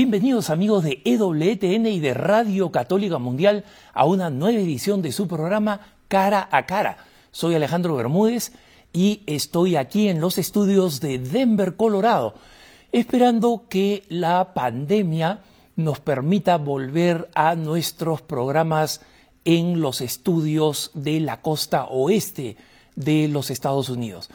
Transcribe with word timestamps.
Bienvenidos 0.00 0.48
amigos 0.48 0.84
de 0.84 1.02
EWTN 1.04 1.86
y 1.86 1.98
de 1.98 2.14
Radio 2.14 2.70
Católica 2.70 3.18
Mundial 3.18 3.64
a 3.92 4.04
una 4.04 4.30
nueva 4.30 4.60
edición 4.60 5.02
de 5.02 5.10
su 5.10 5.26
programa 5.26 5.80
Cara 6.06 6.48
a 6.52 6.66
Cara. 6.66 6.98
Soy 7.32 7.56
Alejandro 7.56 7.96
Bermúdez 7.96 8.52
y 8.92 9.24
estoy 9.26 9.74
aquí 9.74 10.06
en 10.06 10.20
los 10.20 10.38
estudios 10.38 11.00
de 11.00 11.18
Denver, 11.18 11.74
Colorado, 11.74 12.34
esperando 12.92 13.64
que 13.68 14.04
la 14.08 14.54
pandemia 14.54 15.40
nos 15.74 15.98
permita 15.98 16.58
volver 16.58 17.28
a 17.34 17.56
nuestros 17.56 18.22
programas 18.22 19.00
en 19.44 19.80
los 19.80 20.00
estudios 20.00 20.92
de 20.94 21.18
la 21.18 21.40
costa 21.42 21.86
oeste 21.86 22.56
de 22.94 23.26
los 23.26 23.50
Estados 23.50 23.88
Unidos. 23.88 24.30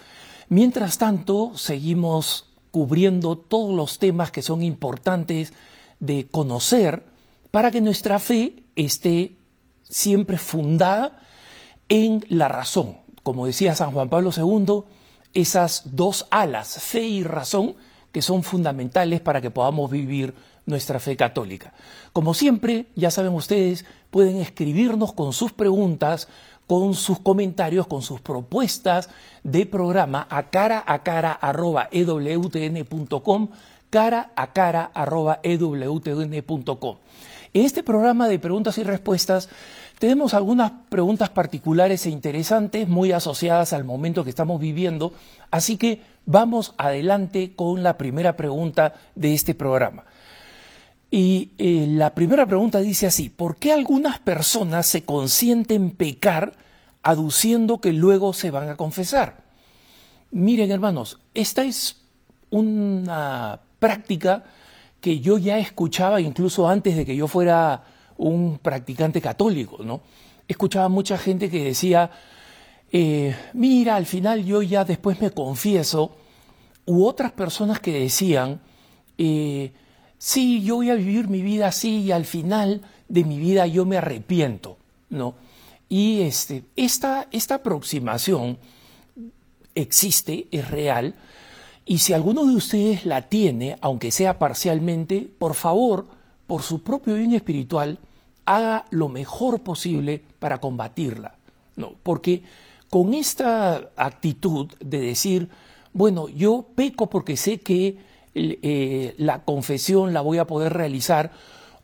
Mientras 0.50 0.98
tanto, 0.98 1.54
seguimos 1.56 2.53
cubriendo 2.74 3.38
todos 3.38 3.76
los 3.76 4.00
temas 4.00 4.32
que 4.32 4.42
son 4.42 4.64
importantes 4.64 5.54
de 6.00 6.26
conocer 6.26 7.04
para 7.52 7.70
que 7.70 7.82
nuestra 7.82 8.18
fe 8.18 8.64
esté 8.76 9.36
siempre 9.84 10.40
fundada 10.40 11.22
en 11.88 12.26
la 12.30 12.48
razón. 12.48 12.98
Como 13.22 13.46
decía 13.46 13.76
San 13.76 13.92
Juan 13.92 14.10
Pablo 14.10 14.32
II, 14.36 14.86
esas 15.36 15.96
dos 15.96 16.26
alas, 16.32 16.82
fe 16.82 17.04
y 17.04 17.24
razón, 17.24 17.76
que 18.12 18.24
son 18.24 18.42
fundamentales 18.42 19.22
para 19.22 19.40
que 19.40 19.52
podamos 19.52 19.92
vivir 19.92 20.34
nuestra 20.66 21.00
fe 21.00 21.16
católica. 21.16 21.74
Como 22.12 22.34
siempre, 22.34 22.88
ya 22.96 23.12
saben 23.12 23.34
ustedes, 23.34 23.86
pueden 24.10 24.38
escribirnos 24.38 25.14
con 25.14 25.32
sus 25.32 25.54
preguntas, 25.54 26.28
con 26.68 26.94
sus 26.94 27.20
comentarios, 27.20 27.88
con 27.88 28.02
sus 28.02 28.22
propuestas 28.22 29.10
de 29.44 29.66
programa 29.66 30.28
a 30.30 30.50
cara 30.50 30.84
a 30.86 31.04
cara 31.04 31.32
arroba 31.32 31.90
ewtn.com, 31.92 33.50
cara 33.90 34.32
a 34.36 34.54
cara 34.54 34.92
arroba 34.94 35.40
ewtn.com. 35.44 36.98
En 37.54 37.66
este 37.66 37.84
programa 37.84 38.28
de 38.28 38.40
preguntas 38.40 38.78
y 38.78 38.84
respuestas 38.84 39.50
tenemos 40.00 40.34
algunas 40.34 40.72
preguntas 40.90 41.30
particulares 41.30 42.06
e 42.06 42.10
interesantes 42.10 42.88
muy 42.88 43.12
asociadas 43.12 43.74
al 43.74 43.84
momento 43.84 44.24
que 44.24 44.32
estamos 44.32 44.60
viviendo, 44.60 45.14
así 45.52 45.78
que 45.78 46.02
vamos 46.26 46.74
adelante 46.78 47.54
con 47.56 47.84
la 47.84 47.98
primera 47.98 48.36
pregunta 48.36 48.96
de 49.16 49.34
este 49.34 49.54
programa. 49.54 50.04
Y 51.16 51.52
eh, 51.60 51.86
la 51.88 52.16
primera 52.16 52.48
pregunta 52.48 52.80
dice 52.80 53.06
así, 53.06 53.30
¿por 53.30 53.58
qué 53.58 53.72
algunas 53.72 54.18
personas 54.18 54.88
se 54.88 55.06
consienten 55.06 55.92
pecar 55.92 56.54
aduciendo 57.04 57.80
que 57.80 57.94
luego 57.94 58.34
se 58.34 58.50
van 58.50 58.68
a 58.70 58.78
confesar? 58.78 59.44
Miren 60.32 60.72
hermanos, 60.72 61.20
esta 61.36 61.66
es 61.66 61.98
una 62.50 63.60
práctica 63.78 64.44
que 65.02 65.20
yo 65.20 65.38
ya 65.38 65.60
escuchaba 65.60 66.20
incluso 66.20 66.68
antes 66.68 66.96
de 66.96 67.06
que 67.06 67.16
yo 67.16 67.28
fuera 67.28 67.84
un 68.18 68.58
practicante 68.58 69.22
católico, 69.22 69.84
¿no? 69.84 70.02
Escuchaba 70.48 70.90
mucha 70.90 71.20
gente 71.20 71.48
que 71.48 71.64
decía, 71.64 72.10
eh, 72.92 73.36
mira, 73.54 73.98
al 73.98 74.08
final 74.08 74.44
yo 74.44 74.64
ya 74.64 74.84
después 74.84 75.22
me 75.22 75.30
confieso, 75.30 76.16
u 76.88 77.06
otras 77.06 77.34
personas 77.34 77.80
que 77.80 78.00
decían, 78.00 78.62
eh, 79.20 79.74
sí, 80.24 80.64
yo 80.64 80.76
voy 80.76 80.90
a 80.90 80.96
vivir 80.96 81.28
mi 81.28 81.42
vida 81.42 81.68
así 81.68 81.98
y 81.98 82.14
al 82.14 82.24
final 82.24 82.80
de 83.10 83.26
mi 83.26 83.40
vida 83.40 83.68
yo 83.68 83.86
me 83.86 83.98
arrepiento, 83.98 84.78
¿no? 85.10 85.36
Y 85.90 86.22
este, 86.22 86.64
esta, 86.78 87.28
esta 87.34 87.56
aproximación 87.56 88.58
existe, 89.76 90.48
es 90.50 90.72
real, 90.72 91.14
y 91.86 91.98
si 91.98 92.14
alguno 92.14 92.46
de 92.46 92.56
ustedes 92.56 93.06
la 93.06 93.24
tiene, 93.24 93.76
aunque 93.82 94.12
sea 94.12 94.40
parcialmente, 94.40 95.30
por 95.38 95.56
favor, 95.56 96.08
por 96.48 96.62
su 96.62 96.84
propio 96.84 97.16
bien 97.16 97.34
espiritual, 97.34 98.00
haga 98.46 98.86
lo 98.92 99.10
mejor 99.10 99.60
posible 99.60 100.24
para 100.40 100.62
combatirla. 100.62 101.36
¿no? 101.76 101.96
Porque 102.02 102.44
con 102.90 103.14
esta 103.14 103.90
actitud 103.98 104.72
de 104.80 105.02
decir, 105.02 105.50
bueno, 105.92 106.30
yo 106.30 106.66
peco 106.76 107.10
porque 107.10 107.36
sé 107.36 107.60
que 107.60 107.98
eh, 108.36 109.14
la 109.18 109.44
confesión 109.44 110.14
la 110.14 110.22
voy 110.22 110.40
a 110.40 110.48
poder 110.48 110.74
realizar 110.74 111.32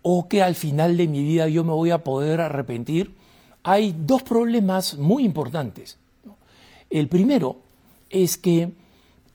o 0.02 0.28
que 0.28 0.42
al 0.42 0.56
final 0.56 0.98
de 0.98 1.08
mi 1.08 1.24
vida 1.24 1.48
yo 1.48 1.64
me 1.64 1.74
voy 1.74 1.92
a 1.92 2.04
poder 2.04 2.42
arrepentir, 2.42 3.14
hay 3.64 3.96
dos 3.98 4.24
problemas 4.24 4.98
muy 4.98 5.26
importantes. 5.26 5.98
El 6.90 7.08
primero 7.08 7.58
es 8.10 8.38
que 8.38 8.72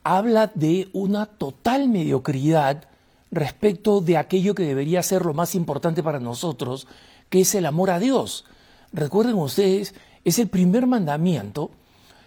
habla 0.03 0.51
de 0.55 0.89
una 0.93 1.27
total 1.27 1.89
mediocridad 1.89 2.89
respecto 3.31 4.01
de 4.01 4.17
aquello 4.17 4.55
que 4.55 4.65
debería 4.65 5.03
ser 5.03 5.25
lo 5.25 5.35
más 5.35 5.55
importante 5.55 6.03
para 6.03 6.21
nosotros, 6.21 6.87
que 7.29 7.41
es 7.41 7.55
el 7.55 7.67
amor 7.67 7.91
a 7.91 7.99
Dios. 7.99 8.45
Recuerden 8.93 9.35
ustedes, 9.35 9.95
es 10.25 10.39
el 10.39 10.49
primer 10.49 10.87
mandamiento, 10.87 11.71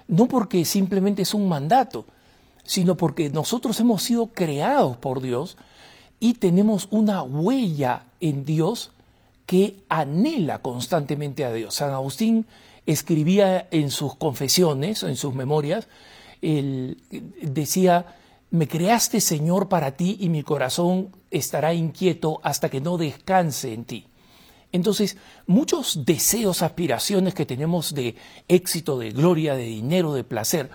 no 0.07 0.27
porque 0.27 0.65
simplemente 0.65 1.21
es 1.21 1.33
un 1.33 1.47
mandato, 1.47 2.05
sino 2.67 2.95
porque 2.95 3.29
nosotros 3.29 3.79
hemos 3.79 4.03
sido 4.03 4.27
creados 4.27 4.97
por 4.97 5.21
Dios 5.21 5.57
y 6.19 6.35
tenemos 6.35 6.87
una 6.91 7.23
huella 7.23 8.05
en 8.19 8.45
Dios 8.45 8.91
que 9.45 9.77
anhela 9.89 10.61
constantemente 10.61 11.45
a 11.45 11.53
Dios. 11.53 11.75
San 11.75 11.91
Agustín 11.91 12.45
escribía 12.85 13.67
en 13.71 13.89
sus 13.89 14.15
confesiones, 14.15 15.03
en 15.03 15.15
sus 15.15 15.33
memorias, 15.33 15.87
decía, 16.41 18.17
me 18.51 18.67
creaste 18.67 19.21
Señor 19.21 19.69
para 19.69 19.91
ti 19.91 20.17
y 20.19 20.29
mi 20.29 20.43
corazón 20.43 21.15
estará 21.31 21.73
inquieto 21.73 22.39
hasta 22.43 22.69
que 22.69 22.81
no 22.81 22.97
descanse 22.97 23.73
en 23.73 23.85
ti. 23.85 24.07
Entonces, 24.73 25.17
muchos 25.45 26.05
deseos, 26.05 26.61
aspiraciones 26.61 27.33
que 27.33 27.45
tenemos 27.45 27.93
de 27.93 28.15
éxito, 28.49 28.99
de 28.99 29.11
gloria, 29.11 29.55
de 29.55 29.63
dinero, 29.63 30.13
de 30.13 30.25
placer, 30.25 30.69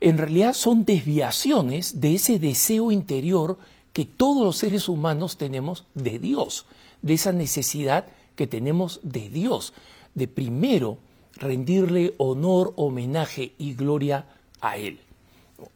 en 0.00 0.18
realidad 0.18 0.52
son 0.54 0.84
desviaciones 0.84 2.00
de 2.00 2.14
ese 2.14 2.38
deseo 2.38 2.90
interior 2.92 3.58
que 3.92 4.04
todos 4.04 4.44
los 4.44 4.56
seres 4.56 4.88
humanos 4.88 5.36
tenemos 5.36 5.86
de 5.94 6.18
Dios, 6.18 6.66
de 7.02 7.14
esa 7.14 7.32
necesidad 7.32 8.06
que 8.36 8.46
tenemos 8.46 9.00
de 9.02 9.28
Dios, 9.28 9.72
de 10.14 10.28
primero 10.28 10.98
rendirle 11.36 12.14
honor, 12.18 12.72
homenaje 12.76 13.52
y 13.58 13.74
gloria 13.74 14.26
a 14.60 14.76
Él. 14.76 15.00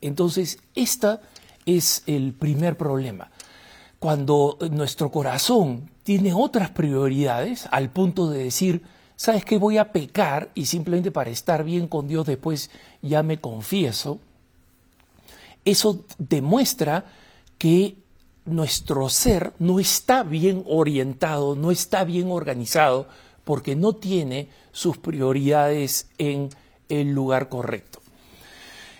Entonces, 0.00 0.58
este 0.74 1.18
es 1.66 2.02
el 2.06 2.32
primer 2.32 2.76
problema. 2.76 3.30
Cuando 3.98 4.58
nuestro 4.70 5.10
corazón 5.10 5.90
tiene 6.02 6.32
otras 6.32 6.70
prioridades 6.70 7.68
al 7.70 7.90
punto 7.90 8.30
de 8.30 8.44
decir, 8.44 8.82
¿sabes 9.16 9.44
qué? 9.44 9.58
Voy 9.58 9.76
a 9.76 9.92
pecar 9.92 10.50
y 10.54 10.66
simplemente 10.66 11.10
para 11.10 11.30
estar 11.30 11.64
bien 11.64 11.88
con 11.88 12.06
Dios 12.06 12.26
después 12.26 12.70
ya 13.02 13.22
me 13.22 13.40
confieso. 13.40 14.18
Eso 15.64 16.04
demuestra 16.18 17.04
que 17.58 17.96
nuestro 18.44 19.08
ser 19.08 19.52
no 19.58 19.80
está 19.80 20.22
bien 20.22 20.64
orientado, 20.66 21.54
no 21.54 21.70
está 21.70 22.04
bien 22.04 22.30
organizado, 22.30 23.08
porque 23.44 23.76
no 23.76 23.94
tiene 23.94 24.48
sus 24.72 24.98
prioridades 24.98 26.08
en 26.18 26.50
el 26.88 27.12
lugar 27.12 27.48
correcto. 27.48 28.00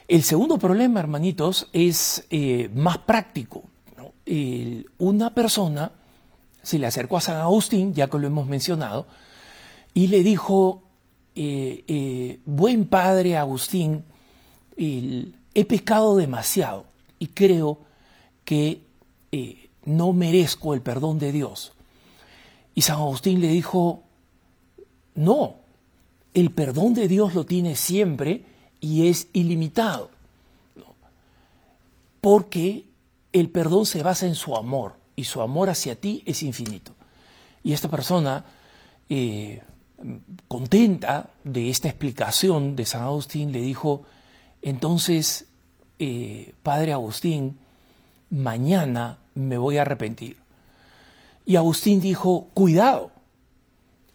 El 0.08 0.22
segundo 0.22 0.58
problema, 0.58 1.00
hermanitos, 1.00 1.68
es 1.72 2.26
eh, 2.30 2.70
más 2.74 2.98
práctico. 2.98 3.64
una 4.98 5.34
persona 5.34 5.92
se 6.62 6.78
le 6.78 6.86
acercó 6.86 7.16
a 7.16 7.20
San 7.20 7.36
Agustín, 7.36 7.94
ya 7.94 8.08
que 8.08 8.18
lo 8.18 8.26
hemos 8.26 8.46
mencionado, 8.46 9.06
y 9.94 10.08
le 10.08 10.22
dijo, 10.22 10.82
eh, 11.40 11.84
eh, 11.86 12.40
buen 12.46 12.84
padre 12.84 13.36
Agustín, 13.36 14.02
he 14.76 15.64
pecado 15.64 16.16
demasiado 16.16 16.84
y 17.20 17.28
creo 17.28 17.78
que 18.44 18.80
eh, 19.30 19.70
no 19.84 20.12
merezco 20.12 20.74
el 20.74 20.80
perdón 20.80 21.20
de 21.20 21.30
Dios. 21.30 21.74
Y 22.74 22.82
San 22.82 22.96
Agustín 22.96 23.40
le 23.40 23.46
dijo, 23.46 24.02
no, 25.14 25.54
el 26.34 26.50
perdón 26.50 26.94
de 26.94 27.06
Dios 27.06 27.36
lo 27.36 27.46
tiene 27.46 27.76
siempre 27.76 28.42
y 28.80 29.06
es 29.06 29.28
ilimitado, 29.32 30.10
porque 32.20 32.84
el 33.32 33.48
perdón 33.48 33.86
se 33.86 34.02
basa 34.02 34.26
en 34.26 34.34
su 34.34 34.56
amor 34.56 34.96
y 35.14 35.22
su 35.22 35.40
amor 35.40 35.70
hacia 35.70 35.94
ti 35.94 36.20
es 36.26 36.42
infinito. 36.42 36.96
Y 37.62 37.74
esta 37.74 37.88
persona 37.88 38.44
contenta 40.46 41.30
de 41.44 41.70
esta 41.70 41.88
explicación 41.88 42.76
de 42.76 42.86
San 42.86 43.02
Agustín, 43.02 43.52
le 43.52 43.60
dijo, 43.60 44.04
entonces, 44.62 45.46
eh, 45.98 46.54
Padre 46.62 46.92
Agustín, 46.92 47.58
mañana 48.30 49.18
me 49.34 49.58
voy 49.58 49.78
a 49.78 49.82
arrepentir. 49.82 50.36
Y 51.44 51.56
Agustín 51.56 52.00
dijo, 52.00 52.48
cuidado, 52.54 53.10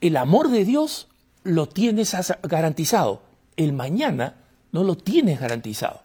el 0.01 0.17
amor 0.17 0.49
de 0.49 0.65
Dios 0.65 1.07
lo 1.43 1.67
tienes 1.67 2.15
garantizado, 2.43 3.21
el 3.57 3.73
mañana 3.73 4.35
no 4.71 4.83
lo 4.83 4.95
tienes 4.95 5.39
garantizado. 5.39 6.01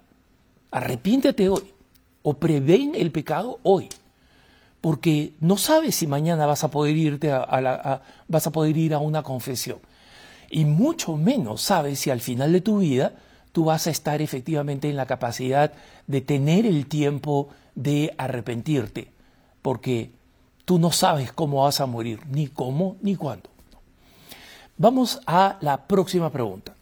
Arrepiéntete 0.70 1.48
hoy 1.48 1.72
o 2.22 2.34
prevén 2.34 2.94
el 2.94 3.10
pecado 3.10 3.58
hoy, 3.62 3.88
porque 4.80 5.32
no 5.40 5.56
sabes 5.56 5.96
si 5.96 6.06
mañana 6.06 6.46
vas 6.46 6.64
a 6.64 6.70
poder 6.70 6.96
irte 6.96 7.32
a, 7.32 7.60
la, 7.60 8.02
vas 8.28 8.46
a 8.46 8.52
poder 8.52 8.76
ir 8.76 8.94
a 8.94 8.98
una 8.98 9.22
confesión 9.22 9.78
y 10.50 10.64
mucho 10.64 11.16
menos 11.16 11.62
sabes 11.62 12.00
si 12.00 12.10
al 12.10 12.20
final 12.20 12.52
de 12.52 12.60
tu 12.60 12.78
vida 12.78 13.12
tú 13.52 13.64
vas 13.64 13.86
a 13.86 13.90
estar 13.90 14.22
efectivamente 14.22 14.88
en 14.88 14.96
la 14.96 15.06
capacidad 15.06 15.72
de 16.06 16.20
tener 16.20 16.64
el 16.66 16.86
tiempo 16.86 17.48
de 17.75 18.14
arrepentirte, 18.19 19.10
porque 19.62 20.10
tú 20.64 20.78
no 20.78 20.90
sabes 20.92 21.32
cómo 21.32 21.64
vas 21.64 21.80
a 21.80 21.86
morir, 21.86 22.20
ni 22.28 22.48
cómo 22.48 22.96
ni 23.02 23.16
cuándo. 23.16 23.50
Vamos 24.76 25.20
a 25.26 25.58
la 25.60 25.86
próxima 25.86 26.30
pregunta. 26.30 26.75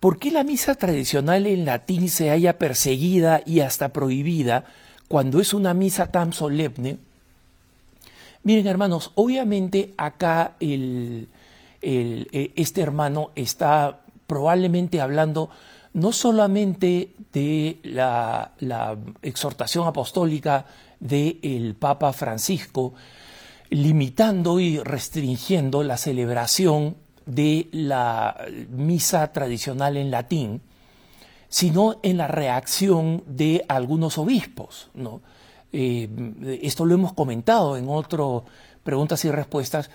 ¿Por 0.00 0.18
qué 0.18 0.30
la 0.30 0.44
misa 0.44 0.74
tradicional 0.74 1.46
en 1.46 1.64
latín 1.64 2.08
se 2.08 2.30
haya 2.30 2.58
perseguida 2.58 3.42
y 3.44 3.60
hasta 3.60 3.88
prohibida 3.90 4.64
cuando 5.08 5.40
es 5.40 5.54
una 5.54 5.74
misa 5.74 6.10
tan 6.10 6.32
solemne? 6.32 6.98
Miren 8.42 8.66
hermanos, 8.66 9.12
obviamente 9.14 9.94
acá 9.96 10.56
eh, 10.60 11.26
este 11.80 12.80
hermano 12.80 13.30
está 13.34 14.00
probablemente 14.26 15.00
hablando 15.00 15.50
no 15.94 16.12
solamente 16.12 17.14
de 17.32 17.80
la, 17.82 18.52
exhortación 19.22 19.86
apostólica 19.86 20.66
del 21.00 21.74
Papa 21.74 22.12
Francisco, 22.12 22.94
limitando 23.70 24.60
y 24.60 24.78
restringiendo 24.78 25.82
la 25.82 25.96
celebración 25.96 26.96
de 27.26 27.68
la 27.72 28.36
misa 28.70 29.32
tradicional 29.32 29.96
en 29.96 30.10
latín, 30.10 30.62
sino 31.48 31.98
en 32.02 32.18
la 32.18 32.28
reacción 32.28 33.24
de 33.26 33.64
algunos 33.68 34.18
obispos. 34.18 34.90
¿no? 34.94 35.20
Esto 35.72 36.86
lo 36.86 36.94
hemos 36.94 37.12
comentado 37.12 37.76
en 37.76 37.88
otras 37.88 38.42
preguntas 38.82 39.24
y 39.24 39.30
respuestas, 39.30 39.90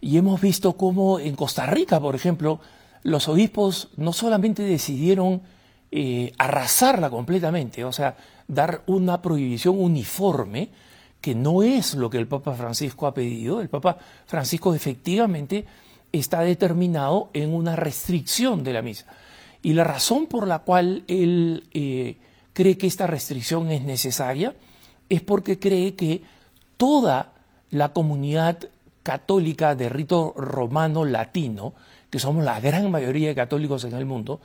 y 0.00 0.18
hemos 0.18 0.40
visto 0.40 0.76
cómo 0.76 1.18
en 1.18 1.34
Costa 1.34 1.66
Rica, 1.66 1.98
por 2.00 2.14
ejemplo, 2.14 2.60
los 3.02 3.28
obispos 3.28 3.88
no 3.96 4.12
solamente 4.12 4.62
decidieron 4.62 5.42
eh, 5.90 6.32
arrasarla 6.38 7.08
completamente, 7.10 7.84
o 7.84 7.92
sea, 7.92 8.16
dar 8.48 8.82
una 8.86 9.22
prohibición 9.22 9.80
uniforme, 9.80 10.70
que 11.20 11.34
no 11.34 11.62
es 11.62 11.94
lo 11.94 12.10
que 12.10 12.18
el 12.18 12.28
Papa 12.28 12.54
Francisco 12.54 13.06
ha 13.06 13.14
pedido. 13.14 13.60
El 13.60 13.68
Papa 13.68 13.98
Francisco 14.26 14.74
efectivamente 14.74 15.64
está 16.12 16.40
determinado 16.40 17.30
en 17.32 17.54
una 17.54 17.74
restricción 17.74 18.62
de 18.62 18.72
la 18.72 18.82
misa. 18.82 19.06
Y 19.62 19.72
la 19.72 19.84
razón 19.84 20.26
por 20.26 20.46
la 20.46 20.60
cual 20.60 21.04
él 21.08 21.64
eh, 21.72 22.18
cree 22.52 22.78
que 22.78 22.86
esta 22.86 23.06
restricción 23.06 23.70
es 23.70 23.82
necesaria 23.82 24.54
es 25.08 25.22
porque 25.22 25.58
cree 25.58 25.94
que 25.94 26.22
toda 26.76 27.32
la 27.70 27.92
comunidad 27.92 28.58
católica 29.02 29.74
de 29.74 29.88
rito 29.88 30.34
romano 30.36 31.04
latino, 31.04 31.74
que 32.10 32.18
somos 32.18 32.44
la 32.44 32.60
gran 32.60 32.90
mayoría 32.90 33.28
de 33.28 33.34
católicos 33.34 33.84
en 33.84 33.94
el 33.94 34.04
mundo, 34.04 34.40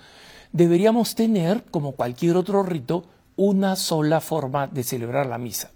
deberíamos 0.52 1.16
tener, 1.16 1.64
como 1.72 1.94
cualquier 1.94 2.38
otro 2.38 2.64
rito, 2.64 3.06
una 3.36 3.76
sola 3.76 4.22
forma 4.22 4.68
de 4.68 4.84
celebrar 4.84 5.26
la 5.26 5.38
misa. 5.38 5.72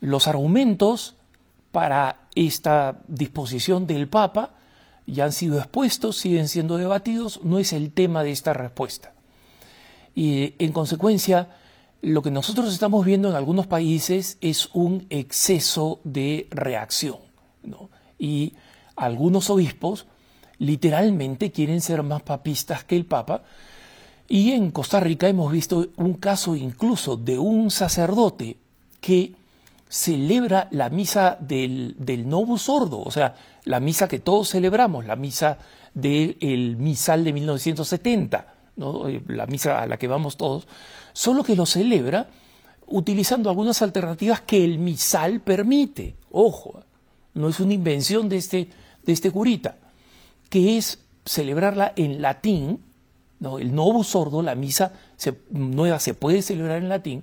Los 0.00 0.26
argumentos 0.26 1.14
para 1.70 2.28
esta 2.34 2.98
disposición 3.06 3.86
del 3.86 4.08
Papa 4.08 4.54
ya 5.06 5.24
han 5.24 5.32
sido 5.32 5.58
expuestos, 5.58 6.16
siguen 6.16 6.48
siendo 6.48 6.78
debatidos, 6.78 7.40
no 7.44 7.58
es 7.58 7.72
el 7.72 7.92
tema 7.92 8.22
de 8.22 8.32
esta 8.32 8.52
respuesta. 8.52 9.12
Y 10.14 10.54
en 10.58 10.72
consecuencia, 10.72 11.48
lo 12.02 12.20
que 12.20 12.32
nosotros 12.32 12.72
estamos 12.72 13.06
viendo 13.06 13.30
en 13.30 13.36
algunos 13.36 13.68
países 13.68 14.36
es 14.40 14.68
un 14.72 15.06
exceso 15.08 16.00
de 16.04 16.48
reacción. 16.50 17.18
Y 18.18 18.54
algunos 18.96 19.50
obispos 19.50 20.06
literalmente 20.58 21.52
quieren 21.52 21.80
ser 21.80 22.02
más 22.02 22.22
papistas 22.22 22.84
que 22.84 22.96
el 22.96 23.06
Papa. 23.06 23.42
Y 24.28 24.52
en 24.52 24.72
Costa 24.72 24.98
Rica 25.00 25.28
hemos 25.28 25.50
visto 25.50 25.88
un 25.96 26.14
caso 26.14 26.56
incluso 26.56 27.16
de 27.16 27.38
un 27.38 27.70
sacerdote 27.70 28.56
que 29.00 29.34
celebra 29.88 30.68
la 30.70 30.88
misa 30.88 31.36
del, 31.38 31.94
del 31.98 32.28
Novus 32.28 32.62
Sordo, 32.62 33.00
o 33.02 33.10
sea, 33.10 33.34
la 33.64 33.78
misa 33.78 34.08
que 34.08 34.20
todos 34.20 34.48
celebramos, 34.48 35.04
la 35.04 35.16
misa 35.16 35.58
del 35.92 36.76
misal 36.78 37.24
de 37.24 37.32
1970, 37.34 38.54
eh, 38.78 39.22
la 39.26 39.46
misa 39.46 39.82
a 39.82 39.86
la 39.86 39.98
que 39.98 40.08
vamos 40.08 40.38
todos, 40.38 40.66
solo 41.12 41.42
que 41.44 41.56
lo 41.56 41.66
celebra 41.66 42.28
utilizando 42.86 43.48
algunas 43.48 43.82
alternativas 43.82 44.40
que 44.42 44.64
el 44.64 44.78
misal 44.78 45.40
permite. 45.40 46.14
Ojo, 46.30 46.82
no 47.34 47.48
es 47.48 47.60
una 47.60 47.74
invención 47.74 48.28
de 48.28 48.36
este, 48.36 48.68
de 49.04 49.12
este 49.12 49.30
curita, 49.30 49.76
que 50.48 50.76
es 50.76 50.98
celebrarla 51.24 51.92
en 51.96 52.20
latín, 52.20 52.80
¿no? 53.40 53.58
el 53.58 53.74
novo 53.74 54.04
sordo, 54.04 54.42
la 54.42 54.54
misa 54.54 54.92
nueva 55.50 55.98
se 55.98 56.14
puede 56.14 56.42
celebrar 56.42 56.78
en 56.78 56.88
latín, 56.88 57.22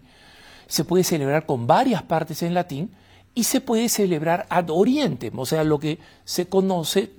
se 0.67 0.83
puede 0.83 1.03
celebrar 1.03 1.45
con 1.45 1.67
varias 1.67 2.03
partes 2.03 2.43
en 2.43 2.53
latín 2.53 2.91
y 3.35 3.43
se 3.43 3.61
puede 3.61 3.89
celebrar 3.89 4.47
ad 4.49 4.69
orientem, 4.69 5.37
o 5.37 5.45
sea, 5.45 5.63
lo 5.63 5.79
que 5.79 5.99
se 6.23 6.47
conoce 6.47 7.11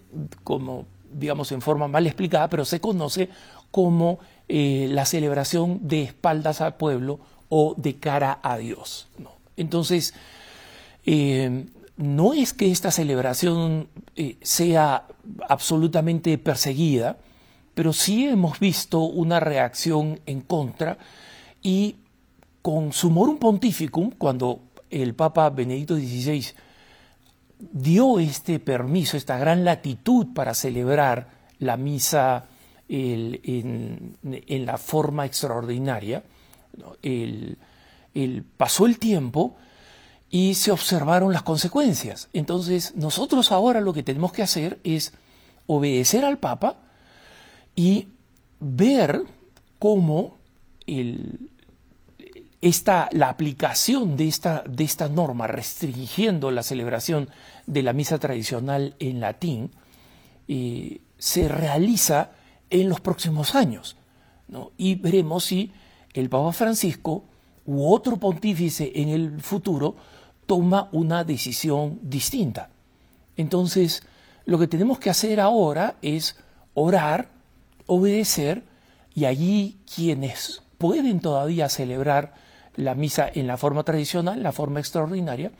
como, 0.42 0.86
digamos, 1.12 1.52
en 1.52 1.62
forma 1.62 1.88
mal 1.88 2.06
explicada, 2.06 2.48
pero 2.48 2.64
se 2.64 2.80
conoce 2.80 3.28
como 3.70 4.18
eh, 4.52 4.88
la 4.90 5.04
celebración 5.04 5.78
de 5.86 6.02
espaldas 6.02 6.60
al 6.60 6.74
pueblo 6.74 7.20
o 7.48 7.76
de 7.76 8.00
cara 8.00 8.40
a 8.42 8.58
Dios. 8.58 9.06
Entonces, 9.56 10.12
eh, 11.06 11.66
no 11.96 12.32
es 12.32 12.52
que 12.52 12.68
esta 12.72 12.90
celebración 12.90 13.86
eh, 14.16 14.38
sea 14.42 15.06
absolutamente 15.48 16.36
perseguida, 16.36 17.18
pero 17.74 17.92
sí 17.92 18.26
hemos 18.26 18.58
visto 18.58 19.02
una 19.02 19.38
reacción 19.38 20.18
en 20.26 20.40
contra 20.40 20.98
y 21.62 21.94
con 22.60 22.92
Sumorum 22.92 23.38
Pontificum, 23.38 24.10
cuando 24.18 24.62
el 24.90 25.14
Papa 25.14 25.48
Benedicto 25.50 25.94
XVI 25.94 26.44
dio 27.60 28.18
este 28.18 28.58
permiso, 28.58 29.16
esta 29.16 29.38
gran 29.38 29.64
latitud 29.64 30.26
para 30.34 30.54
celebrar 30.54 31.28
la 31.60 31.76
misa 31.76 32.46
en, 32.90 34.66
la 34.66 34.76
forma 34.76 35.24
extraordinaria, 35.24 36.24
pasó 38.56 38.86
el 38.86 38.98
tiempo 38.98 39.56
y 40.28 40.54
se 40.54 40.72
observaron 40.72 41.32
las 41.32 41.42
consecuencias. 41.42 42.28
Entonces, 42.32 42.94
nosotros 42.96 43.52
ahora 43.52 43.80
lo 43.80 43.92
que 43.92 44.02
tenemos 44.02 44.32
que 44.32 44.42
hacer 44.42 44.78
es 44.82 45.12
obedecer 45.66 46.24
al 46.24 46.38
Papa 46.38 46.78
y 47.76 48.08
ver 48.58 49.22
cómo 49.78 50.38
esta, 52.60 53.08
la 53.12 53.28
aplicación 53.28 54.16
de 54.16 54.26
esta, 54.26 54.64
de 54.68 54.84
esta 54.84 55.08
norma 55.08 55.46
restringiendo 55.46 56.50
la 56.50 56.64
celebración 56.64 57.28
de 57.66 57.82
la 57.82 57.92
misa 57.92 58.18
tradicional 58.18 58.96
en 58.98 59.20
latín 59.20 59.70
eh, 60.48 61.00
se 61.18 61.48
realiza 61.48 62.32
en 62.70 62.88
los 62.88 63.00
próximos 63.00 63.54
años. 63.54 63.96
Y 64.76 64.96
veremos 64.96 65.44
si 65.44 65.72
el 66.14 66.28
Papa 66.28 66.52
Francisco 66.52 67.24
u 67.66 67.92
otro 67.92 68.16
pontífice 68.16 68.90
en 68.94 69.08
el 69.10 69.40
futuro 69.40 69.96
toma 70.46 70.88
una 70.92 71.22
decisión 71.22 72.00
distinta. 72.02 72.70
Entonces, 73.36 74.02
lo 74.44 74.58
que 74.58 74.66
tenemos 74.66 74.98
que 74.98 75.10
hacer 75.10 75.38
ahora 75.40 75.96
es 76.02 76.36
orar, 76.74 77.28
obedecer, 77.86 78.64
y 79.14 79.24
allí 79.24 79.78
quienes 79.92 80.62
pueden 80.78 81.20
todavía 81.20 81.68
celebrar 81.68 82.34
la 82.76 82.94
misa 82.94 83.30
en 83.32 83.46
la 83.46 83.56
forma 83.56 83.82
tradicional, 83.82 84.42
la 84.42 84.52
forma 84.52 84.80
extraordinaria, 84.80 85.52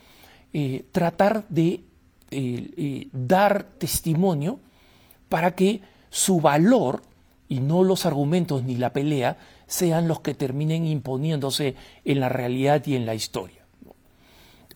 eh, 0.52 0.85
tratar 0.93 1.45
de 1.49 1.85
eh, 2.31 2.71
eh, 2.76 3.09
dar 3.12 3.64
testimonio 3.79 4.61
para 5.29 5.55
que 5.55 5.83
su 6.11 6.40
valor 6.40 7.02
y 7.49 7.61
no 7.61 7.83
los 7.83 8.07
argumentos 8.07 8.62
ni 8.62 8.76
la 8.76 8.93
pelea 8.93 9.38
sean 9.67 10.09
los 10.09 10.21
que 10.21 10.35
terminen 10.35 10.87
imponiéndose 10.87 11.75
en 12.05 12.21
la 12.21 12.29
realidad 12.29 12.85
y 12.87 12.97
en 12.97 13.07
la 13.07 13.14
historia. 13.14 13.64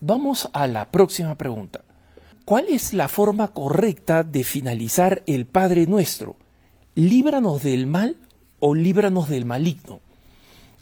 Vamos 0.01 0.49
a 0.53 0.67
la 0.67 0.91
próxima 0.91 1.35
pregunta. 1.37 1.83
¿Cuál 2.45 2.67
es 2.69 2.93
la 2.93 3.09
forma 3.09 3.49
correcta 3.49 4.23
de 4.23 4.45
finalizar 4.45 5.23
el 5.27 5.47
Padre 5.47 5.87
Nuestro? 5.87 6.37
¿Líbranos 6.95 7.63
del 7.63 7.87
mal 7.87 8.17
o 8.61 8.75
líbranos 8.75 9.29
del 9.29 9.47
maligno? 9.47 10.01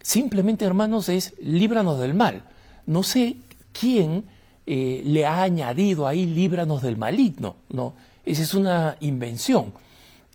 Simplemente, 0.02 0.64
hermanos, 0.64 1.08
es 1.08 1.34
líbranos 1.40 2.00
del 2.00 2.14
mal. 2.14 2.42
No 2.86 3.02
sé 3.02 3.36
quién 3.72 4.24
eh, 4.66 5.02
le 5.04 5.24
ha 5.24 5.42
añadido 5.42 6.08
ahí 6.08 6.26
líbranos 6.26 6.82
del 6.82 6.96
maligno, 6.96 7.56
¿no? 7.70 7.94
Esa 8.24 8.42
es 8.42 8.54
una 8.54 8.96
invención. 9.00 9.72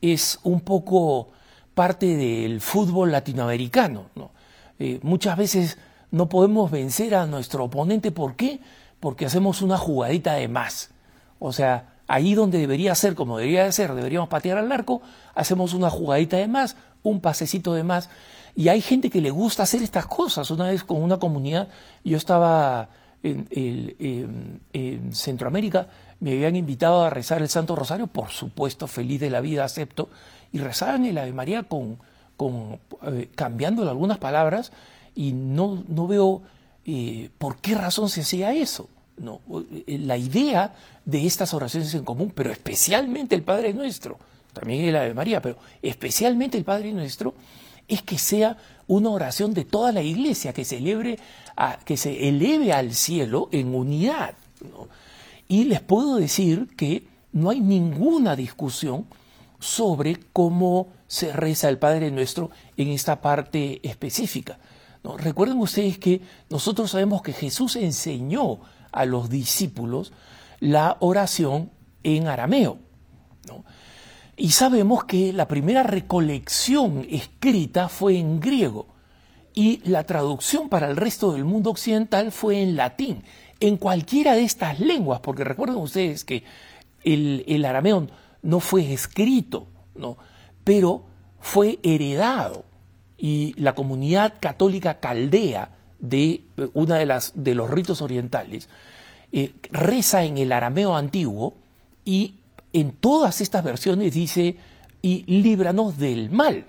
Es 0.02 0.40
un 0.44 0.62
poco 0.62 1.30
parte 1.74 2.16
del 2.16 2.62
fútbol 2.62 3.12
latinoamericano, 3.12 4.06
¿no? 4.16 4.32
Eh, 4.80 5.00
muchas 5.02 5.38
veces 5.38 5.78
no 6.12 6.30
podemos 6.30 6.70
vencer 6.70 7.16
a 7.16 7.26
nuestro 7.26 7.64
oponente. 7.66 8.12
¿Por 8.12 8.36
qué? 8.36 8.60
porque 9.00 9.26
hacemos 9.26 9.62
una 9.62 9.78
jugadita 9.78 10.34
de 10.34 10.48
más. 10.48 10.92
O 11.40 11.54
sea, 11.54 11.96
ahí 12.08 12.34
donde 12.34 12.58
debería 12.58 12.96
ser 12.96 13.16
como 13.16 13.38
debería 13.38 13.66
de 13.66 13.72
ser, 13.72 13.94
deberíamos 13.94 14.30
patear 14.30 14.58
al 14.58 14.72
arco, 14.72 15.02
hacemos 15.36 15.74
una 15.74 15.90
jugadita 15.90 16.38
de 16.38 16.48
más, 16.48 16.76
un 17.04 17.22
pasecito 17.22 17.74
de 17.74 17.84
más. 17.84 18.10
Y 18.56 18.70
hay 18.70 18.82
gente 18.82 19.10
que 19.10 19.22
le 19.22 19.30
gusta 19.30 19.64
hacer 19.64 19.84
estas 19.84 20.08
cosas. 20.08 20.50
Una 20.50 20.68
vez 20.70 20.84
con 20.84 21.02
una 21.02 21.18
comunidad, 21.18 21.68
yo 22.04 22.18
estaba 22.18 22.90
en, 23.22 24.62
Centroamérica, 25.12 25.88
me 26.20 26.32
habían 26.32 26.56
invitado 26.56 27.04
a 27.04 27.10
rezar 27.10 27.42
el 27.42 27.50
Santo 27.50 27.76
Rosario, 27.76 28.08
por 28.08 28.30
supuesto, 28.30 28.88
feliz 28.88 29.20
de 29.20 29.30
la 29.30 29.42
vida, 29.42 29.64
acepto, 29.64 30.10
y 30.52 30.60
rezaban 30.60 31.06
el 31.06 31.18
Ave 31.18 31.34
María 31.34 31.64
con, 31.64 32.00
con 32.36 32.80
eh, 33.04 33.30
cambiándole 33.36 33.90
algunas 33.90 34.18
palabras, 34.18 34.72
y 35.16 35.34
no, 35.34 35.84
no 35.88 36.08
veo 36.08 36.42
eh, 36.86 37.30
por 37.38 37.58
qué 37.58 37.76
razón 37.76 38.10
se 38.10 38.22
hacía 38.22 38.54
eso. 38.54 38.90
No, 39.18 39.42
eh, 39.88 39.98
la 40.00 40.18
idea 40.18 40.76
de 41.06 41.26
estas 41.26 41.54
oraciones 41.54 41.94
en 41.94 42.04
común, 42.04 42.32
pero 42.34 42.52
especialmente 42.52 43.36
el 43.36 43.44
Padre 43.44 43.74
Nuestro, 43.74 44.18
también 44.54 44.86
el 44.86 44.96
Ave 44.96 45.14
María, 45.14 45.42
pero 45.42 45.58
especialmente 45.82 46.58
el 46.58 46.64
Padre 46.64 46.94
Nuestro, 46.94 47.34
es 47.88 48.02
que 48.02 48.18
sea 48.18 48.58
una 48.88 49.10
oración 49.10 49.54
de 49.54 49.66
toda 49.66 49.92
la 49.92 50.02
iglesia, 50.02 50.54
que 50.54 50.66
celebre, 50.66 51.20
a, 51.56 51.78
que 51.84 51.98
se 51.98 52.28
eleve 52.28 52.74
al 52.74 52.94
cielo 52.94 53.50
en 53.52 53.74
unidad. 53.74 54.34
Y 55.48 55.66
les 55.66 55.82
puedo 55.82 56.16
decir 56.16 56.68
que 56.76 57.08
no 57.32 57.50
hay 57.50 57.62
ninguna 57.62 58.36
discusión 58.36 59.06
sobre 59.60 60.20
cómo 60.34 60.88
se 61.08 61.32
reza 61.34 61.70
el 61.70 61.78
Padre 61.78 62.12
Nuestro 62.12 62.52
en 62.76 62.90
esta 62.90 63.22
parte 63.22 63.80
específica. 63.88 64.60
¿no? 65.04 65.18
Recuerden 65.18 65.58
ustedes 65.60 65.98
que 65.98 66.22
nosotros 66.50 66.92
sabemos 66.92 67.22
que 67.22 67.34
Jesús 67.34 67.76
enseñó 67.76 68.60
a 68.92 69.06
los 69.06 69.30
discípulos 69.30 70.12
la 70.60 70.98
oración 71.00 71.72
en 72.04 72.28
arameo. 72.28 72.80
Y 74.36 74.52
sabemos 74.52 75.06
que 75.06 75.34
la 75.34 75.48
primera 75.48 75.82
recolección 75.82 77.08
escrita 77.10 77.90
fue 77.90 78.20
en 78.20 78.40
griego 78.40 78.88
y 79.58 79.82
la 79.90 80.04
traducción 80.04 80.70
para 80.70 80.88
el 80.88 80.96
resto 80.96 81.32
del 81.32 81.44
mundo 81.44 81.72
occidental 81.72 82.32
fue 82.32 82.62
en 82.62 82.76
latín, 82.76 83.24
en 83.60 83.78
cualquiera 83.78 84.36
de 84.36 84.44
estas 84.44 84.80
lenguas, 84.80 85.20
porque 85.22 85.44
recuerden 85.44 85.78
ustedes 85.78 86.24
que 86.24 86.44
el, 87.04 87.44
el 87.48 87.66
arameo 87.66 88.08
no 88.42 88.60
fue 88.60 88.94
escrito, 88.94 89.68
¿no? 89.96 90.18
pero 90.64 91.06
fue 91.40 91.80
heredado 91.84 92.66
y 93.18 93.54
la 93.58 93.74
comunidad 93.74 94.36
católica 94.40 95.00
caldea 95.00 95.72
de 96.00 96.44
una 96.74 96.98
de 96.98 97.08
las 97.08 97.32
de 97.36 97.56
los 97.56 97.70
ritos 97.70 98.04
orientales 98.04 98.70
eh, 99.32 99.54
reza 99.72 100.24
en 100.24 100.38
el 100.38 100.52
arameo 100.52 100.96
antiguo 100.96 101.56
y 102.06 102.36
en 102.72 102.92
todas 102.92 103.42
estas 103.42 103.64
versiones 103.64 104.14
dice, 104.14 104.56
y 105.02 105.24
líbranos 105.26 105.98
del 105.98 106.30
mal. 106.30 106.66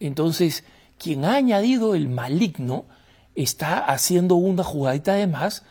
Entonces, 0.00 0.64
quien 0.98 1.24
ha 1.24 1.34
añadido 1.36 1.94
el 1.94 2.08
maligno 2.08 2.86
está 3.34 3.78
haciendo 3.78 4.34
una 4.34 4.64
jugadita 4.64 5.14
de 5.14 5.26
más 5.26 5.64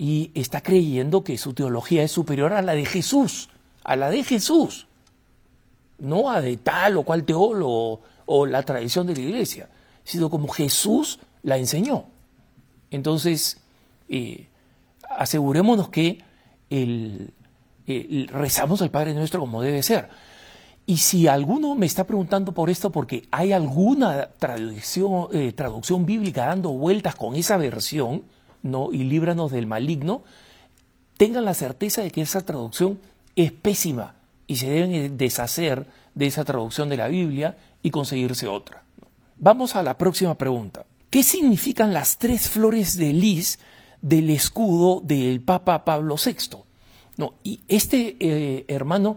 y 0.00 0.30
está 0.34 0.62
creyendo 0.62 1.24
que 1.24 1.36
su 1.36 1.54
teología 1.54 2.04
es 2.04 2.12
superior 2.12 2.52
a 2.52 2.62
la 2.62 2.74
de 2.74 2.86
Jesús, 2.86 3.50
a 3.82 3.96
la 3.96 4.10
de 4.10 4.22
Jesús, 4.22 4.86
no 5.98 6.30
a 6.30 6.40
de 6.40 6.56
tal 6.56 6.98
o 6.98 7.02
cual 7.02 7.24
teólogo 7.24 8.00
o 8.24 8.46
la 8.46 8.62
tradición 8.62 9.08
de 9.08 9.16
la 9.16 9.22
iglesia, 9.22 9.68
sino 10.04 10.30
como 10.30 10.46
Jesús 10.46 11.18
la 11.42 11.58
enseñó. 11.58 12.04
Entonces, 12.92 13.60
eh, 14.08 14.46
asegurémonos 15.10 15.88
que 15.88 16.22
el, 16.70 17.34
rezamos 18.28 18.80
al 18.82 18.92
Padre 18.92 19.14
Nuestro 19.14 19.40
como 19.40 19.62
debe 19.62 19.82
ser. 19.82 20.08
Y 20.86 20.98
si 20.98 21.26
alguno 21.26 21.74
me 21.74 21.86
está 21.86 22.04
preguntando 22.04 22.52
por 22.52 22.70
esto 22.70 22.92
porque 22.92 23.26
hay 23.32 23.50
alguna 23.50 24.28
traducción, 24.38 25.26
eh, 25.32 25.52
traducción 25.52 26.06
bíblica 26.06 26.46
dando 26.46 26.70
vueltas 26.70 27.16
con 27.16 27.34
esa 27.34 27.56
versión, 27.56 28.22
¿no? 28.70 28.92
y 28.92 29.04
líbranos 29.04 29.50
del 29.50 29.66
maligno, 29.66 30.22
tengan 31.16 31.44
la 31.44 31.54
certeza 31.54 32.02
de 32.02 32.10
que 32.10 32.22
esa 32.22 32.44
traducción 32.44 32.98
es 33.36 33.52
pésima 33.52 34.14
y 34.46 34.56
se 34.56 34.70
deben 34.70 35.16
deshacer 35.16 35.86
de 36.14 36.26
esa 36.26 36.44
traducción 36.44 36.88
de 36.88 36.96
la 36.96 37.08
Biblia 37.08 37.56
y 37.82 37.90
conseguirse 37.90 38.48
otra. 38.48 38.82
Vamos 39.36 39.76
a 39.76 39.82
la 39.82 39.96
próxima 39.96 40.34
pregunta. 40.34 40.84
¿Qué 41.10 41.22
significan 41.22 41.92
las 41.92 42.18
tres 42.18 42.48
flores 42.48 42.96
de 42.96 43.12
lis 43.12 43.58
del 44.02 44.30
escudo 44.30 45.00
del 45.00 45.40
Papa 45.40 45.84
Pablo 45.84 46.16
VI? 46.22 46.58
No, 47.16 47.34
y 47.42 47.60
este 47.68 48.16
eh, 48.20 48.64
hermano 48.68 49.16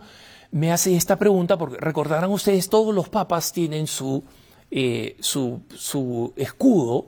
me 0.51 0.71
hace 0.71 0.95
esta 0.95 1.17
pregunta 1.17 1.57
porque 1.57 1.77
recordarán 1.77 2.29
ustedes, 2.31 2.69
todos 2.69 2.93
los 2.93 3.09
papas 3.09 3.51
tienen 3.51 3.87
su, 3.87 4.23
eh, 4.69 5.17
su, 5.19 5.61
su, 5.75 6.33
escudo, 6.35 7.07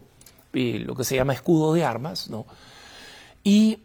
eh, 0.54 0.80
lo 0.86 0.96
que 0.96 1.04
se 1.04 1.16
llama 1.16 1.34
escudo 1.34 1.74
de 1.74 1.84
armas, 1.84 2.30
¿no? 2.30 2.46
Y 3.44 3.80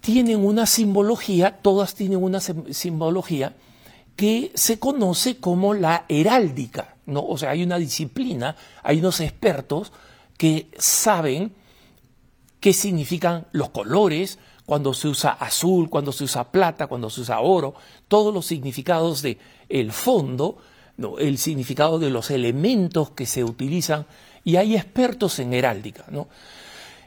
tienen 0.00 0.44
una 0.44 0.64
simbología, 0.64 1.58
todas 1.60 1.96
tienen 1.96 2.22
una 2.22 2.38
simbología 2.38 3.56
que 4.14 4.52
se 4.54 4.78
conoce 4.78 5.38
como 5.38 5.74
la 5.74 6.04
heráldica, 6.08 6.94
¿no? 7.06 7.24
O 7.26 7.36
sea, 7.36 7.50
hay 7.50 7.64
una 7.64 7.78
disciplina, 7.78 8.54
hay 8.84 9.00
unos 9.00 9.20
expertos 9.20 9.92
que 10.38 10.70
saben 10.78 11.52
qué 12.60 12.72
significan 12.72 13.46
los 13.52 13.70
colores, 13.70 14.38
cuando 14.70 14.94
se 14.94 15.08
usa 15.08 15.30
azul, 15.30 15.90
cuando 15.90 16.12
se 16.12 16.22
usa 16.22 16.52
plata, 16.52 16.86
cuando 16.86 17.10
se 17.10 17.22
usa 17.22 17.40
oro, 17.40 17.74
todos 18.06 18.32
los 18.32 18.46
significados 18.46 19.20
de 19.20 19.36
el 19.68 19.90
fondo, 19.90 20.58
el 21.18 21.38
significado 21.38 21.98
de 21.98 22.10
los 22.10 22.30
elementos 22.30 23.10
que 23.10 23.26
se 23.26 23.44
utilizan, 23.44 24.06
y 24.44 24.56
hay 24.56 24.76
expertos 24.76 25.38
en 25.38 25.52
heráldica. 25.52 26.04
¿no? 26.10 26.28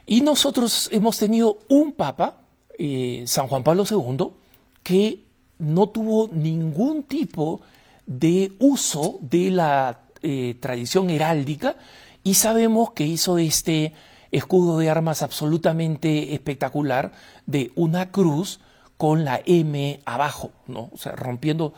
Y 0.06 0.20
nosotros 0.20 0.88
hemos 0.92 1.18
tenido 1.18 1.58
un 1.68 1.92
papa, 1.92 2.38
eh, 2.78 3.24
San 3.26 3.48
Juan 3.48 3.62
Pablo 3.62 3.84
II, 3.90 4.28
que 4.82 5.24
no 5.58 5.88
tuvo 5.88 6.28
ningún 6.32 7.04
tipo 7.04 7.60
de 8.06 8.52
uso 8.58 9.18
de 9.22 9.50
la 9.50 10.00
eh, 10.22 10.56
tradición 10.60 11.10
heráldica 11.10 11.76
y 12.22 12.34
sabemos 12.34 12.92
que 12.92 13.06
hizo 13.06 13.38
este 13.38 13.92
escudo 14.30 14.78
de 14.78 14.90
armas 14.90 15.22
absolutamente 15.22 16.34
espectacular 16.34 17.12
de 17.46 17.72
una 17.74 18.10
cruz 18.10 18.60
con 18.96 19.24
la 19.24 19.40
M 19.44 20.00
abajo, 20.04 20.52
¿no? 20.66 20.90
O 20.92 20.98
sea, 20.98 21.12
rompiendo 21.12 21.74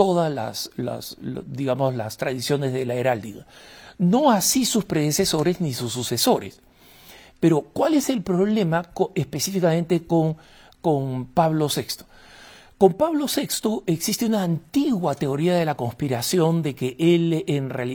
todas 0.00 0.32
las, 0.32 1.18
digamos, 1.44 1.94
las 1.94 2.16
tradiciones 2.16 2.72
de 2.72 2.86
la 2.86 2.94
heráldica. 2.94 3.46
No 3.98 4.30
así 4.30 4.64
sus 4.64 4.86
predecesores 4.86 5.60
ni 5.60 5.74
sus 5.74 5.92
sucesores. 5.92 6.62
Pero, 7.38 7.60
¿cuál 7.60 7.92
es 7.92 8.08
el 8.08 8.22
problema 8.22 8.82
específicamente 9.14 10.06
con, 10.06 10.38
con 10.80 11.26
Pablo 11.26 11.68
VI? 11.68 12.06
Con 12.78 12.94
Pablo 12.94 13.26
VI 13.26 13.82
existe 13.84 14.24
una 14.24 14.42
antigua 14.42 15.14
teoría 15.16 15.54
de 15.56 15.66
la 15.66 15.74
conspiración 15.74 16.62
de 16.62 16.74
que 16.74 16.96
él 16.98 17.44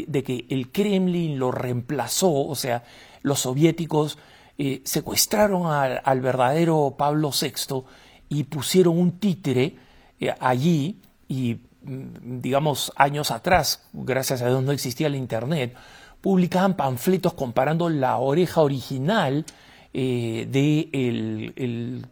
de 0.07 0.23
que 0.23 0.45
el 0.49 0.71
Kremlin 0.71 1.39
lo 1.39 1.49
reemplazó, 1.49 2.31
o 2.31 2.53
sea, 2.53 2.83
los 3.23 3.39
soviéticos 3.39 4.19
eh, 4.59 4.83
secuestraron 4.85 5.65
al, 5.65 6.21
verdadero 6.21 6.93
Pablo 6.99 7.31
VI 7.31 7.83
y 8.29 8.43
pusieron 8.43 8.95
un 8.95 9.13
títere 9.13 9.75
eh, 10.19 10.35
allí 10.39 10.99
y 11.27 11.57
digamos 11.85 12.91
años 12.95 13.31
atrás, 13.31 13.83
gracias 13.93 14.41
a 14.41 14.47
Dios 14.47 14.63
no 14.63 14.71
existía 14.71 15.07
el 15.07 15.15
internet, 15.15 15.75
publicaban 16.21 16.75
panfletos 16.75 17.33
comparando 17.33 17.89
la 17.89 18.17
oreja 18.17 18.61
original 18.61 19.45
eh, 19.93 20.47
de 20.49 20.89
el, 20.91 22.05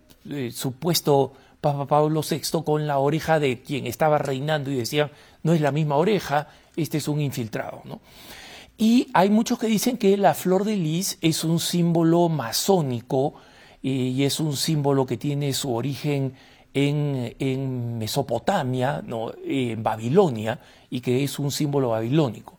supuesto 0.54 1.34
Papa 1.60 1.88
Pablo 1.88 2.22
VI 2.22 2.64
con 2.64 2.88
la 2.88 3.00
oreja 3.00 3.40
de 3.40 3.62
quien 3.62 3.88
estaba 3.88 4.18
reinando 4.18 4.72
y 4.72 4.76
decían 4.76 5.12
no 5.42 5.54
es 5.54 5.62
la 5.62 5.72
misma 5.72 5.96
oreja, 5.96 6.48
este 6.76 7.00
es 7.00 7.08
un 7.08 7.20
infiltrado, 7.20 7.82
¿no? 7.86 8.02
Y 8.78 9.10
hay 9.14 9.30
muchos 9.30 9.60
que 9.60 9.68
dicen 9.68 9.98
que 9.98 10.18
la 10.18 10.34
flor 10.34 10.64
de 10.64 10.76
lis 10.78 11.18
es 11.22 11.44
un 11.44 11.60
símbolo 11.60 12.30
masónico 12.30 13.36
eh, 13.84 13.90
y 13.90 14.24
es 14.24 14.40
un 14.40 14.56
símbolo 14.56 15.06
que 15.06 15.18
tiene 15.18 15.54
su 15.54 15.74
origen 15.74 16.34
en, 16.74 17.98
Mesopotamia, 17.98 19.04
en 19.46 19.84
Babilonia, 19.84 20.60
y 20.90 21.02
que 21.02 21.24
es 21.24 21.40
un 21.40 21.52
símbolo 21.52 21.90
babilónico. 21.90 22.58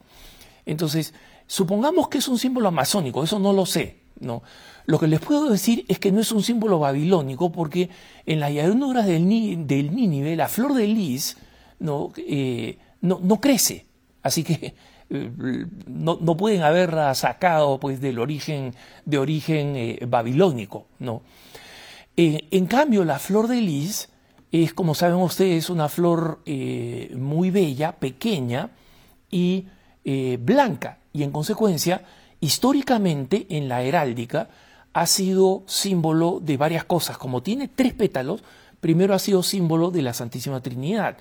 Entonces, 0.67 1.15
supongamos 1.47 2.09
que 2.09 2.19
es 2.19 2.29
un 2.29 2.39
símbolo 2.39 2.71
masónico, 2.71 3.23
eso 3.23 3.39
no 3.39 3.53
lo 3.53 3.67
sé. 3.67 3.99
¿no? 4.21 4.43
Lo 4.87 4.99
que 4.99 5.09
les 5.09 5.21
puedo 5.21 5.51
decir 5.51 5.85
es 5.89 5.99
que 5.99 6.13
no 6.13 6.21
es 6.21 6.31
un 6.33 6.43
símbolo 6.43 6.79
babilónico 6.79 7.51
porque 7.51 7.91
en 8.27 8.41
las 8.41 8.53
llanuras 8.53 9.07
del, 9.07 9.67
del 9.67 9.95
Nínive 9.95 10.37
la 10.37 10.49
flor 10.49 10.75
de 10.75 10.87
lis 10.87 11.37
no, 11.79 12.13
eh, 12.17 12.79
no, 13.01 13.21
no 13.23 13.41
crece. 13.41 13.87
Así 14.23 14.45
que 14.45 14.75
no, 15.87 16.19
no, 16.21 16.37
pueden 16.37 16.63
haberla 16.63 17.15
sacado 17.15 17.79
pues 17.79 18.01
del 18.01 18.19
origen 18.19 18.75
de 19.05 19.19
origen 19.19 19.77
eh, 19.77 19.99
babilónico 20.09 20.87
no 20.99 21.23
Eh, 22.17 22.47
en 22.51 22.67
cambio, 22.67 23.05
la 23.05 23.19
flor 23.19 23.49
de 23.49 23.61
lis 23.61 24.09
es, 24.53 24.73
como 24.73 24.95
saben 24.95 25.17
ustedes, 25.17 25.69
una 25.69 25.89
flor 25.89 26.41
eh, 26.47 27.13
muy 27.19 27.51
bella, 27.51 27.93
pequeña 27.97 28.71
y 29.31 29.67
eh, 30.05 30.39
blanca. 30.41 30.99
Y 31.13 31.25
en 31.25 31.33
consecuencia, 31.33 32.05
históricamente 32.41 33.47
en 33.51 33.69
la 33.69 33.83
heráldica 33.83 34.49
ha 34.93 35.07
sido 35.07 35.65
símbolo 35.67 36.41
de 36.41 36.57
varias 36.57 36.85
cosas. 36.85 37.19
Como 37.19 37.43
tiene 37.43 37.69
tres 37.69 37.95
pétalos, 37.95 38.45
primero 38.81 39.15
ha 39.15 39.19
sido 39.19 39.43
símbolo 39.43 39.91
de 39.91 40.03
la 40.03 40.15
Santísima 40.15 40.61
Trinidad. 40.61 41.19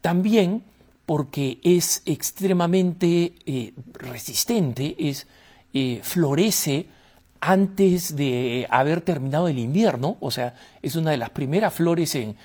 También 0.00 0.64
porque 1.04 1.60
es 1.62 2.02
extremadamente 2.06 3.34
resistente, 3.92 4.96
es, 4.98 5.26
florece 6.02 6.86
antes 7.44 8.14
de 8.14 8.68
haber 8.70 9.00
terminado 9.00 9.48
el 9.48 9.58
invierno, 9.58 10.16
o 10.20 10.30
sea, 10.30 10.54
es 10.80 10.94
una 10.94 11.10
de 11.10 11.16
las 11.16 11.30
primeras 11.30 11.74
flores 11.74 12.14
en, 12.14 12.36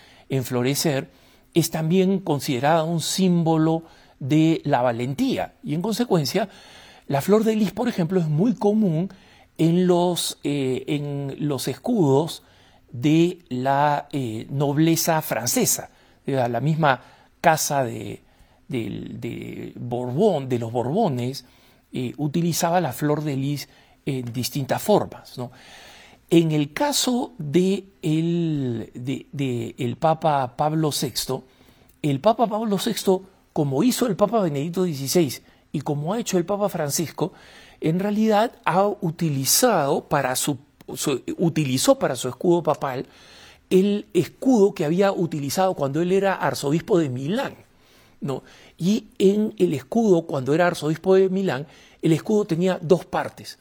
florecer, 0.44 1.12
es 1.54 1.70
también 1.70 2.20
considerada 2.20 2.84
un 2.84 3.00
símbolo 3.00 3.84
de 4.20 4.60
la 4.66 4.82
valentía. 4.82 5.54
Y 5.64 5.76
en 5.76 5.84
consecuencia, 5.84 6.50
la 7.06 7.22
flor 7.22 7.44
de 7.44 7.56
lis, 7.56 7.72
por 7.74 7.88
ejemplo, 7.88 8.20
es 8.20 8.28
muy 8.28 8.56
común 8.56 9.10
en 9.60 9.86
los, 9.86 10.40
eh, 10.44 10.84
en 10.88 11.36
los 11.48 11.68
escudos 11.68 12.42
de 12.92 13.38
la 13.50 14.08
eh, 14.12 14.48
nobleza 14.50 15.22
francesa, 15.22 15.92
de 16.26 16.50
la 16.50 16.60
misma 16.60 17.02
casa 17.40 17.84
de, 17.84 18.24
Borbón, 19.76 20.50
de 20.50 20.58
los 20.58 20.72
Borbones, 20.72 21.46
eh, 21.94 22.16
utilizaba 22.18 22.82
la 22.82 22.94
flor 22.94 23.24
de 23.24 23.36
lis 23.38 23.70
en 24.08 24.32
distintas 24.32 24.82
formas. 24.82 25.38
¿no? 25.38 25.52
En 26.30 26.52
el 26.52 26.74
caso 26.74 27.34
de 27.38 27.86
el, 28.02 28.90
de, 28.94 29.76
el 29.78 29.98
Papa 29.98 30.56
Pablo 30.56 30.90
VI, 30.90 31.44
el 32.02 32.20
Papa 32.22 32.48
Pablo 32.48 32.78
VI, 32.84 33.22
como 33.52 33.84
hizo 33.84 34.08
el 34.08 34.16
Papa 34.16 34.42
Benedicto 34.42 34.86
XVI 34.86 35.42
y 35.74 35.82
como 35.82 36.14
ha 36.14 36.20
hecho 36.20 36.38
el 36.38 36.46
Papa 36.46 36.70
Francisco, 36.70 37.34
en 37.82 38.00
realidad 38.00 38.54
ha 38.64 38.88
utilizado 38.88 40.06
para 40.06 40.36
su, 40.38 40.58
utilizó 41.38 42.00
para 42.00 42.16
su 42.16 42.30
escudo 42.30 42.64
papal 42.64 43.06
el 43.70 44.08
escudo 44.14 44.74
que 44.74 44.86
había 44.86 45.12
utilizado 45.12 45.74
cuando 45.74 46.02
él 46.02 46.14
era 46.14 46.34
arzobispo 46.34 46.98
de 46.98 47.10
Milán. 47.10 47.56
¿no? 48.22 48.44
Y 48.78 49.08
en 49.20 49.54
el 49.58 49.74
escudo, 49.74 50.22
cuando 50.24 50.54
era 50.54 50.68
arzobispo 50.68 51.16
de 51.16 51.28
Milán, 51.28 51.68
el 52.02 52.14
escudo 52.14 52.46
tenía 52.46 52.80
dos 52.82 53.06
partes 53.06 53.60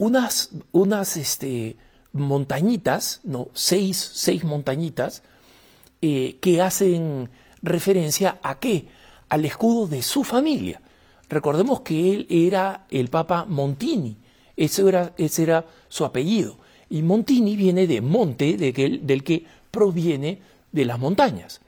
unas, 0.00 0.48
unas 0.72 1.18
este, 1.18 1.76
montañitas, 2.12 3.20
¿no? 3.22 3.48
seis, 3.52 4.10
seis 4.14 4.44
montañitas, 4.44 5.22
eh, 6.00 6.38
que 6.40 6.62
hacen 6.62 7.28
referencia 7.60 8.38
a 8.42 8.58
qué? 8.58 8.88
Al 9.28 9.44
escudo 9.44 9.86
de 9.86 10.02
su 10.02 10.24
familia. 10.24 10.80
Recordemos 11.28 11.82
que 11.82 12.14
él 12.14 12.26
era 12.30 12.86
el 12.90 13.08
Papa 13.08 13.44
Montini, 13.44 14.16
ese 14.56 14.88
era, 14.88 15.12
ese 15.18 15.42
era 15.42 15.66
su 15.90 16.06
apellido. 16.06 16.56
Y 16.88 17.02
Montini 17.02 17.54
viene 17.54 17.86
de 17.86 18.00
monte, 18.00 18.56
de 18.56 18.72
del 19.02 19.22
que 19.22 19.44
proviene 19.70 20.40
de 20.72 20.86
las 20.86 20.98
montañas. 20.98 21.60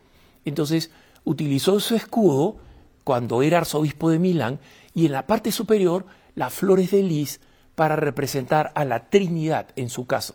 Entonces, 0.46 0.90
utilizó 1.24 1.78
su 1.80 1.94
escudo 1.94 2.56
cuando 3.04 3.42
era 3.42 3.58
arzobispo 3.58 4.08
de 4.08 4.18
Milán 4.18 4.58
y 4.94 5.04
en 5.04 5.12
la 5.12 5.26
parte 5.26 5.52
superior 5.52 6.06
las 6.34 6.54
flores 6.54 6.92
de 6.92 7.02
lis 7.02 7.38
para 7.74 7.96
representar 7.96 8.72
a 8.74 8.84
la 8.84 9.08
Trinidad 9.08 9.66
en 9.76 9.88
su 9.88 10.06
caso, 10.06 10.34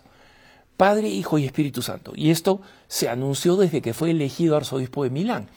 Padre, 0.75 1.09
Hijo 1.09 1.39
y 1.39 1.45
Espíritu 1.45 1.81
Santo. 1.81 2.13
Y 2.15 2.29
esto 2.29 2.61
se 2.87 3.09
anunció 3.09 3.55
desde 3.55 3.81
que 3.81 3.93
fue 3.93 4.11
elegido 4.11 4.55
arzobispo 4.55 5.03
de 5.03 5.09
Milán. 5.09 5.49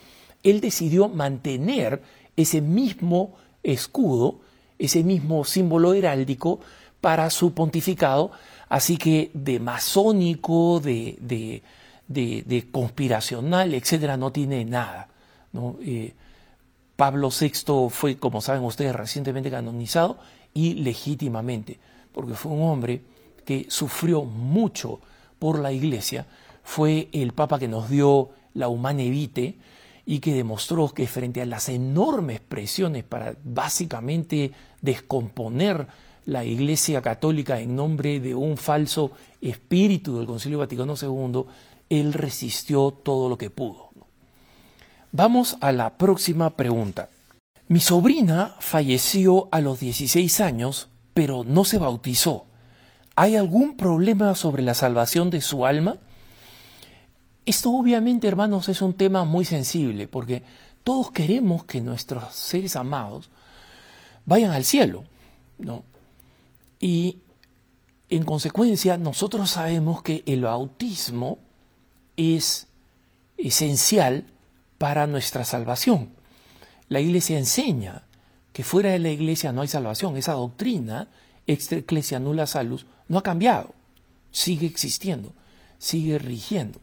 Él 0.43 0.61
decidió 0.61 1.09
mantener 1.09 2.01
ese 2.35 2.61
mismo 2.61 3.35
escudo, 3.61 4.39
ese 4.79 5.03
mismo 5.03 5.43
símbolo 5.45 5.93
heráldico 5.93 6.59
para 7.01 7.29
su 7.29 7.53
pontificado, 7.53 8.31
así 8.67 8.97
que 8.97 9.29
de 9.33 9.59
masónico, 9.59 10.79
de, 10.79 11.17
de, 11.19 11.61
de, 12.07 12.67
conspiracional, 12.71 13.73
etcétera, 13.73 14.17
no 14.17 14.31
tiene 14.31 14.65
nada. 14.65 15.09
Eh, 15.81 16.13
Pablo 16.95 17.29
VI 17.29 17.89
fue, 17.89 18.17
como 18.17 18.41
saben 18.41 18.63
ustedes, 18.63 18.95
recientemente 18.95 19.51
canonizado 19.51 20.19
y 20.53 20.75
legítimamente, 20.75 21.79
porque 22.11 22.33
fue 22.33 22.51
un 22.51 22.63
hombre 22.63 23.01
que 23.45 23.65
sufrió 23.69 24.23
mucho 24.23 24.99
por 25.39 25.59
la 25.59 25.71
iglesia, 25.71 26.27
fue 26.63 27.09
el 27.11 27.33
papa 27.33 27.59
que 27.59 27.67
nos 27.67 27.89
dio 27.89 28.29
la 28.53 28.67
humana 28.67 29.01
evite 29.01 29.57
y 30.05 30.19
que 30.19 30.33
demostró 30.33 30.89
que 30.89 31.07
frente 31.07 31.41
a 31.41 31.45
las 31.45 31.69
enormes 31.69 32.39
presiones 32.39 33.03
para 33.03 33.35
básicamente 33.43 34.51
descomponer 34.81 35.87
la 36.25 36.43
Iglesia 36.43 37.01
Católica 37.01 37.59
en 37.59 37.75
nombre 37.75 38.19
de 38.19 38.35
un 38.35 38.57
falso 38.57 39.11
espíritu 39.41 40.17
del 40.17 40.27
Concilio 40.27 40.59
Vaticano 40.59 40.95
II, 41.01 41.45
él 41.89 42.13
resistió 42.13 42.91
todo 42.91 43.29
lo 43.29 43.37
que 43.37 43.49
pudo. 43.49 43.89
Vamos 45.11 45.57
a 45.61 45.71
la 45.71 45.97
próxima 45.97 46.51
pregunta. 46.51 47.09
Mi 47.71 47.79
sobrina 47.79 48.57
falleció 48.59 49.47
a 49.49 49.61
los 49.61 49.79
16 49.79 50.41
años, 50.41 50.89
pero 51.13 51.45
no 51.45 51.63
se 51.63 51.77
bautizó. 51.77 52.45
¿Hay 53.15 53.37
algún 53.37 53.77
problema 53.77 54.35
sobre 54.35 54.61
la 54.61 54.73
salvación 54.73 55.29
de 55.29 55.39
su 55.39 55.65
alma? 55.65 55.95
Esto 57.45 57.71
obviamente, 57.71 58.27
hermanos, 58.27 58.67
es 58.67 58.81
un 58.81 58.93
tema 58.93 59.23
muy 59.23 59.45
sensible, 59.45 60.09
porque 60.09 60.43
todos 60.83 61.11
queremos 61.11 61.63
que 61.63 61.79
nuestros 61.79 62.35
seres 62.35 62.75
amados 62.75 63.29
vayan 64.25 64.51
al 64.51 64.65
cielo, 64.65 65.05
¿no? 65.57 65.85
Y 66.77 67.19
en 68.09 68.25
consecuencia, 68.25 68.97
nosotros 68.97 69.49
sabemos 69.49 70.01
que 70.01 70.23
el 70.25 70.41
bautismo 70.41 71.39
es 72.17 72.67
esencial 73.37 74.25
para 74.77 75.07
nuestra 75.07 75.45
salvación. 75.45 76.19
La 76.91 76.99
iglesia 76.99 77.37
enseña 77.37 78.03
que 78.51 78.65
fuera 78.65 78.89
de 78.89 78.99
la 78.99 79.11
iglesia 79.11 79.53
no 79.53 79.61
hay 79.61 79.69
salvación. 79.69 80.17
Esa 80.17 80.33
doctrina, 80.33 81.07
extra 81.47 81.77
iglesia 81.77 82.19
nula 82.19 82.45
salus, 82.45 82.85
no 83.07 83.17
ha 83.17 83.23
cambiado. 83.23 83.73
Sigue 84.29 84.67
existiendo, 84.67 85.31
sigue 85.79 86.19
rigiendo. 86.19 86.81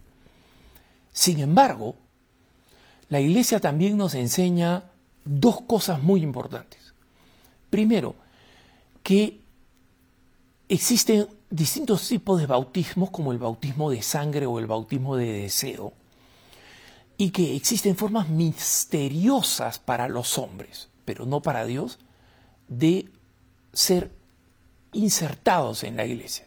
Sin 1.12 1.40
embargo, 1.40 1.94
la 3.11 3.21
iglesia 3.21 3.61
también 3.61 3.99
nos 3.99 4.14
enseña 4.14 4.85
dos 5.27 5.61
cosas 5.61 6.03
muy 6.03 6.23
importantes. 6.23 6.94
Primero, 7.68 8.14
que 9.03 9.42
existen 10.71 11.29
distintos 11.51 12.09
tipos 12.09 12.40
de 12.40 12.47
bautismos, 12.47 13.11
como 13.11 13.31
el 13.31 13.38
bautismo 13.38 13.90
de 13.90 14.01
sangre 14.01 14.47
o 14.47 14.59
el 14.59 14.66
bautismo 14.66 15.16
de 15.16 15.42
deseo, 15.42 15.92
y 17.20 17.31
que 17.31 17.57
existen 17.57 17.96
formas 17.96 18.28
misteriosas 18.28 19.81
para 19.81 20.09
los 20.09 20.38
hombres, 20.38 20.88
pero 21.04 21.26
no 21.26 21.42
para 21.42 21.66
Dios, 21.66 21.98
de 22.68 23.11
ser 23.72 24.12
insertados 24.92 25.83
en 25.83 25.96
la 25.96 26.07
iglesia. 26.07 26.46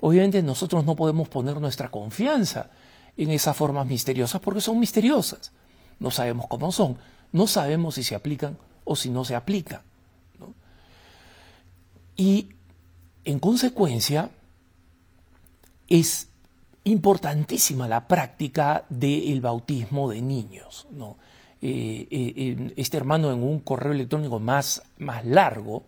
Obviamente 0.00 0.42
nosotros 0.42 0.84
no 0.84 0.94
podemos 0.94 1.28
poner 1.28 1.58
nuestra 1.58 1.90
confianza 1.90 2.70
en 3.16 3.30
esas 3.30 3.56
formas 3.56 3.86
misteriosas 3.86 4.42
porque 4.42 4.60
son 4.60 4.78
misteriosas. 4.78 5.52
No 5.98 6.10
sabemos 6.10 6.46
cómo 6.48 6.70
son, 6.70 6.98
no 7.32 7.46
sabemos 7.46 7.94
si 7.94 8.02
se 8.02 8.14
aplican 8.14 8.58
o 8.84 8.96
si 8.96 9.08
no 9.08 9.24
se 9.24 9.34
aplican. 9.34 9.80
Y 12.14 12.50
en 13.24 13.38
consecuencia 13.38 14.30
es 15.88 16.28
importantísima 16.84 17.88
la 17.88 18.06
práctica 18.06 18.84
del 18.88 19.40
bautismo 19.40 20.10
de 20.10 20.20
niños. 20.20 20.86
Eh, 21.62 22.06
eh, 22.10 22.72
este 22.76 22.98
hermano 22.98 23.32
en 23.32 23.42
un 23.42 23.60
correo 23.60 23.92
electrónico 23.92 24.38
más, 24.38 24.82
más 24.98 25.24
largo 25.24 25.84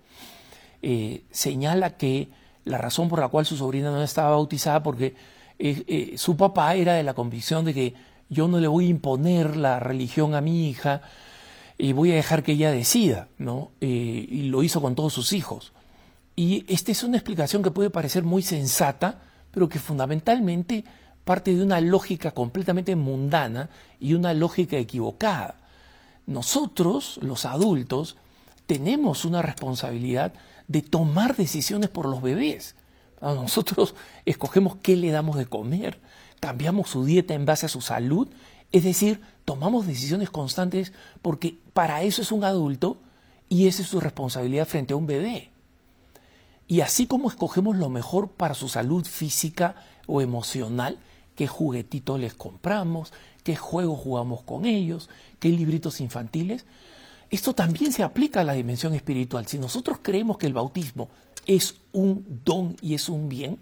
eh, 0.80 1.24
señala 1.30 1.98
que 1.98 2.28
la 2.64 2.78
razón 2.78 3.08
por 3.08 3.20
la 3.20 3.28
cual 3.28 3.44
su 3.44 3.56
sobrina 3.56 3.90
no 3.90 4.02
estaba 4.02 4.30
bautizada 4.30 4.82
porque 4.82 5.14
su 6.16 6.36
papá 6.36 6.74
era 6.74 6.94
de 6.94 7.02
la 7.02 7.14
convicción 7.14 7.64
de 7.64 7.72
que 7.72 7.94
yo 8.28 8.48
no 8.48 8.58
le 8.58 8.68
voy 8.68 8.86
a 8.86 8.90
imponer 8.90 9.56
la 9.56 9.80
religión 9.80 10.34
a 10.34 10.40
mi 10.40 10.68
hija 10.68 11.02
y 11.78 11.92
voy 11.92 12.12
a 12.12 12.16
dejar 12.16 12.42
que 12.42 12.52
ella 12.52 12.72
decida, 12.72 13.28
¿no? 13.38 13.70
y 13.80 14.42
lo 14.48 14.62
hizo 14.62 14.82
con 14.82 14.94
todos 14.94 15.12
sus 15.12 15.32
hijos. 15.32 15.72
Y 16.34 16.64
esta 16.68 16.92
es 16.92 17.02
una 17.04 17.16
explicación 17.16 17.62
que 17.62 17.70
puede 17.70 17.88
parecer 17.88 18.24
muy 18.24 18.42
sensata, 18.42 19.22
pero 19.56 19.70
que 19.70 19.78
fundamentalmente 19.78 20.84
parte 21.24 21.56
de 21.56 21.62
una 21.62 21.80
lógica 21.80 22.32
completamente 22.32 22.94
mundana 22.94 23.70
y 23.98 24.12
una 24.12 24.34
lógica 24.34 24.76
equivocada. 24.76 25.54
Nosotros, 26.26 27.18
los 27.22 27.46
adultos, 27.46 28.18
tenemos 28.66 29.24
una 29.24 29.40
responsabilidad 29.40 30.34
de 30.68 30.82
tomar 30.82 31.36
decisiones 31.36 31.88
por 31.88 32.04
los 32.04 32.20
bebés. 32.20 32.74
Nosotros 33.22 33.94
escogemos 34.26 34.76
qué 34.82 34.94
le 34.94 35.10
damos 35.10 35.38
de 35.38 35.46
comer, 35.46 36.00
cambiamos 36.38 36.90
su 36.90 37.06
dieta 37.06 37.32
en 37.32 37.46
base 37.46 37.64
a 37.64 37.70
su 37.70 37.80
salud, 37.80 38.28
es 38.72 38.84
decir, 38.84 39.22
tomamos 39.46 39.86
decisiones 39.86 40.28
constantes 40.28 40.92
porque 41.22 41.56
para 41.72 42.02
eso 42.02 42.20
es 42.20 42.30
un 42.30 42.44
adulto 42.44 42.98
y 43.48 43.68
esa 43.68 43.80
es 43.80 43.88
su 43.88 44.00
responsabilidad 44.00 44.68
frente 44.68 44.92
a 44.92 44.98
un 44.98 45.06
bebé. 45.06 45.50
Y 46.68 46.80
así 46.80 47.06
como 47.06 47.28
escogemos 47.28 47.76
lo 47.76 47.88
mejor 47.88 48.30
para 48.30 48.54
su 48.54 48.68
salud 48.68 49.04
física 49.04 49.76
o 50.06 50.20
emocional, 50.20 50.98
qué 51.34 51.46
juguetitos 51.46 52.18
les 52.18 52.34
compramos, 52.34 53.12
qué 53.44 53.54
juegos 53.54 54.00
jugamos 54.00 54.42
con 54.42 54.66
ellos, 54.66 55.08
qué 55.38 55.50
libritos 55.50 56.00
infantiles, 56.00 56.66
esto 57.30 57.54
también 57.54 57.92
se 57.92 58.02
aplica 58.02 58.40
a 58.40 58.44
la 58.44 58.54
dimensión 58.54 58.94
espiritual. 58.94 59.46
Si 59.46 59.58
nosotros 59.58 59.98
creemos 60.02 60.38
que 60.38 60.46
el 60.46 60.52
bautismo 60.52 61.08
es 61.46 61.76
un 61.92 62.40
don 62.44 62.76
y 62.80 62.94
es 62.94 63.08
un 63.08 63.28
bien, 63.28 63.58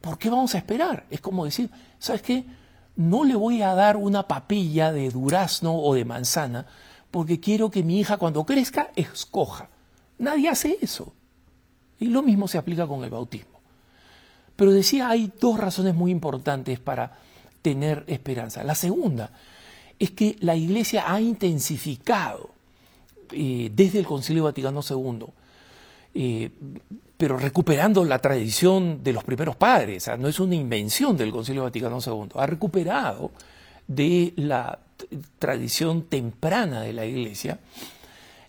¿por 0.00 0.18
qué 0.18 0.28
vamos 0.30 0.54
a 0.54 0.58
esperar? 0.58 1.06
Es 1.10 1.20
como 1.20 1.44
decir, 1.44 1.70
¿sabes 1.98 2.22
qué? 2.22 2.44
No 2.96 3.24
le 3.24 3.34
voy 3.34 3.62
a 3.62 3.74
dar 3.74 3.96
una 3.96 4.28
papilla 4.28 4.92
de 4.92 5.10
durazno 5.10 5.74
o 5.74 5.94
de 5.94 6.04
manzana 6.04 6.66
porque 7.10 7.40
quiero 7.40 7.70
que 7.70 7.82
mi 7.82 8.00
hija 8.00 8.16
cuando 8.16 8.44
crezca 8.44 8.90
escoja. 8.96 9.68
Nadie 10.18 10.48
hace 10.48 10.78
eso. 10.80 11.14
Y 12.00 12.06
lo 12.06 12.22
mismo 12.22 12.48
se 12.48 12.58
aplica 12.58 12.86
con 12.86 13.04
el 13.04 13.10
bautismo. 13.10 13.60
Pero 14.56 14.72
decía, 14.72 15.08
hay 15.08 15.32
dos 15.40 15.58
razones 15.58 15.94
muy 15.94 16.10
importantes 16.10 16.78
para 16.78 17.18
tener 17.62 18.04
esperanza. 18.06 18.64
La 18.64 18.74
segunda 18.74 19.30
es 19.98 20.10
que 20.10 20.36
la 20.40 20.56
Iglesia 20.56 21.04
ha 21.06 21.20
intensificado 21.20 22.50
eh, 23.30 23.70
desde 23.72 24.00
el 24.00 24.06
Concilio 24.06 24.44
Vaticano 24.44 24.80
II, 24.88 25.26
eh, 26.14 26.50
pero 27.16 27.36
recuperando 27.36 28.04
la 28.04 28.18
tradición 28.18 29.02
de 29.02 29.12
los 29.12 29.24
primeros 29.24 29.56
padres, 29.56 30.10
no 30.18 30.28
es 30.28 30.40
una 30.40 30.56
invención 30.56 31.16
del 31.16 31.30
Concilio 31.30 31.62
Vaticano 31.62 31.98
II, 32.04 32.30
ha 32.34 32.46
recuperado 32.46 33.30
de 33.86 34.32
la 34.36 34.78
tradición 35.38 36.02
temprana 36.02 36.82
de 36.82 36.92
la 36.92 37.06
Iglesia 37.06 37.58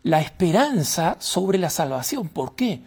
la 0.03 0.21
esperanza 0.21 1.15
sobre 1.19 1.57
la 1.57 1.69
salvación. 1.69 2.27
¿Por 2.29 2.55
qué? 2.55 2.81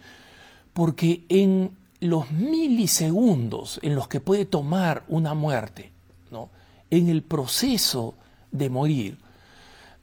Porque 0.77 1.25
en 1.27 1.75
los 2.01 2.29
milisegundos 2.29 3.79
en 3.81 3.95
los 3.95 4.07
que 4.07 4.19
puede 4.19 4.45
tomar 4.45 5.05
una 5.07 5.33
muerte, 5.33 5.91
¿no? 6.29 6.51
en 6.91 7.09
el 7.09 7.23
proceso 7.23 8.13
de 8.51 8.69
morir, 8.69 9.17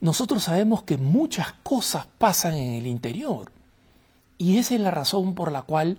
nosotros 0.01 0.43
sabemos 0.43 0.83
que 0.83 0.97
muchas 0.97 1.53
cosas 1.63 2.07
pasan 2.17 2.55
en 2.55 2.73
el 2.73 2.87
interior. 2.87 3.53
Y 4.37 4.57
esa 4.57 4.75
es 4.75 4.81
la 4.81 4.91
razón 4.91 5.33
por 5.33 5.49
la 5.53 5.61
cual 5.61 5.97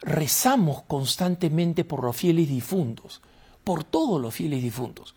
rezamos 0.00 0.82
constantemente 0.82 1.84
por 1.84 2.02
los 2.02 2.16
fieles 2.16 2.48
difuntos, 2.48 3.22
por 3.62 3.84
todos 3.84 4.20
los 4.20 4.34
fieles 4.34 4.60
difuntos. 4.60 5.14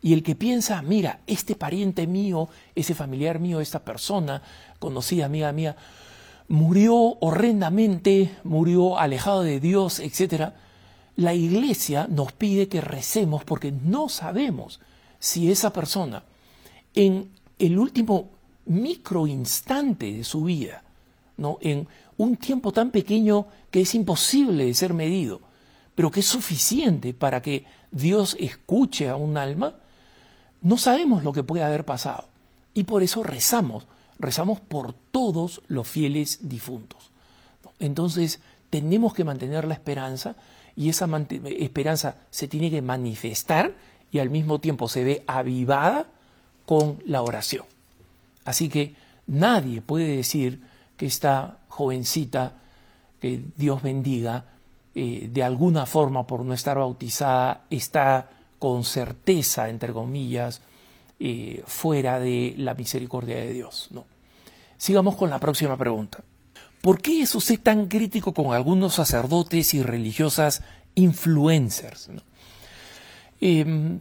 Y 0.00 0.14
el 0.14 0.22
que 0.22 0.36
piensa, 0.36 0.80
mira, 0.80 1.20
este 1.26 1.54
pariente 1.54 2.06
mío, 2.06 2.48
ese 2.74 2.94
familiar 2.94 3.40
mío, 3.40 3.60
esta 3.60 3.80
persona, 3.80 4.40
conocida, 4.78 5.26
amiga 5.26 5.52
mía, 5.52 5.76
murió 6.52 7.16
horrendamente, 7.20 8.36
murió 8.44 8.98
alejado 8.98 9.42
de 9.42 9.58
Dios, 9.58 10.00
etc. 10.00 10.52
La 11.16 11.32
iglesia 11.32 12.06
nos 12.10 12.32
pide 12.32 12.68
que 12.68 12.82
recemos 12.82 13.42
porque 13.42 13.72
no 13.72 14.10
sabemos 14.10 14.78
si 15.18 15.50
esa 15.50 15.72
persona 15.72 16.24
en 16.94 17.30
el 17.58 17.78
último 17.78 18.28
microinstante 18.66 20.12
de 20.12 20.24
su 20.24 20.44
vida, 20.44 20.82
¿no? 21.38 21.56
en 21.62 21.88
un 22.18 22.36
tiempo 22.36 22.70
tan 22.70 22.90
pequeño 22.90 23.46
que 23.70 23.80
es 23.80 23.94
imposible 23.94 24.66
de 24.66 24.74
ser 24.74 24.92
medido, 24.92 25.40
pero 25.94 26.10
que 26.10 26.20
es 26.20 26.26
suficiente 26.26 27.14
para 27.14 27.40
que 27.40 27.64
Dios 27.90 28.36
escuche 28.38 29.08
a 29.08 29.16
un 29.16 29.38
alma, 29.38 29.76
no 30.60 30.76
sabemos 30.76 31.24
lo 31.24 31.32
que 31.32 31.44
puede 31.44 31.64
haber 31.64 31.86
pasado. 31.86 32.28
Y 32.74 32.84
por 32.84 33.02
eso 33.02 33.22
rezamos, 33.22 33.86
rezamos 34.22 34.60
por 34.60 34.94
todos 34.94 35.60
los 35.68 35.86
fieles 35.86 36.48
difuntos. 36.48 37.10
Entonces, 37.78 38.40
tenemos 38.70 39.12
que 39.12 39.24
mantener 39.24 39.66
la 39.66 39.74
esperanza 39.74 40.36
y 40.76 40.88
esa 40.88 41.08
esperanza 41.58 42.16
se 42.30 42.48
tiene 42.48 42.70
que 42.70 42.80
manifestar 42.80 43.74
y 44.10 44.20
al 44.20 44.30
mismo 44.30 44.60
tiempo 44.60 44.88
se 44.88 45.04
ve 45.04 45.24
avivada 45.26 46.06
con 46.64 47.02
la 47.04 47.22
oración. 47.22 47.66
Así 48.44 48.68
que 48.68 48.94
nadie 49.26 49.82
puede 49.82 50.16
decir 50.16 50.62
que 50.96 51.06
esta 51.06 51.58
jovencita, 51.68 52.54
que 53.20 53.42
Dios 53.56 53.82
bendiga, 53.82 54.44
eh, 54.94 55.28
de 55.30 55.42
alguna 55.42 55.86
forma 55.86 56.26
por 56.26 56.44
no 56.44 56.54
estar 56.54 56.78
bautizada, 56.78 57.64
está 57.70 58.30
con 58.58 58.84
certeza, 58.84 59.68
entre 59.68 59.92
comillas, 59.92 60.60
eh, 61.18 61.62
fuera 61.66 62.20
de 62.20 62.54
la 62.58 62.74
misericordia 62.74 63.36
de 63.36 63.52
Dios. 63.52 63.88
No. 63.90 64.11
Sigamos 64.82 65.14
con 65.14 65.30
la 65.30 65.38
próxima 65.38 65.76
pregunta. 65.76 66.24
¿Por 66.80 67.00
qué 67.00 67.22
es 67.22 67.36
usted 67.36 67.60
tan 67.60 67.86
crítico 67.86 68.34
con 68.34 68.52
algunos 68.52 68.94
sacerdotes 68.94 69.74
y 69.74 69.82
religiosas 69.84 70.64
influencers? 70.96 72.08
No, 72.08 72.20
em, 73.40 74.00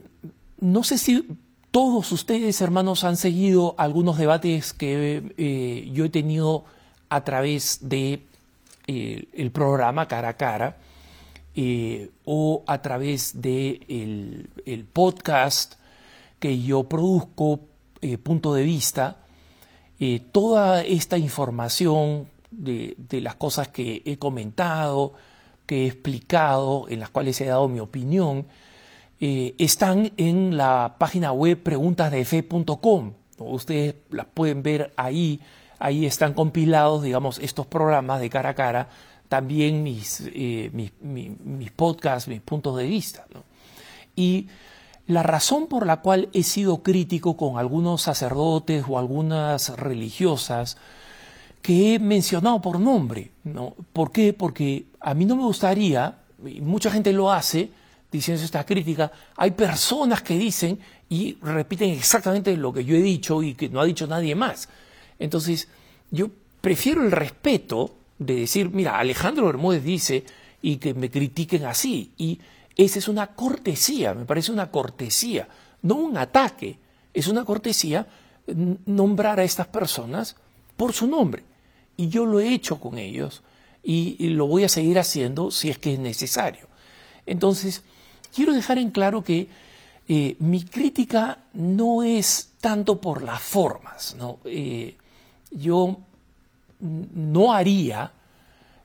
sé 0.83 0.97
si 0.97 1.27
todos 1.69 2.11
ustedes, 2.11 2.59
hermanos, 2.61 3.03
han 3.03 3.15
seguido 3.15 3.75
algunos 3.77 4.17
debates 4.17 4.73
que 4.73 5.35
eh, 5.37 5.91
yo 5.93 6.05
he 6.05 6.09
tenido 6.09 6.65
a 7.09 7.23
través 7.23 7.87
de 7.87 8.23
eh, 8.87 9.27
el 9.33 9.51
programa 9.51 10.07
Cara 10.07 10.29
a 10.29 10.37
Cara 10.37 10.77
eh, 11.53 12.09
o 12.25 12.63
a 12.65 12.81
través 12.81 13.39
de 13.39 14.49
el, 14.65 14.85
podcast 14.85 15.75
que 16.39 16.59
yo 16.59 16.85
produzco, 16.85 17.59
Punto 18.23 18.55
de 18.55 18.63
Vista. 18.63 19.20
Toda 20.31 20.83
esta 20.83 21.17
información 21.17 22.27
de, 22.49 22.95
de 22.97 23.21
las 23.21 23.35
cosas 23.35 23.67
que 23.67 24.01
he 24.05 24.17
comentado, 24.17 25.13
que 25.65 25.83
he 25.83 25.87
explicado, 25.87 26.87
en 26.89 26.99
las 26.99 27.09
cuales 27.09 27.39
he 27.39 27.45
dado 27.45 27.67
mi 27.67 27.79
opinión, 27.79 28.45
eh, 29.23 29.53
están 29.59 30.11
en 30.17 30.57
la 30.57 30.95
página 30.97 31.31
web 31.31 31.61
preguntasdefe.com. 31.61 33.13
Ustedes 33.37 33.95
las 34.09 34.25
pueden 34.25 34.63
ver 34.63 34.91
ahí. 34.97 35.39
Ahí 35.77 36.07
están 36.07 36.33
compilados, 36.33 37.03
digamos, 37.03 37.37
estos 37.37 37.67
programas 37.67 38.19
de 38.19 38.29
cara 38.29 38.49
a 38.49 38.55
cara, 38.55 38.89
también 39.29 39.81
mis, 39.83 40.23
eh, 40.33 40.71
mis, 40.73 41.71
podcasts, 41.71 42.27
mis 42.27 42.41
puntos 42.41 42.75
de 42.77 42.85
vista. 42.85 43.25
Y 44.15 44.47
la 45.11 45.23
razón 45.23 45.67
por 45.67 45.85
la 45.85 45.97
cual 46.01 46.29
he 46.33 46.43
sido 46.43 46.83
crítico 46.83 47.37
con 47.37 47.57
algunos 47.57 48.01
sacerdotes 48.01 48.85
o 48.87 48.97
algunas 48.97 49.77
religiosas 49.77 50.77
que 51.61 51.93
he 51.93 51.99
mencionado 51.99 52.61
por 52.61 52.79
nombre, 52.79 53.31
¿no? 53.43 53.75
¿Por 53.93 54.11
qué? 54.11 54.33
Porque 54.33 54.85
a 54.99 55.13
mí 55.13 55.25
no 55.25 55.35
me 55.35 55.43
gustaría, 55.43 56.17
y 56.45 56.61
mucha 56.61 56.89
gente 56.89 57.13
lo 57.13 57.31
hace, 57.31 57.69
diciendo 58.11 58.43
esta 58.43 58.65
crítica, 58.65 59.11
hay 59.35 59.51
personas 59.51 60.21
que 60.21 60.37
dicen 60.37 60.79
y 61.09 61.37
repiten 61.41 61.91
exactamente 61.91 62.55
lo 62.57 62.73
que 62.73 62.83
yo 62.83 62.95
he 62.95 63.01
dicho 63.01 63.43
y 63.43 63.53
que 63.53 63.69
no 63.69 63.79
ha 63.79 63.85
dicho 63.85 64.07
nadie 64.07 64.35
más. 64.35 64.69
Entonces, 65.19 65.67
yo 66.09 66.29
prefiero 66.61 67.03
el 67.03 67.11
respeto 67.11 67.95
de 68.17 68.35
decir, 68.35 68.69
mira, 68.71 68.97
Alejandro 68.97 69.45
Bermúdez 69.45 69.83
dice 69.83 70.23
y 70.61 70.77
que 70.77 70.93
me 70.93 71.09
critiquen 71.09 71.65
así. 71.65 72.11
Y 72.17 72.39
esa 72.75 72.99
es 72.99 73.07
una 73.07 73.27
cortesía, 73.27 74.13
me 74.13 74.25
parece 74.25 74.51
una 74.51 74.71
cortesía, 74.71 75.47
no 75.81 75.95
un 75.95 76.17
ataque, 76.17 76.79
es 77.13 77.27
una 77.27 77.43
cortesía 77.43 78.07
nombrar 78.85 79.39
a 79.39 79.43
estas 79.43 79.67
personas 79.67 80.35
por 80.77 80.93
su 80.93 81.07
nombre. 81.07 81.43
Y 81.97 82.09
yo 82.09 82.25
lo 82.25 82.39
he 82.39 82.53
hecho 82.53 82.79
con 82.79 82.97
ellos 82.97 83.43
y, 83.83 84.29
lo 84.29 84.47
voy 84.47 84.63
a 84.63 84.69
seguir 84.69 84.99
haciendo 84.99 85.51
si 85.51 85.69
es 85.69 85.77
que 85.77 85.93
es 85.93 85.99
necesario. 85.99 86.67
Entonces, 87.25 87.83
quiero 88.33 88.53
dejar 88.53 88.77
en 88.77 88.91
claro 88.91 89.23
que 89.23 89.47
eh, 90.07 90.35
mi 90.39 90.63
crítica 90.63 91.39
no 91.53 92.03
es 92.03 92.53
tanto 92.59 92.99
por 92.99 93.21
las 93.21 93.41
formas. 93.41 94.15
¿no? 94.17 94.39
Eh, 94.45 94.95
yo 95.51 95.97
no 96.79 97.53
haría 97.53 98.11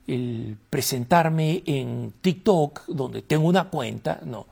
el 0.07 0.57
presentarme 0.71 1.63
en 1.67 2.13
TikTok, 2.21 2.87
donde 2.87 3.23
tengo 3.23 3.49
una 3.49 3.65
cuenta, 3.65 4.21
no, 4.25 4.47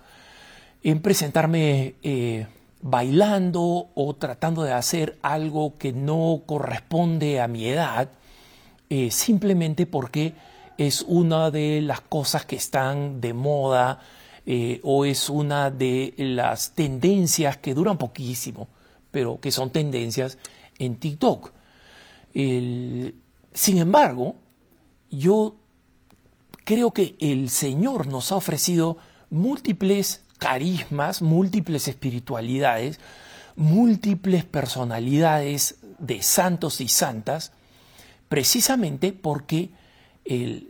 en 0.83 1.01
presentarme 1.01 1.95
eh, 2.03 2.47
bailando 2.83 3.89
o 3.95 4.15
tratando 4.17 4.63
de 4.63 4.73
hacer 4.73 5.19
algo 5.23 5.79
que 5.79 5.93
no 5.93 6.43
corresponde 6.47 7.41
a 7.41 7.49
mi 7.49 7.67
edad, 7.67 8.11
simplemente 9.11 9.87
porque 9.87 10.35
es 10.77 11.05
una 11.07 11.51
de 11.51 11.81
las 11.81 12.01
cosas 12.01 12.45
que 12.45 12.57
están 12.57 13.21
de 13.21 13.33
moda 13.33 14.01
eh, 14.47 14.81
o 14.83 15.05
es 15.05 15.31
una 15.31 15.71
de 15.71 16.15
las 16.19 16.73
tendencias 16.73 17.57
que 17.59 17.75
duran 17.75 17.97
poquísimo, 17.97 18.69
pero 19.11 19.41
que 19.41 19.51
son 19.51 19.71
tendencias 19.71 20.39
en 20.79 20.97
TikTok. 20.97 21.53
sin 22.35 23.79
embargo, 23.79 24.37
yo 25.19 25.57
creo 26.65 26.93
que 26.93 27.17
el 27.21 27.51
Señor 27.51 28.07
nos 28.07 28.33
ha 28.33 28.37
ofrecido 28.37 28.97
múltiples 29.31 30.23
carismas, 30.39 31.23
múltiples 31.23 31.89
espiritualidades, 31.89 33.01
múltiples 33.57 34.45
personalidades 34.45 35.77
de 35.99 36.23
santos 36.23 36.81
y 36.81 36.89
santas, 36.89 37.53
precisamente 38.29 39.13
porque 39.13 39.71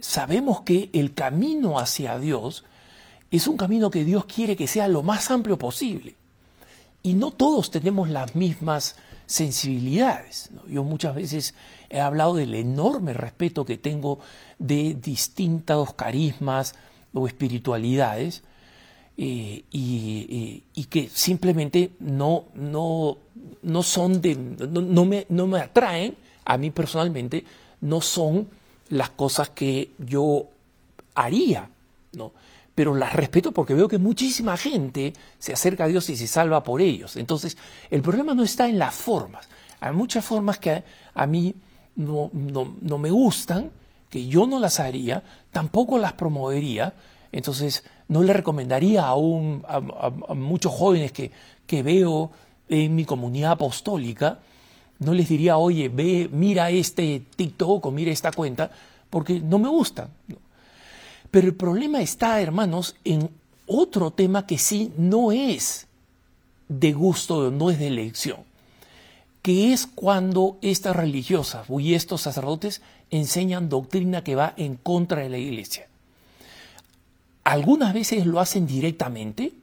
sabemos 0.00 0.62
que 0.62 0.90
el 0.92 1.14
camino 1.14 1.78
hacia 1.78 2.18
Dios 2.18 2.64
es 3.30 3.46
un 3.48 3.56
camino 3.56 3.90
que 3.90 4.04
Dios 4.04 4.26
quiere 4.26 4.56
que 4.56 4.66
sea 4.66 4.88
lo 4.88 5.02
más 5.02 5.30
amplio 5.30 5.58
posible. 5.58 6.16
Y 7.02 7.14
no 7.14 7.30
todos 7.30 7.70
tenemos 7.70 8.08
las 8.08 8.34
mismas 8.34 8.96
sensibilidades. 9.26 10.50
Yo 10.68 10.84
muchas 10.84 11.14
veces 11.14 11.54
he 11.90 12.00
hablado 12.00 12.34
del 12.34 12.54
enorme 12.54 13.12
respeto 13.12 13.64
que 13.64 13.78
tengo 13.78 14.18
de 14.58 14.94
distintos 14.94 15.94
carismas 15.94 16.74
o 17.12 17.26
espiritualidades 17.26 18.42
eh, 19.16 19.64
y, 19.70 20.86
que 20.90 21.08
simplemente 21.08 21.92
no, 22.00 22.46
no, 22.54 23.18
no 23.62 23.82
son 23.82 24.20
de, 24.20 24.34
no, 24.36 25.04
me, 25.04 25.26
no 25.28 25.46
me 25.46 25.60
atraen, 25.60 26.16
a 26.44 26.58
mí 26.58 26.70
personalmente, 26.70 27.44
no 27.80 28.00
son 28.00 28.48
las 28.88 29.10
cosas 29.10 29.50
que 29.50 29.90
yo 29.98 30.48
haría, 31.14 31.70
¿no? 32.12 32.32
Pero 32.74 32.94
las 32.94 33.12
respeto 33.12 33.52
porque 33.52 33.74
veo 33.74 33.88
que 33.88 33.98
muchísima 33.98 34.56
gente 34.56 35.12
se 35.38 35.52
acerca 35.52 35.84
a 35.84 35.88
Dios 35.88 36.08
y 36.10 36.16
se 36.16 36.26
salva 36.26 36.64
por 36.64 36.80
ellos. 36.80 37.16
Entonces, 37.16 37.56
el 37.90 38.02
problema 38.02 38.34
no 38.34 38.42
está 38.42 38.68
en 38.68 38.78
las 38.78 38.94
formas. 38.94 39.48
Hay 39.80 39.92
muchas 39.92 40.24
formas 40.24 40.58
que 40.58 40.82
a, 41.14 41.26
mí 41.26 41.54
no, 41.94 42.30
me 42.32 43.10
gustan, 43.10 43.70
que 44.10 44.26
yo 44.26 44.46
no 44.46 44.58
las 44.58 44.80
haría, 44.80 45.22
tampoco 45.52 45.98
las 45.98 46.14
promovería. 46.14 46.94
Entonces, 47.30 47.84
no 48.08 48.22
le 48.22 48.32
recomendaría 48.32 49.04
a, 49.04 49.14
un, 49.14 49.64
a, 49.68 50.34
muchos 50.34 50.72
jóvenes 50.72 51.12
que, 51.12 51.30
que 51.66 51.82
veo 51.82 52.32
en 52.68 52.94
mi 52.94 53.04
comunidad 53.04 53.52
apostólica, 53.52 54.40
no 54.98 55.12
les 55.12 55.28
diría, 55.28 55.56
oye, 55.58 55.88
ve, 55.88 56.28
mira 56.32 56.70
este 56.70 57.22
TikTok 57.36 57.86
o 57.86 57.90
mira 57.90 58.10
esta 58.10 58.32
cuenta, 58.32 58.70
porque 59.10 59.40
no 59.40 59.58
me 59.58 59.68
gusta. 59.68 60.08
Pero 61.34 61.48
el 61.48 61.54
problema 61.56 62.00
está, 62.00 62.40
hermanos, 62.40 62.94
en 63.02 63.28
otro 63.66 64.12
tema 64.12 64.46
que 64.46 64.56
sí 64.56 64.92
no 64.96 65.32
es 65.32 65.88
de 66.68 66.92
gusto, 66.92 67.50
no 67.50 67.70
es 67.70 67.80
de 67.80 67.88
elección, 67.88 68.36
que 69.42 69.72
es 69.72 69.88
cuando 69.88 70.58
estas 70.62 70.94
religiosas 70.94 71.66
y 71.68 71.94
estos 71.94 72.20
sacerdotes 72.20 72.82
enseñan 73.10 73.68
doctrina 73.68 74.22
que 74.22 74.36
va 74.36 74.54
en 74.56 74.76
contra 74.76 75.22
de 75.22 75.28
la 75.28 75.38
iglesia. 75.38 75.88
Algunas 77.42 77.94
veces 77.94 78.26
lo 78.26 78.38
hacen 78.38 78.68
directamente, 78.68 79.54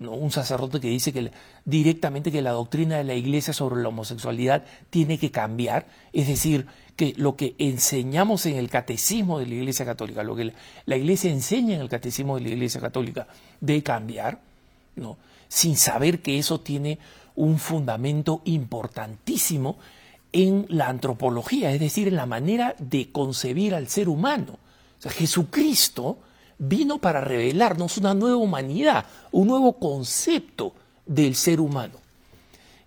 un 0.00 0.30
sacerdote 0.30 0.80
que 0.80 0.88
dice 0.88 1.12
que 1.12 1.30
directamente 1.66 2.32
que 2.32 2.40
la 2.40 2.52
doctrina 2.52 2.96
de 2.96 3.04
la 3.04 3.14
iglesia 3.14 3.52
sobre 3.52 3.82
la 3.82 3.88
homosexualidad 3.88 4.64
tiene 4.88 5.18
que 5.18 5.30
cambiar, 5.30 5.88
es 6.14 6.26
decir, 6.26 6.68
que 6.98 7.14
lo 7.16 7.36
que 7.36 7.54
enseñamos 7.58 8.44
en 8.46 8.56
el 8.56 8.68
catecismo 8.68 9.38
de 9.38 9.46
la 9.46 9.54
iglesia 9.54 9.86
católica, 9.86 10.24
lo 10.24 10.34
que 10.34 10.52
la 10.84 10.96
iglesia 10.96 11.30
enseña 11.30 11.76
en 11.76 11.80
el 11.80 11.88
catecismo 11.88 12.34
de 12.34 12.42
la 12.42 12.48
iglesia 12.48 12.80
católica, 12.80 13.28
debe 13.60 13.84
cambiar, 13.84 14.40
¿no? 14.96 15.16
sin 15.46 15.76
saber 15.76 16.22
que 16.22 16.40
eso 16.40 16.58
tiene 16.58 16.98
un 17.36 17.60
fundamento 17.60 18.42
importantísimo 18.46 19.78
en 20.32 20.66
la 20.70 20.88
antropología, 20.88 21.70
es 21.70 21.78
decir, 21.78 22.08
en 22.08 22.16
la 22.16 22.26
manera 22.26 22.74
de 22.80 23.12
concebir 23.12 23.76
al 23.76 23.86
ser 23.86 24.08
humano. 24.08 24.58
Jesucristo 25.00 26.18
vino 26.58 26.98
para 26.98 27.20
revelarnos 27.20 27.96
una 27.98 28.12
nueva 28.12 28.38
humanidad, 28.38 29.06
un 29.30 29.46
nuevo 29.46 29.78
concepto 29.78 30.72
del 31.06 31.36
ser 31.36 31.60
humano. 31.60 32.07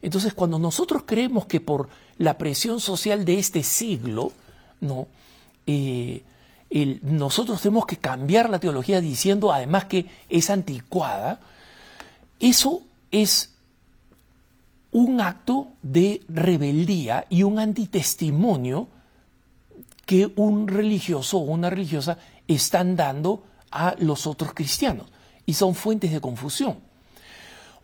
Entonces, 0.01 0.33
cuando 0.33 0.57
nosotros 0.57 1.03
creemos 1.05 1.45
que 1.45 1.61
por 1.61 1.89
la 2.17 2.37
presión 2.37 2.79
social 2.79 3.25
de 3.25 3.39
este 3.39 3.63
siglo, 3.63 4.31
¿no? 4.79 5.07
Eh, 5.67 6.23
nosotros 7.01 7.61
tenemos 7.61 7.85
que 7.85 7.97
cambiar 7.97 8.49
la 8.49 8.59
teología 8.59 9.01
diciendo 9.01 9.51
además 9.51 9.85
que 9.85 10.05
es 10.29 10.49
anticuada, 10.49 11.41
eso 12.39 12.81
es 13.11 13.53
un 14.91 15.21
acto 15.21 15.67
de 15.81 16.21
rebeldía 16.29 17.25
y 17.29 17.43
un 17.43 17.59
antitestimonio 17.59 18.87
que 20.05 20.31
un 20.35 20.67
religioso 20.67 21.37
o 21.37 21.41
una 21.41 21.69
religiosa 21.69 22.17
están 22.47 22.95
dando 22.95 23.43
a 23.69 23.95
los 23.99 24.27
otros 24.27 24.53
cristianos 24.53 25.07
y 25.45 25.53
son 25.53 25.75
fuentes 25.75 26.11
de 26.11 26.21
confusión. 26.21 26.79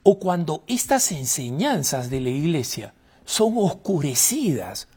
O 0.09 0.19
cuando 0.19 0.63
estas 0.67 1.11
enseñanzas 1.11 2.09
de 2.09 2.21
la 2.21 2.29
iglesia 2.29 2.93
son 3.25 3.55
oscurecidas 3.57 4.87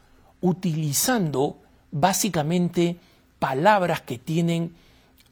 utilizando 0.41 1.59
básicamente 1.91 2.97
palabras 3.41 4.03
que 4.03 4.19
tienen 4.19 4.73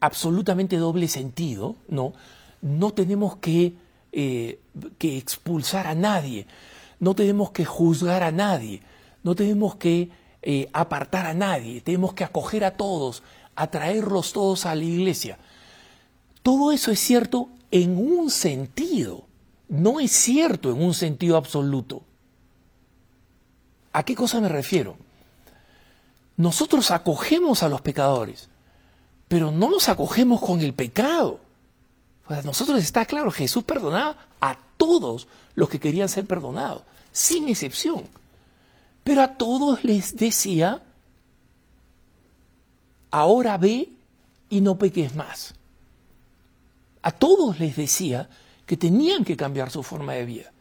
absolutamente 0.00 0.78
doble 0.78 1.06
sentido, 1.06 1.76
¿no? 1.86 2.12
No 2.60 2.92
tenemos 2.92 3.36
que, 3.36 3.74
eh, 4.10 4.58
que 4.98 5.16
expulsar 5.16 5.86
a 5.86 5.94
nadie, 5.94 6.48
no 6.98 7.14
tenemos 7.14 7.52
que 7.52 7.64
juzgar 7.64 8.24
a 8.24 8.32
nadie, 8.32 8.82
no 9.22 9.36
tenemos 9.36 9.76
que 9.76 10.10
eh, 10.42 10.68
apartar 10.72 11.24
a 11.24 11.34
nadie, 11.34 11.82
tenemos 11.82 12.14
que 12.14 12.24
acoger 12.24 12.64
a 12.64 12.76
todos, 12.76 13.22
atraerlos 13.54 14.32
todos 14.32 14.66
a 14.66 14.74
la 14.74 14.82
iglesia. 14.82 15.38
Todo 16.42 16.72
eso 16.72 16.90
es 16.90 16.98
cierto 16.98 17.48
en 17.70 17.96
un 17.96 18.32
sentido, 18.32 19.27
no 19.68 20.00
es 20.00 20.12
cierto 20.12 20.70
en 20.70 20.82
un 20.82 20.94
sentido 20.94 21.36
absoluto. 21.36 22.02
¿A 23.92 24.02
qué 24.02 24.14
cosa 24.14 24.40
me 24.40 24.48
refiero? 24.48 24.96
Nosotros 26.36 26.90
acogemos 26.90 27.62
a 27.62 27.68
los 27.68 27.80
pecadores, 27.80 28.48
pero 29.26 29.50
no 29.50 29.70
los 29.70 29.88
acogemos 29.88 30.40
con 30.40 30.60
el 30.60 30.72
pecado. 30.72 31.40
Para 32.26 32.42
nosotros 32.42 32.82
está 32.82 33.04
claro, 33.04 33.30
Jesús 33.30 33.64
perdonaba 33.64 34.16
a 34.40 34.56
todos 34.76 35.26
los 35.54 35.68
que 35.68 35.80
querían 35.80 36.08
ser 36.08 36.26
perdonados, 36.26 36.82
sin 37.12 37.48
excepción. 37.48 38.04
Pero 39.02 39.22
a 39.22 39.34
todos 39.36 39.84
les 39.84 40.16
decía, 40.16 40.82
ahora 43.10 43.56
ve 43.56 43.90
y 44.50 44.60
no 44.60 44.78
peques 44.78 45.14
más 45.14 45.54
a 47.02 47.12
todos 47.12 47.58
les 47.58 47.76
decía 47.76 48.28
que 48.68 48.76
tenían 48.76 49.24
que 49.24 49.34
cambiar 49.34 49.70
su 49.70 49.82
forma 49.82 50.12
de 50.12 50.26
vida. 50.26 50.52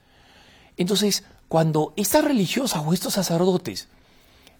Entonces, 0.78 1.26
cuando 1.50 1.94
estas 1.98 2.24
religiosas 2.24 2.82
o 2.86 2.94
estos 2.94 3.14
sacerdotes 3.14 3.90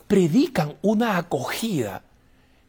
predican 0.06 0.76
una 0.82 1.18
acogida 1.18 2.04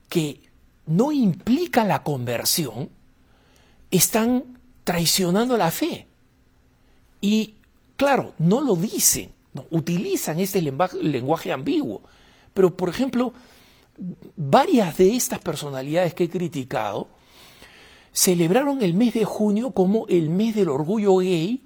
que 0.08 0.40
no 0.86 1.10
implica 1.10 1.84
la 1.84 2.04
conversión, 2.04 2.90
están 3.90 4.60
traicionando 4.84 5.56
la 5.56 5.72
fe. 5.72 6.06
Y 7.20 7.56
claro, 7.96 8.34
no 8.38 8.60
lo 8.60 8.76
dicen, 8.76 9.32
utilizan 9.70 10.38
este 10.38 10.62
lenguaje, 10.62 11.52
ambiguo. 11.52 12.02
Pero, 12.54 12.76
por 12.76 12.88
ejemplo, 12.88 13.32
varias 14.36 14.96
de 14.96 15.16
estas 15.16 15.40
personalidades 15.40 16.14
que 16.14 16.24
he 16.24 16.30
criticado 16.30 17.08
celebraron 18.12 18.82
el 18.82 18.94
mes 18.94 19.14
de 19.14 19.24
junio 19.24 19.70
como 19.72 20.06
el 20.08 20.30
mes 20.30 20.54
del 20.54 20.68
orgullo 20.68 21.16
gay, 21.18 21.62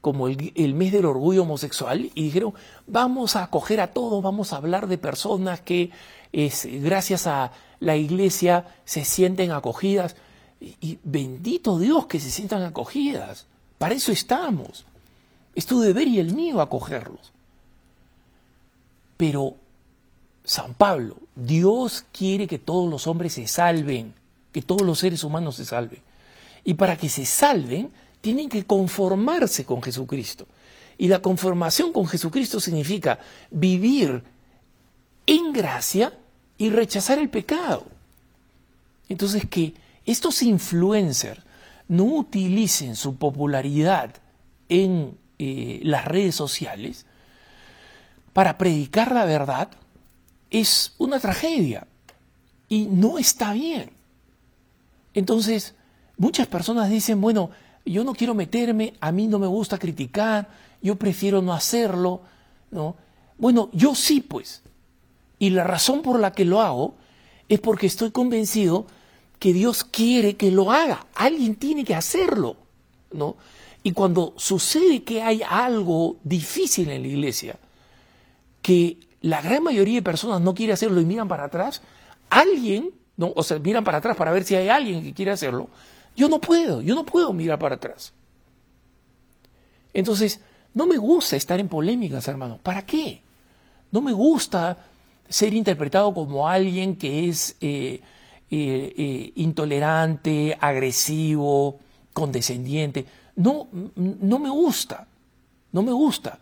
como 0.00 0.28
el, 0.28 0.74
mes 0.74 0.92
del 0.92 1.04
orgullo 1.04 1.42
homosexual, 1.42 2.10
y 2.14 2.22
dijeron, 2.22 2.54
vamos 2.86 3.36
a 3.36 3.44
acoger 3.44 3.80
a 3.80 3.88
todos, 3.88 4.22
vamos 4.22 4.52
a 4.52 4.56
hablar 4.56 4.86
de 4.86 4.98
personas 4.98 5.60
que 5.60 5.90
es, 6.32 6.66
gracias 6.66 7.26
a 7.26 7.52
la 7.80 7.96
iglesia 7.96 8.66
se 8.84 9.04
sienten 9.04 9.52
acogidas. 9.52 10.16
Y, 10.60 10.98
bendito 11.02 11.78
Dios 11.78 12.06
que 12.06 12.20
se 12.20 12.30
sientan 12.30 12.62
acogidas. 12.62 13.46
Para 13.78 13.94
eso 13.94 14.12
estamos. 14.12 14.84
Es 15.54 15.66
tu 15.66 15.80
deber 15.80 16.06
y 16.06 16.18
el 16.18 16.34
mío 16.34 16.60
acogerlos. 16.60 17.32
Pero 19.16 19.54
San 20.44 20.74
Pablo, 20.74 21.16
Dios 21.34 22.04
quiere 22.12 22.46
que 22.46 22.58
todos 22.58 22.90
los 22.90 23.06
hombres 23.06 23.34
se 23.34 23.46
salven 23.46 24.14
que 24.52 24.62
todos 24.62 24.82
los 24.82 24.98
seres 24.98 25.24
humanos 25.24 25.56
se 25.56 25.64
salven. 25.64 26.00
Y 26.64 26.74
para 26.74 26.96
que 26.96 27.08
se 27.08 27.24
salven, 27.24 27.90
tienen 28.20 28.48
que 28.48 28.64
conformarse 28.64 29.64
con 29.64 29.82
Jesucristo. 29.82 30.46
Y 30.98 31.08
la 31.08 31.22
conformación 31.22 31.92
con 31.92 32.06
Jesucristo 32.06 32.60
significa 32.60 33.18
vivir 33.50 34.22
en 35.26 35.52
gracia 35.52 36.12
y 36.58 36.70
rechazar 36.70 37.18
el 37.18 37.30
pecado. 37.30 37.86
Entonces 39.08 39.46
que 39.48 39.74
estos 40.04 40.42
influencers 40.42 41.40
no 41.88 42.04
utilicen 42.04 42.94
su 42.96 43.16
popularidad 43.16 44.14
en 44.68 45.16
eh, 45.38 45.80
las 45.82 46.04
redes 46.04 46.34
sociales 46.34 47.06
para 48.32 48.58
predicar 48.58 49.12
la 49.12 49.24
verdad 49.24 49.70
es 50.50 50.94
una 50.98 51.18
tragedia 51.18 51.86
y 52.68 52.86
no 52.86 53.18
está 53.18 53.52
bien. 53.52 53.90
Entonces, 55.14 55.74
muchas 56.16 56.46
personas 56.46 56.90
dicen, 56.90 57.20
bueno, 57.20 57.50
yo 57.84 58.04
no 58.04 58.14
quiero 58.14 58.34
meterme, 58.34 58.94
a 59.00 59.12
mí 59.12 59.26
no 59.26 59.38
me 59.38 59.46
gusta 59.46 59.78
criticar, 59.78 60.48
yo 60.82 60.96
prefiero 60.96 61.42
no 61.42 61.52
hacerlo, 61.52 62.22
¿no? 62.70 62.96
Bueno, 63.38 63.70
yo 63.72 63.94
sí, 63.94 64.20
pues. 64.20 64.62
Y 65.38 65.50
la 65.50 65.64
razón 65.64 66.02
por 66.02 66.20
la 66.20 66.32
que 66.32 66.44
lo 66.44 66.60
hago 66.60 66.94
es 67.48 67.58
porque 67.60 67.86
estoy 67.86 68.10
convencido 68.10 68.86
que 69.38 69.52
Dios 69.52 69.84
quiere 69.84 70.36
que 70.36 70.50
lo 70.50 70.70
haga. 70.70 71.06
Alguien 71.14 71.56
tiene 71.56 71.84
que 71.84 71.94
hacerlo, 71.94 72.56
¿no? 73.12 73.36
Y 73.82 73.92
cuando 73.92 74.34
sucede 74.36 75.02
que 75.02 75.22
hay 75.22 75.42
algo 75.48 76.18
difícil 76.22 76.90
en 76.90 77.02
la 77.02 77.08
iglesia, 77.08 77.58
que 78.60 78.98
la 79.22 79.40
gran 79.40 79.62
mayoría 79.62 79.96
de 79.96 80.02
personas 80.02 80.42
no 80.42 80.54
quiere 80.54 80.74
hacerlo 80.74 81.00
y 81.00 81.06
miran 81.06 81.28
para 81.28 81.44
atrás, 81.44 81.80
alguien, 82.28 82.90
¿no? 83.20 83.34
o 83.36 83.42
sea, 83.42 83.58
miran 83.58 83.84
para 83.84 83.98
atrás 83.98 84.16
para 84.16 84.32
ver 84.32 84.44
si 84.44 84.56
hay 84.56 84.70
alguien 84.70 85.02
que 85.02 85.12
quiere 85.12 85.30
hacerlo, 85.30 85.68
yo 86.16 86.28
no 86.28 86.40
puedo, 86.40 86.80
yo 86.80 86.94
no 86.94 87.04
puedo 87.04 87.34
mirar 87.34 87.58
para 87.58 87.74
atrás. 87.74 88.14
Entonces, 89.92 90.40
no 90.72 90.86
me 90.86 90.96
gusta 90.96 91.36
estar 91.36 91.60
en 91.60 91.68
polémicas, 91.68 92.26
hermano. 92.28 92.58
¿Para 92.62 92.86
qué? 92.86 93.20
No 93.92 94.00
me 94.00 94.12
gusta 94.12 94.78
ser 95.28 95.52
interpretado 95.52 96.14
como 96.14 96.48
alguien 96.48 96.96
que 96.96 97.28
es 97.28 97.56
eh, 97.60 98.00
eh, 98.50 98.94
eh, 98.96 99.32
intolerante, 99.36 100.56
agresivo, 100.58 101.78
condescendiente. 102.14 103.04
No, 103.36 103.68
no 103.96 104.38
me 104.38 104.48
gusta, 104.48 105.06
no 105.72 105.82
me 105.82 105.92
gusta. 105.92 106.38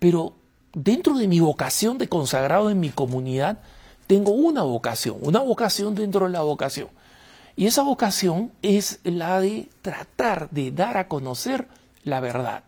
Pero 0.00 0.34
dentro 0.72 1.16
de 1.16 1.28
mi 1.28 1.38
vocación 1.38 1.98
de 1.98 2.08
consagrado 2.08 2.68
en 2.68 2.80
mi 2.80 2.90
comunidad, 2.90 3.60
tengo 4.06 4.32
una 4.32 4.62
vocación, 4.62 5.18
una 5.20 5.40
vocación 5.40 5.94
dentro 5.94 6.26
de 6.26 6.32
la 6.32 6.42
vocación. 6.42 6.88
Y 7.56 7.66
esa 7.66 7.82
vocación 7.82 8.52
es 8.62 9.00
la 9.04 9.40
de 9.40 9.68
tratar 9.82 10.50
de 10.50 10.72
dar 10.72 10.96
a 10.96 11.08
conocer 11.08 11.68
la 12.02 12.20
verdad. 12.20 12.64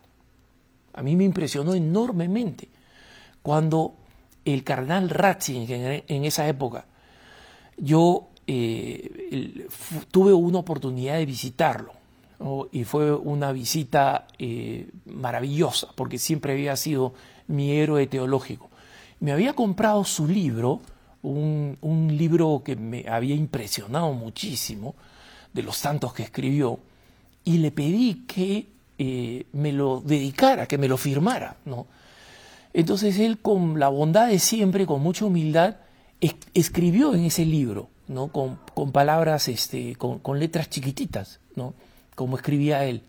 A 0.92 1.02
mí 1.02 1.16
me 1.16 1.24
impresionó 1.24 1.74
enormemente 1.74 2.68
cuando 3.42 3.94
el 4.44 4.64
cardenal 4.64 5.10
Ratzinger 5.10 6.04
en 6.06 6.24
esa 6.24 6.48
época, 6.48 6.86
yo 7.76 8.28
eh, 8.46 9.68
tuve 10.10 10.32
una 10.32 10.60
oportunidad 10.60 11.16
de 11.16 11.26
visitarlo 11.26 11.92
y 12.70 12.84
fue 12.84 13.12
una 13.12 13.52
visita 13.52 14.26
eh, 14.38 14.88
maravillosa 15.06 15.88
porque 15.94 16.18
siempre 16.18 16.52
había 16.52 16.76
sido 16.76 17.14
mi 17.48 17.72
héroe 17.72 18.06
teológico. 18.06 18.70
Me 19.20 19.32
había 19.32 19.54
comprado 19.54 20.04
su 20.04 20.26
libro, 20.28 20.80
un, 21.30 22.16
libro 22.16 22.62
que 22.64 22.76
me 22.76 23.04
había 23.08 23.34
impresionado 23.34 24.12
muchísimo, 24.12 24.94
de 25.52 25.62
los 25.62 25.76
santos 25.76 26.12
que 26.12 26.22
escribió, 26.22 26.80
y 27.44 27.58
le 27.58 27.70
pedí 27.70 28.24
que 28.26 28.68
eh, 28.98 29.46
me 29.52 29.72
lo 29.72 30.00
dedicara, 30.00 30.66
que 30.66 30.78
me 30.78 30.88
lo 30.88 30.96
firmara. 30.96 31.56
¿no? 31.64 31.86
Entonces 32.72 33.18
él, 33.18 33.38
con 33.38 33.78
la 33.78 33.88
bondad 33.88 34.28
de 34.28 34.38
siempre, 34.38 34.86
con 34.86 35.02
mucha 35.02 35.24
humildad, 35.24 35.76
escribió 36.54 37.14
en 37.14 37.24
ese 37.24 37.44
libro, 37.44 37.88
¿no? 38.08 38.28
con, 38.28 38.58
palabras, 38.92 39.48
este, 39.48 39.96
con, 39.96 40.18
con 40.18 40.38
letras 40.38 40.70
chiquititas, 40.70 41.40
¿no? 41.54 41.74
como 42.14 42.36
escribía 42.36 42.84
él, 42.84 43.02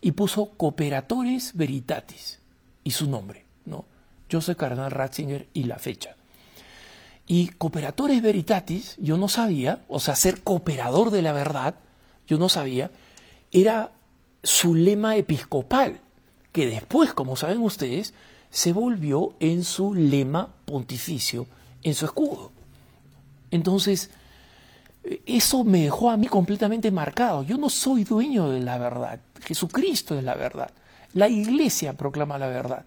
y 0.00 0.12
puso 0.12 0.50
Cooperatores 0.56 1.56
Veritatis 1.56 2.40
y 2.84 2.90
su 2.90 3.08
nombre. 3.08 3.44
¿no? 3.64 3.84
Soy 4.28 4.54
Cardenal 4.54 4.90
Ratzinger 4.90 5.46
y 5.52 5.64
la 5.64 5.78
fecha. 5.78 6.16
Y 7.26 7.48
Cooperatores 7.48 8.22
Veritatis, 8.22 8.96
yo 8.98 9.16
no 9.16 9.28
sabía, 9.28 9.84
o 9.88 9.98
sea, 9.98 10.14
ser 10.14 10.42
cooperador 10.42 11.10
de 11.10 11.22
la 11.22 11.32
verdad, 11.32 11.74
yo 12.26 12.38
no 12.38 12.48
sabía, 12.48 12.90
era 13.50 13.92
su 14.42 14.74
lema 14.74 15.16
episcopal, 15.16 16.00
que 16.52 16.66
después, 16.66 17.12
como 17.12 17.36
saben 17.36 17.62
ustedes, 17.62 18.14
se 18.50 18.72
volvió 18.72 19.34
en 19.40 19.64
su 19.64 19.94
lema 19.94 20.54
pontificio, 20.64 21.46
en 21.82 21.94
su 21.94 22.04
escudo. 22.04 22.52
Entonces, 23.50 24.10
eso 25.24 25.64
me 25.64 25.82
dejó 25.82 26.10
a 26.10 26.16
mí 26.16 26.26
completamente 26.26 26.90
marcado. 26.90 27.42
Yo 27.42 27.58
no 27.58 27.70
soy 27.70 28.04
dueño 28.04 28.50
de 28.50 28.60
la 28.60 28.78
verdad. 28.78 29.20
Jesucristo 29.42 30.16
es 30.16 30.24
la 30.24 30.34
verdad. 30.34 30.70
La 31.12 31.28
iglesia 31.28 31.92
proclama 31.92 32.38
la 32.38 32.48
verdad. 32.48 32.86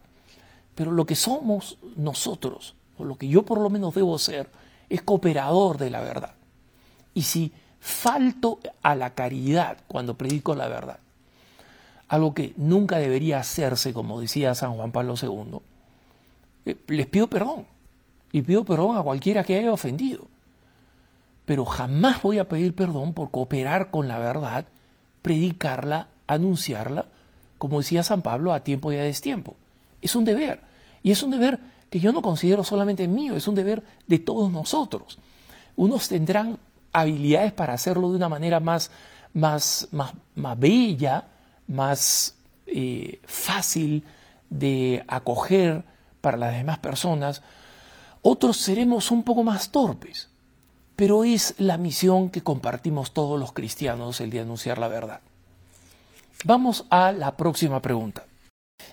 Pero 0.76 0.92
lo 0.92 1.06
que 1.06 1.16
somos 1.16 1.78
nosotros, 1.96 2.76
lo 3.04 3.16
que 3.16 3.28
yo 3.28 3.44
por 3.44 3.60
lo 3.60 3.70
menos 3.70 3.96
debo 3.96 4.18
ser, 4.18 4.50
es 4.90 5.02
cooperador 5.02 5.78
de 5.78 5.90
la 5.90 6.02
verdad. 6.02 6.34
Y 7.14 7.24
si 7.24 7.52
falto 7.80 8.60
a 8.82 8.96
la 8.96 9.14
caridad 9.14 9.78
cuando 9.88 10.18
predico 10.18 10.56
la 10.56 10.68
verdad, 10.68 11.00
algo 12.08 12.34
que 12.34 12.54
nunca 12.58 12.98
debería 12.98 13.40
hacerse, 13.40 13.94
como 13.94 14.20
decía 14.20 14.56
San 14.56 14.74
Juan 14.76 14.92
Pablo 14.92 15.16
II, 15.22 15.60
eh, 16.66 16.76
les 16.88 17.08
pido 17.08 17.28
perdón. 17.28 17.66
Y 18.32 18.42
pido 18.42 18.64
perdón 18.64 18.98
a 18.98 19.02
cualquiera 19.02 19.44
que 19.44 19.58
haya 19.58 19.74
ofendido 19.74 20.28
pero 21.50 21.66
jamás 21.66 22.22
voy 22.22 22.38
a 22.38 22.48
pedir 22.48 22.76
perdón 22.76 23.14
por 23.14 23.32
cooperar 23.32 23.90
con 23.90 24.08
la 24.08 24.20
verdad, 24.20 24.66
predicarla, 25.24 26.08
anunciarla, 26.28 27.08
como 27.58 27.80
decía 27.80 28.04
San 28.04 28.22
Pablo, 28.22 28.54
a 28.54 28.60
tiempo 28.60 28.92
y 28.92 28.98
a 28.98 29.02
destiempo. 29.02 29.56
Es 30.00 30.16
un 30.16 30.26
deber. 30.26 30.62
Y 31.02 31.10
es 31.10 31.24
un 31.24 31.32
deber 31.32 31.60
que 31.90 32.00
yo 32.00 32.12
no 32.12 32.22
considero 32.22 32.64
solamente 32.64 33.08
mío, 33.08 33.36
es 33.36 33.48
un 33.48 33.56
deber 33.56 33.84
de 34.08 34.20
todos 34.20 34.52
nosotros. 34.52 35.20
Unos 35.76 36.08
tendrán 36.08 36.58
habilidades 36.92 37.54
para 37.54 37.74
hacerlo 37.74 38.10
de 38.10 38.18
una 38.18 38.30
manera 38.30 38.60
más, 38.60 38.92
más, 39.34 39.88
más, 39.92 40.14
más 40.36 40.60
bella, 40.60 41.28
más 41.68 42.36
eh, 42.68 43.20
fácil 43.26 44.04
de 44.50 45.04
acoger 45.08 45.84
para 46.22 46.38
las 46.38 46.54
demás 46.54 46.80
personas. 46.80 47.42
Otros 48.22 48.58
seremos 48.58 49.12
un 49.12 49.24
poco 49.24 49.44
más 49.44 49.72
torpes 49.72 50.30
pero 51.00 51.24
es 51.24 51.56
la 51.60 51.78
misión 51.78 52.30
que 52.30 52.44
compartimos 52.44 53.14
todos 53.14 53.40
los 53.40 53.54
cristianos 53.54 54.20
el 54.20 54.32
de 54.32 54.42
anunciar 54.42 54.78
la 54.80 54.90
verdad. 54.90 55.22
Vamos 56.44 56.84
a 56.90 57.14
la 57.14 57.38
próxima 57.38 57.82
pregunta. 57.82 58.26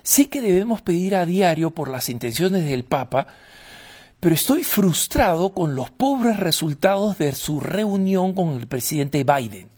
Sé 0.03 0.29
que 0.29 0.40
debemos 0.40 0.83
pedir 0.83 1.16
a 1.16 1.27
diario 1.27 1.72
por 1.72 1.88
las 1.88 2.09
intenciones 2.09 2.64
del 2.64 2.85
Papa, 2.85 3.27
pero 4.20 4.35
estoy 4.35 4.64
frustrado 4.64 5.51
con 5.53 5.75
los 5.75 5.90
pobres 5.90 6.38
resultados 6.38 7.18
de 7.18 7.33
su 7.33 7.61
reunión 7.61 8.33
con 8.33 8.51
el 8.51 8.66
presidente 8.66 9.25
Biden. 9.25 9.68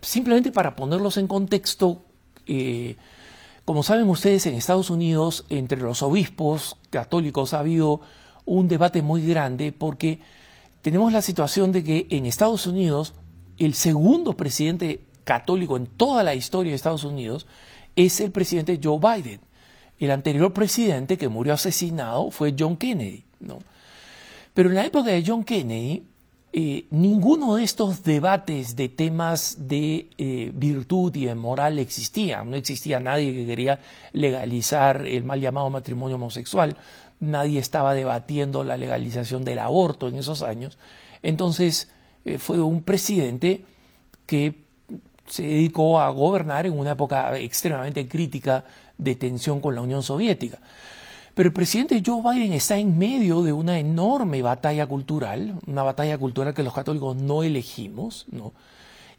simplemente 0.00 0.52
para 0.52 0.76
ponerlos 0.76 1.16
en 1.16 1.26
contexto, 1.26 2.02
eh, 2.46 2.96
como 3.64 3.82
saben 3.82 4.08
ustedes, 4.08 4.46
en 4.46 4.54
Estados 4.54 4.90
Unidos, 4.90 5.44
entre 5.50 5.80
los 5.80 6.02
obispos 6.02 6.76
católicos 6.90 7.52
ha 7.54 7.60
habido 7.60 8.00
un 8.44 8.66
debate 8.66 9.02
muy 9.02 9.26
grande 9.26 9.72
porque 9.72 10.20
tenemos 10.80 11.12
la 11.12 11.20
situación 11.20 11.70
de 11.70 11.84
que 11.84 12.06
en 12.10 12.24
Estados 12.24 12.66
Unidos 12.66 13.12
el 13.58 13.74
segundo 13.74 14.36
presidente 14.36 15.04
católico 15.24 15.76
en 15.76 15.86
toda 15.86 16.22
la 16.22 16.34
historia 16.34 16.72
de 16.72 16.76
Estados 16.76 17.04
Unidos 17.04 17.46
es 18.06 18.20
el 18.20 18.30
presidente 18.30 18.80
Joe 18.82 18.98
Biden. 18.98 19.40
El 19.98 20.10
anterior 20.10 20.52
presidente 20.52 21.18
que 21.18 21.28
murió 21.28 21.54
asesinado 21.54 22.30
fue 22.30 22.54
John 22.58 22.76
Kennedy. 22.76 23.24
¿no? 23.40 23.58
Pero 24.54 24.68
en 24.68 24.76
la 24.76 24.86
época 24.86 25.10
de 25.10 25.24
John 25.26 25.44
Kennedy, 25.44 26.04
eh, 26.52 26.86
ninguno 26.90 27.56
de 27.56 27.64
estos 27.64 28.02
debates 28.04 28.76
de 28.76 28.88
temas 28.88 29.68
de 29.68 30.08
eh, 30.16 30.50
virtud 30.54 31.14
y 31.16 31.26
de 31.26 31.34
moral 31.34 31.78
existía. 31.78 32.44
No 32.44 32.56
existía 32.56 33.00
nadie 33.00 33.34
que 33.34 33.46
quería 33.46 33.80
legalizar 34.12 35.04
el 35.06 35.24
mal 35.24 35.40
llamado 35.40 35.68
matrimonio 35.68 36.16
homosexual 36.16 36.76
nadie 37.20 37.58
estaba 37.58 37.94
debatiendo 37.94 38.64
la 38.64 38.76
legalización 38.76 39.44
del 39.44 39.58
aborto 39.58 40.08
en 40.08 40.16
esos 40.16 40.42
años. 40.42 40.78
Entonces 41.22 41.90
eh, 42.24 42.38
fue 42.38 42.60
un 42.60 42.82
presidente 42.82 43.64
que 44.26 44.67
se 45.28 45.42
dedicó 45.42 46.00
a 46.00 46.10
gobernar 46.10 46.66
en 46.66 46.78
una 46.78 46.92
época 46.92 47.38
extremadamente 47.38 48.08
crítica 48.08 48.64
de 48.96 49.14
tensión 49.14 49.60
con 49.60 49.74
la 49.74 49.82
Unión 49.82 50.02
Soviética. 50.02 50.58
Pero 51.34 51.48
el 51.48 51.52
presidente 51.52 52.02
Joe 52.04 52.22
Biden 52.22 52.52
está 52.52 52.78
en 52.78 52.98
medio 52.98 53.42
de 53.42 53.52
una 53.52 53.78
enorme 53.78 54.42
batalla 54.42 54.86
cultural, 54.86 55.54
una 55.66 55.84
batalla 55.84 56.18
cultural 56.18 56.54
que 56.54 56.64
los 56.64 56.74
católicos 56.74 57.16
no 57.16 57.42
elegimos, 57.42 58.26
¿no? 58.30 58.52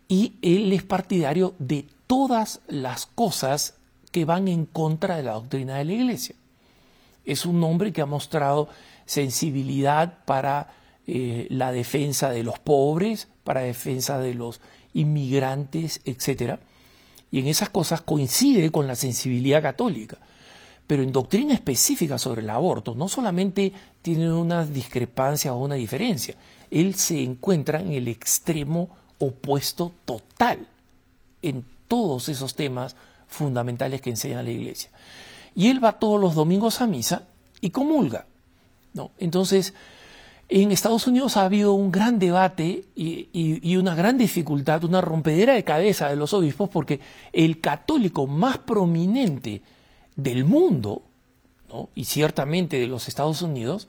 y 0.07 0.33
él 0.41 0.73
es 0.73 0.83
partidario 0.83 1.53
de 1.59 1.85
todas 2.07 2.61
las 2.67 3.05
cosas 3.05 3.75
que 4.11 4.25
van 4.25 4.47
en 4.47 4.65
contra 4.65 5.15
de 5.15 5.23
la 5.23 5.33
doctrina 5.33 5.77
de 5.77 5.85
la 5.85 5.93
Iglesia 5.93 6.35
es 7.31 7.45
un 7.45 7.63
hombre 7.63 7.93
que 7.93 8.01
ha 8.01 8.05
mostrado 8.05 8.69
sensibilidad 9.05 10.19
para 10.25 10.73
eh, 11.07 11.47
la 11.49 11.71
defensa 11.71 12.29
de 12.29 12.43
los 12.43 12.59
pobres, 12.59 13.27
para 13.43 13.61
la 13.61 13.67
defensa 13.67 14.19
de 14.19 14.33
los 14.33 14.61
inmigrantes, 14.93 16.01
etc. 16.05 16.59
Y 17.31 17.39
en 17.39 17.47
esas 17.47 17.69
cosas 17.69 18.01
coincide 18.01 18.71
con 18.71 18.87
la 18.87 18.95
sensibilidad 18.95 19.61
católica. 19.61 20.17
Pero 20.87 21.03
en 21.03 21.11
doctrina 21.11 21.53
específica 21.53 22.17
sobre 22.17 22.41
el 22.41 22.49
aborto 22.49 22.95
no 22.95 23.07
solamente 23.07 23.71
tiene 24.01 24.33
una 24.33 24.65
discrepancia 24.65 25.53
o 25.53 25.63
una 25.63 25.75
diferencia, 25.75 26.35
él 26.71 26.95
se 26.95 27.21
encuentra 27.21 27.79
en 27.79 27.91
el 27.91 28.07
extremo 28.07 28.89
opuesto 29.19 29.91
total. 30.05 30.67
en 31.41 31.63
todos 31.87 32.29
esos 32.29 32.53
temas 32.53 32.95
fundamentales 33.27 34.01
que 34.01 34.09
enseña 34.09 34.43
la 34.43 34.51
iglesia. 34.51 34.91
Y 35.55 35.67
él 35.67 35.83
va 35.83 35.99
todos 35.99 36.21
los 36.21 36.35
domingos 36.35 36.81
a 36.81 36.87
misa 36.87 37.23
y 37.61 37.71
comulga. 37.71 38.25
¿no? 38.93 39.11
Entonces, 39.17 39.73
en 40.49 40.71
Estados 40.71 41.05
Unidos 41.05 41.37
ha 41.37 41.45
habido 41.45 41.73
un 41.73 41.91
gran 41.91 42.17
debate 42.17 42.85
y, 42.95 43.75
una 43.77 43.93
gran 43.93 44.17
dificultad, 44.17 44.83
una 44.83 44.99
rompedera 44.99 45.53
de 45.53 45.63
cabeza 45.63 46.09
de 46.09 46.15
los 46.15 46.33
obispos, 46.33 46.69
porque 46.69 46.99
el 47.31 47.61
católico 47.61 48.25
más 48.25 48.57
prominente 48.57 49.61
del 50.15 50.45
mundo, 50.45 51.03
y 51.93 52.05
ciertamente 52.05 52.79
de 52.79 52.87
los 52.87 53.07
Estados 53.07 53.43
Unidos, 53.43 53.87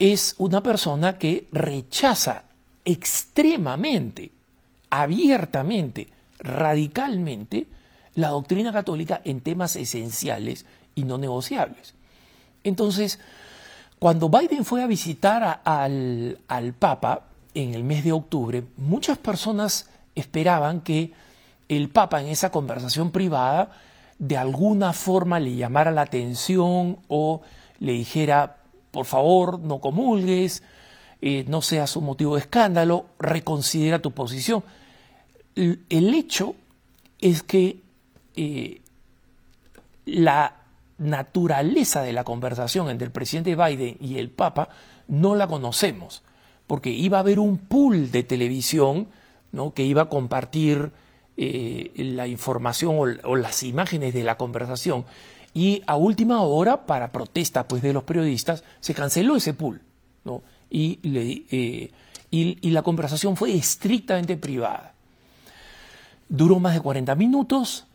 es 0.00 0.34
una 0.38 0.60
persona 0.60 1.18
que 1.18 1.46
rechaza 1.52 2.44
extremadamente, 2.84 4.32
abiertamente, 4.90 6.08
radicalmente, 6.40 7.68
la 8.16 8.30
doctrina 8.30 8.72
católica 8.72 9.20
en 9.24 9.40
temas 9.40 9.76
esenciales 9.76 10.66
y 10.96 11.04
no 11.04 11.16
negociables. 11.16 11.94
Entonces, 12.64 13.20
cuando 14.00 14.30
Biden 14.30 14.64
fue 14.64 14.82
a 14.82 14.86
visitar 14.86 15.60
al, 15.62 16.74
Papa 16.78 17.26
en 17.52 17.74
el 17.74 17.84
mes 17.84 18.02
de 18.02 18.12
octubre, 18.12 18.64
muchas 18.78 19.18
personas 19.18 19.90
esperaban 20.14 20.80
que 20.80 21.12
el 21.68 21.90
Papa 21.90 22.22
en 22.22 22.28
esa 22.28 22.50
conversación 22.50 23.10
privada 23.10 23.72
de 24.18 24.38
alguna 24.38 24.94
forma 24.94 25.38
le 25.38 25.54
llamara 25.54 25.90
la 25.90 26.00
atención 26.00 26.98
o 27.08 27.42
le 27.78 27.92
dijera, 27.92 28.56
por 28.90 29.04
favor, 29.04 29.60
no 29.60 29.80
comulgues, 29.80 30.62
eh, 31.20 31.44
no 31.46 31.60
seas 31.60 31.94
un 31.94 32.04
motivo 32.04 32.36
de 32.36 32.40
escándalo, 32.40 33.04
reconsidera 33.18 33.98
tu 33.98 34.12
posición. 34.12 34.64
El 35.54 36.14
hecho 36.14 36.54
es 37.20 37.42
que 37.42 37.82
eh, 38.34 38.80
la 40.06 40.59
naturaleza 41.00 42.02
de 42.02 42.12
la 42.12 42.24
conversación 42.24 42.90
entre 42.90 43.06
el 43.06 43.12
presidente 43.12 43.56
Biden 43.56 43.96
y 44.00 44.18
el 44.18 44.30
Papa 44.30 44.68
no 45.08 45.34
la 45.34 45.48
conocemos, 45.48 46.22
porque 46.66 46.90
iba 46.90 47.16
a 47.16 47.20
haber 47.20 47.40
un 47.40 47.56
pool 47.56 48.12
de 48.12 48.22
televisión 48.22 49.08
¿no? 49.50 49.72
que 49.72 49.82
iba 49.82 50.02
a 50.02 50.08
compartir 50.08 50.92
eh, 51.36 51.90
la 51.96 52.28
información 52.28 53.18
o, 53.24 53.36
las 53.36 53.62
imágenes 53.62 54.12
de 54.12 54.22
la 54.22 54.36
conversación 54.36 55.06
y 55.54 55.82
a 55.86 55.96
última 55.96 56.42
hora, 56.42 56.84
para 56.84 57.10
protesta 57.10 57.66
pues, 57.66 57.82
de 57.82 57.94
los 57.94 58.04
periodistas, 58.04 58.62
se 58.80 58.94
canceló 58.94 59.36
ese 59.36 59.54
pool 59.54 59.80
¿no? 60.24 60.42
y, 60.68 61.00
eh, 61.02 61.90
y 62.30 62.70
la 62.70 62.82
conversación 62.82 63.36
fue 63.36 63.54
estrictamente 63.54 64.36
privada. 64.36 64.92
Duró 66.28 66.60
más 66.60 66.74
de 66.74 66.80
40 66.80 67.14
minutos 67.14 67.86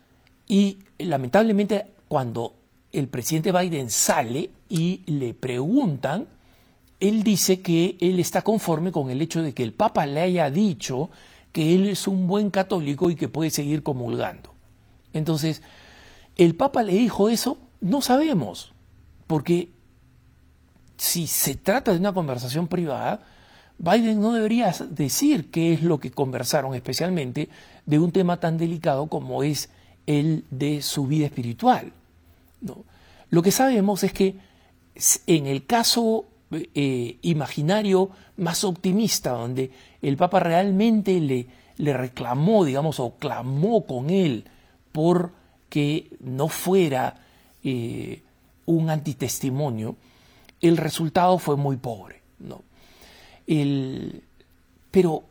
y 0.48 0.78
lamentablemente 0.98 1.86
cuando 2.08 2.52
el 2.96 3.08
presidente 3.08 3.52
Biden 3.52 3.90
sale 3.90 4.50
y 4.70 5.02
le 5.06 5.34
preguntan, 5.34 6.26
él 6.98 7.22
dice 7.22 7.60
que 7.60 7.98
él 8.00 8.18
está 8.18 8.40
conforme 8.42 8.90
con 8.90 9.10
el 9.10 9.20
hecho 9.20 9.42
de 9.42 9.52
que 9.52 9.62
el 9.62 9.74
Papa 9.74 10.06
le 10.06 10.20
haya 10.22 10.50
dicho 10.50 11.10
que 11.52 11.74
él 11.74 11.88
es 11.88 12.08
un 12.08 12.26
buen 12.26 12.50
católico 12.50 13.10
y 13.10 13.16
que 13.16 13.28
puede 13.28 13.50
seguir 13.50 13.82
comulgando. 13.82 14.54
Entonces, 15.12 15.62
¿el 16.36 16.54
Papa 16.54 16.82
le 16.82 16.94
dijo 16.94 17.28
eso? 17.28 17.58
No 17.82 18.00
sabemos, 18.00 18.72
porque 19.26 19.70
si 20.96 21.26
se 21.26 21.54
trata 21.54 21.92
de 21.92 21.98
una 21.98 22.14
conversación 22.14 22.66
privada, 22.66 23.20
Biden 23.78 24.22
no 24.22 24.32
debería 24.32 24.74
decir 24.88 25.50
qué 25.50 25.74
es 25.74 25.82
lo 25.82 26.00
que 26.00 26.10
conversaron, 26.10 26.74
especialmente 26.74 27.50
de 27.84 27.98
un 27.98 28.10
tema 28.10 28.40
tan 28.40 28.56
delicado 28.56 29.08
como 29.08 29.42
es 29.42 29.68
el 30.06 30.44
de 30.50 30.80
su 30.80 31.06
vida 31.06 31.26
espiritual. 31.26 31.92
¿No? 32.60 32.84
Lo 33.30 33.42
que 33.42 33.50
sabemos 33.50 34.04
es 34.04 34.12
que 34.12 34.36
en 35.26 35.46
el 35.46 35.66
caso 35.66 36.26
eh, 36.50 37.18
imaginario 37.22 38.10
más 38.36 38.64
optimista, 38.64 39.32
donde 39.32 39.70
el 40.00 40.16
Papa 40.16 40.40
realmente 40.40 41.20
le, 41.20 41.46
le 41.76 41.92
reclamó, 41.92 42.64
digamos, 42.64 43.00
o 43.00 43.14
clamó 43.16 43.84
con 43.84 44.10
él 44.10 44.44
por 44.92 45.32
que 45.68 46.16
no 46.20 46.48
fuera 46.48 47.20
eh, 47.64 48.22
un 48.66 48.90
antitestimonio, 48.90 49.96
el 50.60 50.76
resultado 50.76 51.38
fue 51.38 51.56
muy 51.56 51.76
pobre. 51.76 52.22
¿no? 52.38 52.62
pero 54.90 55.22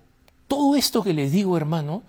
todo 0.47 0.75
esto 0.75 1.03
que 1.03 1.13
les 1.13 1.31
digo, 1.31 1.57
hermano, 1.57 2.03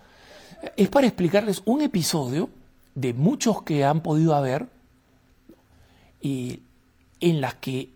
es 0.77 0.89
para 0.89 1.07
explicarles 1.07 1.63
un 1.65 1.83
episodio 1.83 2.49
de 2.95 3.13
muchos 3.13 3.63
que 3.63 3.85
han 3.85 4.03
podido 4.03 4.35
haber 4.35 4.69
en 7.21 7.41
las 7.41 7.55
que 7.55 7.91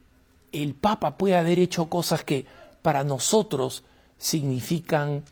el 0.52 0.74
Papa 0.74 1.16
puede 1.16 1.36
haber 1.36 1.58
hecho 1.58 1.88
cosas 1.88 2.24
que 2.24 2.46
para 2.82 3.04
nosotros 3.04 3.84
significan 4.18 5.22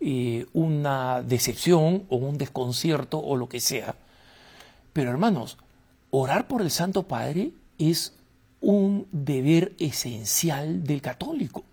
eh, 0.00 0.46
una 0.52 1.22
decepción 1.22 2.04
o 2.08 2.16
un 2.16 2.38
desconcierto 2.38 3.18
o 3.18 3.36
lo 3.36 3.48
que 3.48 3.60
sea. 3.60 3.94
Pero 4.92 5.10
hermanos, 5.10 5.58
orar 6.10 6.46
por 6.48 6.62
el 6.62 6.70
Santo 6.70 7.04
Padre 7.04 7.52
es 7.78 8.14
un 8.60 9.06
deber 9.12 9.74
esencial 9.78 10.84
del 10.84 11.00
católico. 11.00 11.64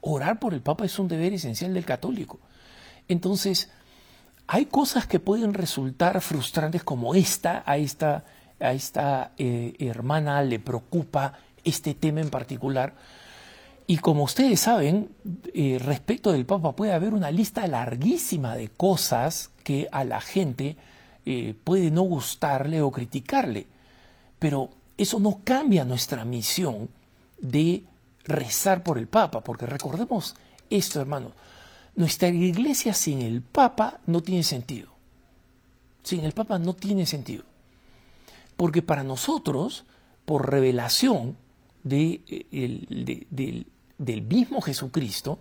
Orar 0.00 0.38
por 0.40 0.54
el 0.54 0.60
Papa 0.60 0.84
es 0.84 0.98
un 0.98 1.08
deber 1.08 1.32
esencial 1.32 1.74
del 1.74 1.84
católico. 1.84 2.40
Entonces, 3.08 3.70
hay 4.46 4.66
cosas 4.66 5.06
que 5.06 5.20
pueden 5.20 5.54
resultar 5.54 6.20
frustrantes 6.20 6.82
como 6.82 7.14
esta, 7.14 7.62
a 7.64 7.76
esta 7.76 8.24
a 8.62 8.72
esta 8.72 9.32
eh, 9.38 9.74
hermana 9.78 10.42
le 10.42 10.58
preocupa 10.58 11.34
este 11.64 11.94
tema 11.94 12.20
en 12.20 12.30
particular. 12.30 12.94
Y 13.86 13.98
como 13.98 14.24
ustedes 14.24 14.60
saben, 14.60 15.10
eh, 15.54 15.78
respecto 15.80 16.32
del 16.32 16.46
Papa 16.46 16.74
puede 16.74 16.92
haber 16.92 17.14
una 17.14 17.30
lista 17.30 17.66
larguísima 17.66 18.56
de 18.56 18.68
cosas 18.68 19.50
que 19.64 19.88
a 19.90 20.04
la 20.04 20.20
gente 20.20 20.76
eh, 21.26 21.54
puede 21.64 21.90
no 21.90 22.02
gustarle 22.02 22.80
o 22.80 22.90
criticarle. 22.90 23.66
Pero 24.38 24.70
eso 24.96 25.20
no 25.20 25.40
cambia 25.44 25.84
nuestra 25.84 26.24
misión 26.24 26.88
de 27.40 27.84
rezar 28.24 28.82
por 28.82 28.98
el 28.98 29.08
Papa, 29.08 29.40
porque 29.42 29.66
recordemos 29.66 30.36
esto, 30.70 31.00
hermano, 31.00 31.32
nuestra 31.96 32.28
iglesia 32.28 32.94
sin 32.94 33.20
el 33.20 33.42
Papa 33.42 34.00
no 34.06 34.22
tiene 34.22 34.42
sentido. 34.42 34.92
Sin 36.02 36.24
el 36.24 36.32
Papa 36.32 36.58
no 36.58 36.74
tiene 36.74 37.04
sentido. 37.04 37.44
Porque 38.56 38.82
para 38.82 39.04
nosotros, 39.04 39.84
por 40.24 40.50
revelación 40.50 41.36
de, 41.82 42.20
del 43.98 44.22
mismo 44.22 44.60
Jesucristo, 44.60 45.38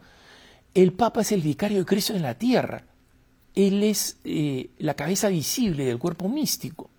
el 0.74 0.94
Papa 0.94 1.22
es 1.22 1.32
el 1.32 1.42
vicario 1.42 1.80
de 1.80 1.86
Cristo 1.86 2.14
en 2.14 2.22
la 2.22 2.36
tierra. 2.36 2.86
Él 3.56 3.84
es 3.84 4.18
eh, 4.24 4.70
la 4.80 4.94
cabeza 4.94 5.28
visible 5.28 5.86
del 5.86 6.00
cuerpo 6.00 6.30
místico. 6.30 6.90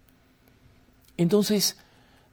Entonces, 1.16 1.76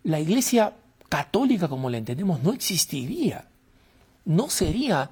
la 0.04 0.20
iglesia 0.20 0.74
católica 1.08 1.68
como 1.68 1.90
la 1.90 1.98
entendemos 1.98 2.44
no 2.44 2.54
existiría. 2.54 3.48
No 4.26 4.50
sería 4.50 5.10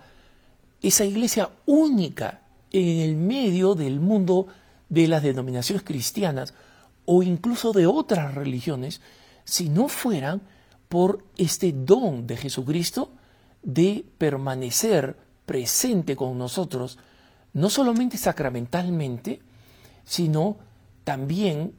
esa 0.81 1.05
iglesia 1.05 1.49
única 1.65 2.41
en 2.71 2.99
el 2.99 3.15
medio 3.15 3.75
del 3.75 3.99
mundo 3.99 4.47
de 4.89 5.07
las 5.07 5.23
denominaciones 5.23 5.83
cristianas, 5.83 6.53
o 7.07 7.23
incluso 7.23 7.71
de 7.71 7.87
otras 7.87 8.35
religiones 8.35 9.01
si 9.45 9.69
no 9.69 9.87
fueran 9.87 10.41
por 10.89 11.23
este 11.37 11.71
don 11.71 12.27
de 12.27 12.35
Jesucristo 12.35 13.11
de 13.63 14.05
permanecer 14.17 15.17
presente 15.45 16.17
con 16.17 16.37
nosotros, 16.37 16.99
no 17.53 17.69
solamente 17.69 18.17
sacramentalmente, 18.17 19.39
sino 20.03 20.57
también 21.05 21.73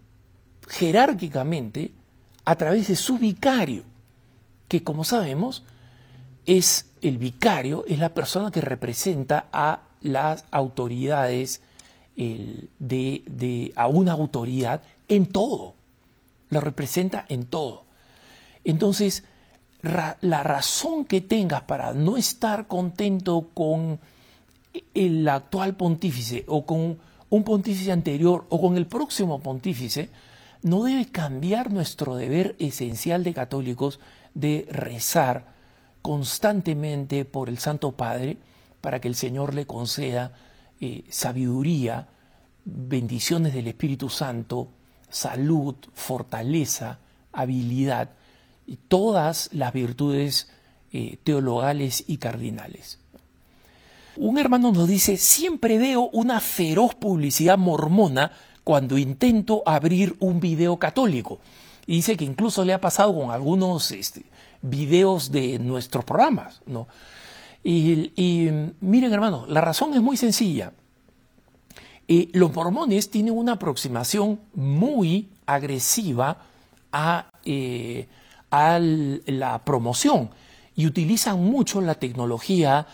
jerárquicamente 0.66 1.92
a 2.46 2.56
través 2.56 2.88
de 2.88 2.96
su 2.96 3.18
vicario, 3.18 3.84
que 4.66 4.82
como 4.82 5.04
sabemos 5.04 5.62
es 6.46 6.86
el 7.02 7.18
vicario, 7.18 7.84
es 7.86 7.98
la 7.98 8.14
persona 8.14 8.50
que 8.50 8.62
representa 8.62 9.48
a 9.52 9.82
las 10.00 10.46
autoridades 10.50 11.60
de, 12.16 13.72
a 13.76 13.86
una 13.88 14.12
autoridad 14.12 14.82
en 15.08 15.26
todo, 15.26 15.74
la 16.50 16.60
representa 16.60 17.24
en 17.28 17.46
todo. 17.46 17.84
Entonces, 18.64 19.24
la 19.82 20.42
razón 20.42 21.04
que 21.04 21.20
tengas 21.20 21.62
para 21.62 21.92
no 21.92 22.16
estar 22.16 22.66
contento 22.66 23.48
con 23.54 24.00
el 24.94 25.28
actual 25.28 25.76
pontífice 25.76 26.44
o 26.48 26.66
con 26.66 26.98
un 27.30 27.44
pontífice 27.44 27.92
anterior 27.92 28.46
o 28.48 28.60
con 28.60 28.76
el 28.76 28.86
próximo 28.86 29.40
pontífice, 29.40 30.10
no 30.62 30.84
debe 30.84 31.06
cambiar 31.06 31.72
nuestro 31.72 32.16
deber 32.16 32.56
esencial 32.58 33.22
de 33.22 33.34
católicos 33.34 34.00
de 34.34 34.66
rezar 34.70 35.46
constantemente 36.02 37.24
por 37.24 37.48
el 37.48 37.58
Santo 37.58 37.92
Padre 37.92 38.38
para 38.80 39.00
que 39.00 39.08
el 39.08 39.14
Señor 39.14 39.54
le 39.54 39.66
conceda 39.66 40.32
eh, 40.80 41.04
sabiduría 41.10 42.08
bendiciones 42.64 43.54
del 43.54 43.68
Espíritu 43.68 44.08
Santo, 44.08 44.68
salud, 45.10 45.74
fortaleza, 45.94 46.98
habilidad 47.32 48.10
y 48.66 48.76
todas 48.76 49.48
las 49.52 49.72
virtudes 49.72 50.50
eh, 50.92 51.18
teologales 51.24 52.04
y 52.06 52.18
cardinales. 52.18 52.98
Un 54.16 54.38
hermano 54.38 54.72
nos 54.72 54.88
dice, 54.88 55.16
siempre 55.16 55.78
veo 55.78 56.08
una 56.12 56.40
feroz 56.40 56.94
publicidad 56.94 57.56
mormona 57.56 58.32
cuando 58.64 58.98
intento 58.98 59.62
abrir 59.64 60.16
un 60.18 60.40
video 60.40 60.76
católico. 60.76 61.38
Y 61.86 61.96
dice 61.96 62.16
que 62.16 62.24
incluso 62.24 62.64
le 62.64 62.74
ha 62.74 62.80
pasado 62.80 63.14
con 63.18 63.30
algunos 63.30 63.92
este, 63.92 64.24
videos 64.60 65.30
de 65.30 65.58
nuestros 65.58 66.04
programas. 66.04 66.60
¿no? 66.66 66.88
Y, 67.64 68.50
miren 68.80 69.12
hermano, 69.12 69.46
la 69.48 69.60
razón 69.60 69.94
es 69.94 70.02
muy 70.02 70.16
sencilla. 70.16 70.72
Eh, 72.08 72.30
los 72.32 72.54
mormones 72.54 73.10
tienen 73.10 73.36
una 73.36 73.52
aproximación 73.52 74.40
muy 74.54 75.28
agresiva 75.46 76.38
a, 76.92 77.30
eh, 77.44 78.06
la 78.50 79.62
promoción 79.64 80.30
y 80.74 80.86
utilizan 80.86 81.44
mucho 81.44 81.80
la 81.80 81.96
tecnología 81.96 82.86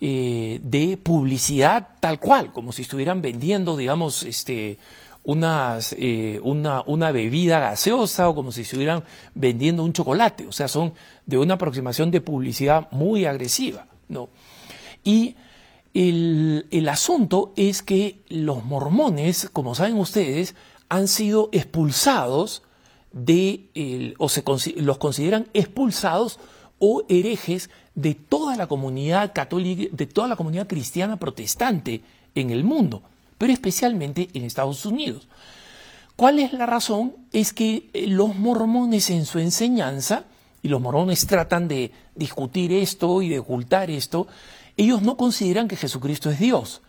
eh, 0.00 0.60
de 0.62 0.96
publicidad 0.96 1.88
tal 1.98 2.20
cual, 2.20 2.52
como 2.52 2.72
si 2.72 2.82
estuvieran 2.82 3.22
vendiendo, 3.22 3.76
digamos, 3.76 4.22
este, 4.22 4.78
eh, 5.26 6.40
una, 6.42 6.82
una, 6.86 7.12
bebida 7.12 7.58
gaseosa 7.58 8.28
o 8.28 8.34
como 8.34 8.50
si 8.50 8.62
estuvieran 8.62 9.02
vendiendo 9.34 9.84
un 9.84 9.92
chocolate. 9.92 10.46
O 10.46 10.52
sea, 10.52 10.68
son 10.68 10.94
de 11.26 11.36
una 11.36 11.54
aproximación 11.54 12.10
de 12.10 12.20
publicidad 12.20 12.88
muy 12.92 13.26
agresiva. 13.26 13.86
¿no? 14.08 14.28
Y 15.04 15.34
el, 15.94 16.66
el 16.70 16.88
asunto 16.88 17.52
es 17.56 17.82
que 17.82 18.20
los 18.28 18.64
mormones, 18.64 19.48
como 19.52 19.74
saben 19.74 19.98
ustedes, 19.98 20.54
han 20.88 21.08
sido 21.08 21.48
expulsados 21.52 22.62
de, 23.12 24.14
o 24.18 24.28
se, 24.28 24.42
los 24.76 24.98
consideran 24.98 25.48
expulsados 25.54 26.38
o 26.78 27.04
herejes 27.08 27.70
de 27.94 28.14
toda 28.14 28.56
la 28.56 28.66
comunidad 28.66 29.32
católica, 29.34 29.94
de 29.94 30.06
toda 30.06 30.28
la 30.28 30.36
comunidad 30.36 30.68
cristiana 30.68 31.18
protestante 31.18 32.02
en 32.34 32.50
el 32.50 32.64
mundo 32.64 33.02
pero 33.38 33.52
especialmente 33.52 34.28
en 34.34 34.44
Estados 34.44 34.84
Unidos. 34.84 35.28
¿Cuál 36.16 36.40
es 36.40 36.52
la 36.52 36.66
razón? 36.66 37.14
Es 37.32 37.52
que 37.52 37.88
eh, 37.94 38.08
los 38.08 38.34
mormones 38.34 39.08
en 39.10 39.24
su 39.24 39.38
enseñanza, 39.38 40.24
y 40.60 40.68
los 40.68 40.80
mormones 40.80 41.24
tratan 41.26 41.68
de 41.68 41.92
discutir 42.16 42.72
esto 42.72 43.22
y 43.22 43.28
de 43.28 43.38
ocultar 43.38 43.92
esto, 43.92 44.26
ellos 44.78 45.02
no 45.02 45.18
consideran 45.18 45.68
que 45.68 45.76
Jesucristo 45.76 46.30
es 46.30 46.38
Dios. 46.38 46.80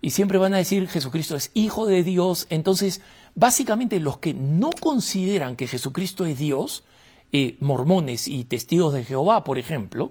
Y 0.00 0.10
siempre 0.10 0.38
van 0.38 0.54
a 0.54 0.58
decir 0.58 0.88
Jesucristo 0.88 1.36
es 1.36 1.50
hijo 1.52 1.86
de 1.86 2.02
Dios. 2.02 2.46
Entonces, 2.48 3.02
básicamente 3.34 4.00
los 4.00 4.18
que 4.18 4.32
no 4.32 4.70
consideran 4.70 5.56
que 5.56 5.66
Jesucristo 5.66 6.24
es 6.24 6.38
Dios, 6.38 6.84
eh, 7.32 7.56
mormones 7.60 8.26
y 8.28 8.44
testigos 8.44 8.94
de 8.94 9.04
Jehová, 9.04 9.44
por 9.44 9.58
ejemplo, 9.58 10.10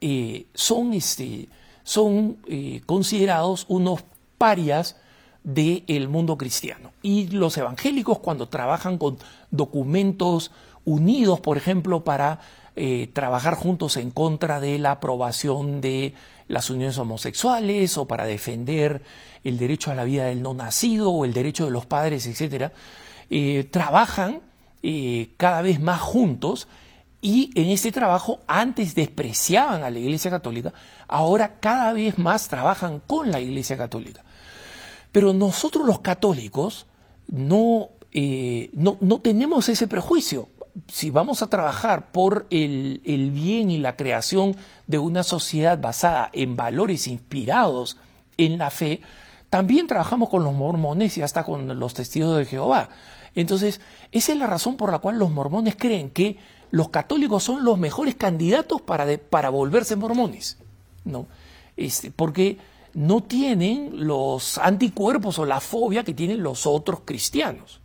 eh, 0.00 0.46
son, 0.54 0.92
este, 0.94 1.48
son 1.84 2.38
considerados 2.86 3.66
unos 3.68 4.00
parias 4.36 4.96
del 5.44 6.08
mundo 6.08 6.36
cristiano. 6.36 6.92
Y 7.02 7.28
los 7.28 7.56
evangélicos 7.56 8.18
cuando 8.18 8.48
trabajan 8.48 8.98
con 8.98 9.18
documentos 9.50 10.50
unidos, 10.84 11.40
por 11.40 11.56
ejemplo, 11.56 12.04
para 12.04 12.40
eh, 12.76 13.10
trabajar 13.12 13.54
juntos 13.54 13.96
en 13.96 14.10
contra 14.10 14.60
de 14.60 14.78
la 14.78 14.92
aprobación 14.92 15.80
de 15.80 16.14
las 16.48 16.70
uniones 16.70 16.98
homosexuales 16.98 17.96
o 17.98 18.06
para 18.06 18.24
defender 18.24 19.02
el 19.44 19.58
derecho 19.58 19.90
a 19.90 19.94
la 19.94 20.04
vida 20.04 20.26
del 20.26 20.42
no 20.42 20.54
nacido 20.54 21.10
o 21.10 21.24
el 21.24 21.32
derecho 21.32 21.64
de 21.64 21.70
los 21.70 21.86
padres, 21.86 22.26
etcétera, 22.26 22.72
eh, 23.30 23.68
trabajan 23.70 24.40
eh, 24.82 25.30
cada 25.36 25.62
vez 25.62 25.80
más 25.80 26.00
juntos 26.00 26.68
y 27.20 27.50
en 27.54 27.68
este 27.70 27.92
trabajo 27.92 28.40
antes 28.46 28.94
despreciaban 28.94 29.84
a 29.84 29.90
la 29.90 29.98
Iglesia 29.98 30.30
Católica, 30.30 30.72
ahora 31.06 31.60
cada 31.60 31.92
vez 31.92 32.18
más 32.18 32.48
trabajan 32.48 33.00
con 33.06 33.30
la 33.30 33.40
Iglesia 33.40 33.76
Católica. 33.76 34.24
Pero 35.12 35.32
nosotros 35.32 35.86
los 35.86 36.00
católicos 36.00 36.86
eh, 38.12 38.70
no, 38.72 38.98
no, 39.00 39.20
tenemos 39.20 39.68
ese 39.68 39.86
prejuicio. 39.86 40.48
Si 40.88 41.10
vamos 41.10 41.42
a 41.42 41.48
trabajar 41.48 42.12
por 42.12 42.46
el, 42.50 43.02
el 43.04 43.30
bien 43.30 43.70
y 43.70 43.78
la 43.78 43.96
creación 43.96 44.56
de 44.86 44.98
una 44.98 45.22
sociedad 45.22 45.78
basada 45.78 46.30
en 46.32 46.56
valores 46.56 47.06
inspirados 47.06 47.98
en 48.38 48.58
la 48.58 48.70
fe, 48.70 49.02
también 49.50 49.86
trabajamos 49.86 50.30
con 50.30 50.44
los 50.44 50.54
mormones 50.54 51.18
y 51.18 51.22
hasta 51.22 51.44
con 51.44 51.78
los 51.78 51.94
testigos 51.94 52.38
de 52.38 52.46
Jehová. 52.46 52.88
Entonces, 53.34 53.80
esa 54.10 54.32
es 54.32 54.38
la 54.38 54.46
razón 54.46 54.76
por 54.76 54.90
la 54.90 54.98
cual 54.98 55.18
los 55.18 55.30
mormones 55.30 55.76
creen 55.76 56.10
que 56.10 56.38
los 56.70 56.88
católicos 56.88 57.44
son 57.44 57.64
los 57.64 57.78
mejores 57.78 58.14
candidatos 58.14 58.80
para, 58.80 59.06
para 59.18 59.50
volverse 59.50 59.94
mormones. 59.96 60.58
¿no? 61.04 61.26
Este, 61.76 62.10
porque 62.10 62.58
no 62.94 63.22
tienen 63.22 64.06
los 64.06 64.58
anticuerpos 64.58 65.38
o 65.38 65.44
la 65.44 65.60
fobia 65.60 66.04
que 66.04 66.14
tienen 66.14 66.42
los 66.42 66.66
otros 66.66 67.00
cristianos. 67.04 67.80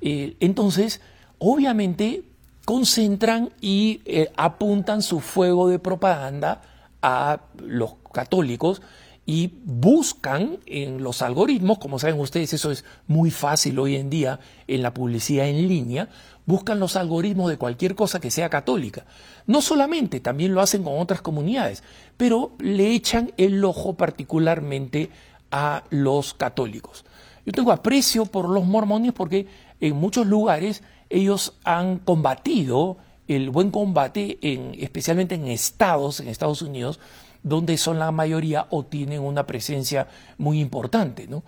Eh, 0.00 0.36
entonces, 0.40 1.00
obviamente, 1.38 2.24
concentran 2.64 3.50
y 3.60 4.00
eh, 4.04 4.30
apuntan 4.36 5.02
su 5.02 5.20
fuego 5.20 5.68
de 5.68 5.78
propaganda 5.78 6.62
a 7.02 7.40
los 7.58 7.94
católicos 8.12 8.82
y 9.26 9.52
buscan 9.64 10.58
en 10.66 11.02
los 11.02 11.20
algoritmos, 11.20 11.78
como 11.78 11.98
saben 11.98 12.20
ustedes, 12.20 12.52
eso 12.52 12.70
es 12.70 12.84
muy 13.08 13.32
fácil 13.32 13.78
hoy 13.80 13.96
en 13.96 14.08
día 14.08 14.38
en 14.68 14.82
la 14.82 14.94
publicidad 14.94 15.48
en 15.48 15.66
línea, 15.66 16.08
buscan 16.46 16.78
los 16.78 16.94
algoritmos 16.94 17.50
de 17.50 17.58
cualquier 17.58 17.96
cosa 17.96 18.20
que 18.20 18.30
sea 18.30 18.48
católica. 18.48 19.04
No 19.46 19.60
solamente, 19.60 20.20
también 20.20 20.54
lo 20.54 20.60
hacen 20.60 20.84
con 20.84 20.98
otras 20.98 21.22
comunidades, 21.22 21.82
pero 22.16 22.52
le 22.60 22.92
echan 22.92 23.32
el 23.36 23.64
ojo 23.64 23.94
particularmente 23.94 25.10
a 25.50 25.82
los 25.90 26.32
católicos. 26.34 27.04
Yo 27.44 27.52
tengo 27.52 27.72
aprecio 27.72 28.26
por 28.26 28.48
los 28.48 28.64
mormones 28.64 29.12
porque 29.12 29.46
en 29.80 29.96
muchos 29.96 30.26
lugares 30.26 30.82
ellos 31.10 31.54
han 31.64 31.98
combatido 31.98 32.96
el 33.28 33.50
buen 33.50 33.70
combate, 33.70 34.38
en, 34.42 34.74
especialmente 34.78 35.34
en 35.34 35.48
estados, 35.48 36.20
en 36.20 36.28
Estados 36.28 36.62
Unidos, 36.62 37.00
donde 37.42 37.76
son 37.76 37.98
la 37.98 38.10
mayoría 38.10 38.66
o 38.70 38.84
tienen 38.84 39.20
una 39.20 39.46
presencia 39.46 40.08
muy 40.38 40.60
importante, 40.60 41.26
¿no? 41.26 41.42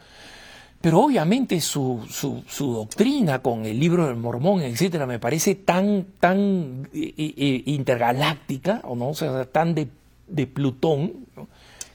Pero 0.80 1.00
obviamente 1.00 1.60
su, 1.60 2.06
su, 2.08 2.72
doctrina 2.72 3.40
con 3.40 3.66
el 3.66 3.80
libro 3.80 4.06
del 4.06 4.14
mormón, 4.14 4.62
etcétera, 4.62 5.06
me 5.06 5.18
parece 5.18 5.56
tan, 5.56 6.06
tan 6.20 6.88
eh, 6.94 7.14
eh, 7.16 7.62
intergaláctica, 7.66 8.80
o 8.84 8.94
no, 8.94 9.08
o 9.08 9.14
sea, 9.14 9.44
tan 9.46 9.74
de, 9.74 9.88
de 10.28 10.46
Plutón, 10.46 11.26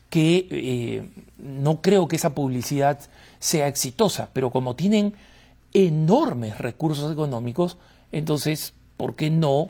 que 0.10 0.48
eh, 0.52 1.10
no 1.38 1.82
creo 1.82 2.10
que 2.10 2.18
esa 2.18 2.36
publicidad 2.36 3.00
sea 3.40 3.68
exitosa. 3.68 4.30
Pero 4.34 4.52
como 4.52 4.76
tienen 4.76 5.14
enormes 5.74 6.58
recursos 6.58 7.12
económicos, 7.12 7.78
entonces, 8.12 8.74
¿por 8.98 9.16
qué 9.16 9.30
no 9.30 9.70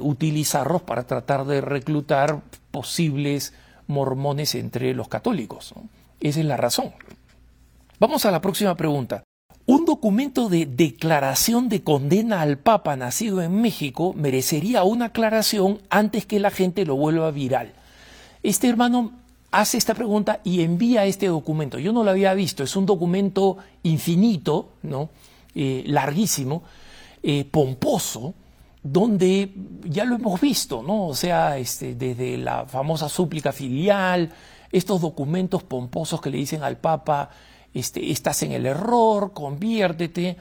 utilizarlos 0.00 0.82
para 0.82 1.06
tratar 1.06 1.44
de 1.46 1.60
reclutar 1.60 2.42
posibles 2.70 3.54
mormones 3.86 4.54
entre 4.54 4.94
los 4.94 5.08
católicos? 5.08 5.74
Esa 6.20 6.40
es 6.40 6.46
la 6.46 6.56
razón. 6.56 6.92
Vamos 8.00 8.26
a 8.26 8.32
la 8.32 8.40
próxima 8.40 8.76
pregunta. 8.76 9.22
Un 9.64 9.84
documento 9.84 10.48
de 10.48 10.66
declaración 10.66 11.68
de 11.68 11.84
condena 11.84 12.40
al 12.40 12.58
Papa 12.58 12.96
nacido 12.96 13.42
en 13.42 13.62
México 13.62 14.12
merecería 14.12 14.82
una 14.82 15.06
aclaración 15.06 15.80
antes 15.88 16.26
que 16.26 16.40
la 16.40 16.50
gente 16.50 16.84
lo 16.84 16.96
vuelva 16.96 17.30
viral. 17.30 17.72
Este 18.42 18.68
hermano 18.68 19.12
hace 19.52 19.76
esta 19.76 19.94
pregunta 19.94 20.40
y 20.42 20.62
envía 20.62 21.04
este 21.04 21.26
documento. 21.26 21.78
Yo 21.78 21.92
no 21.92 22.02
lo 22.02 22.10
había 22.10 22.34
visto, 22.34 22.64
es 22.64 22.74
un 22.74 22.86
documento 22.86 23.58
infinito, 23.84 24.70
¿no? 24.82 25.10
Eh, 25.54 25.84
larguísimo, 25.86 26.62
eh, 27.22 27.44
pomposo, 27.44 28.34
donde 28.82 29.52
ya 29.84 30.04
lo 30.04 30.16
hemos 30.16 30.40
visto, 30.40 30.82
¿no? 30.82 31.06
O 31.06 31.14
sea, 31.14 31.58
este, 31.58 31.94
desde 31.94 32.38
la 32.38 32.64
famosa 32.64 33.08
súplica 33.10 33.52
filial, 33.52 34.32
estos 34.72 35.02
documentos 35.02 35.62
pomposos 35.62 36.20
que 36.22 36.30
le 36.30 36.38
dicen 36.38 36.62
al 36.62 36.78
Papa, 36.78 37.28
este, 37.74 38.10
estás 38.10 38.42
en 38.42 38.52
el 38.52 38.64
error, 38.64 39.32
conviértete. 39.34 40.38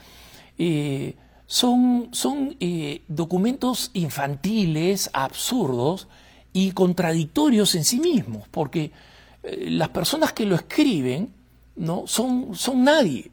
Eh, 0.57 1.15
son, 1.45 2.07
son 2.13 2.55
documentos 3.09 3.91
infantiles, 3.93 5.09
absurdos 5.11 6.07
y 6.53 6.71
contradictorios 6.71 7.75
en 7.75 7.85
sí 7.85 7.99
mismos, 7.99 8.47
porque 8.49 8.91
eh, 9.43 9.69
las 9.69 9.89
personas 9.89 10.33
que 10.33 10.45
lo 10.45 10.55
escriben 10.55 11.33
no 11.75 12.03
son, 12.07 12.55
son 12.55 12.83
nadie. 12.83 13.31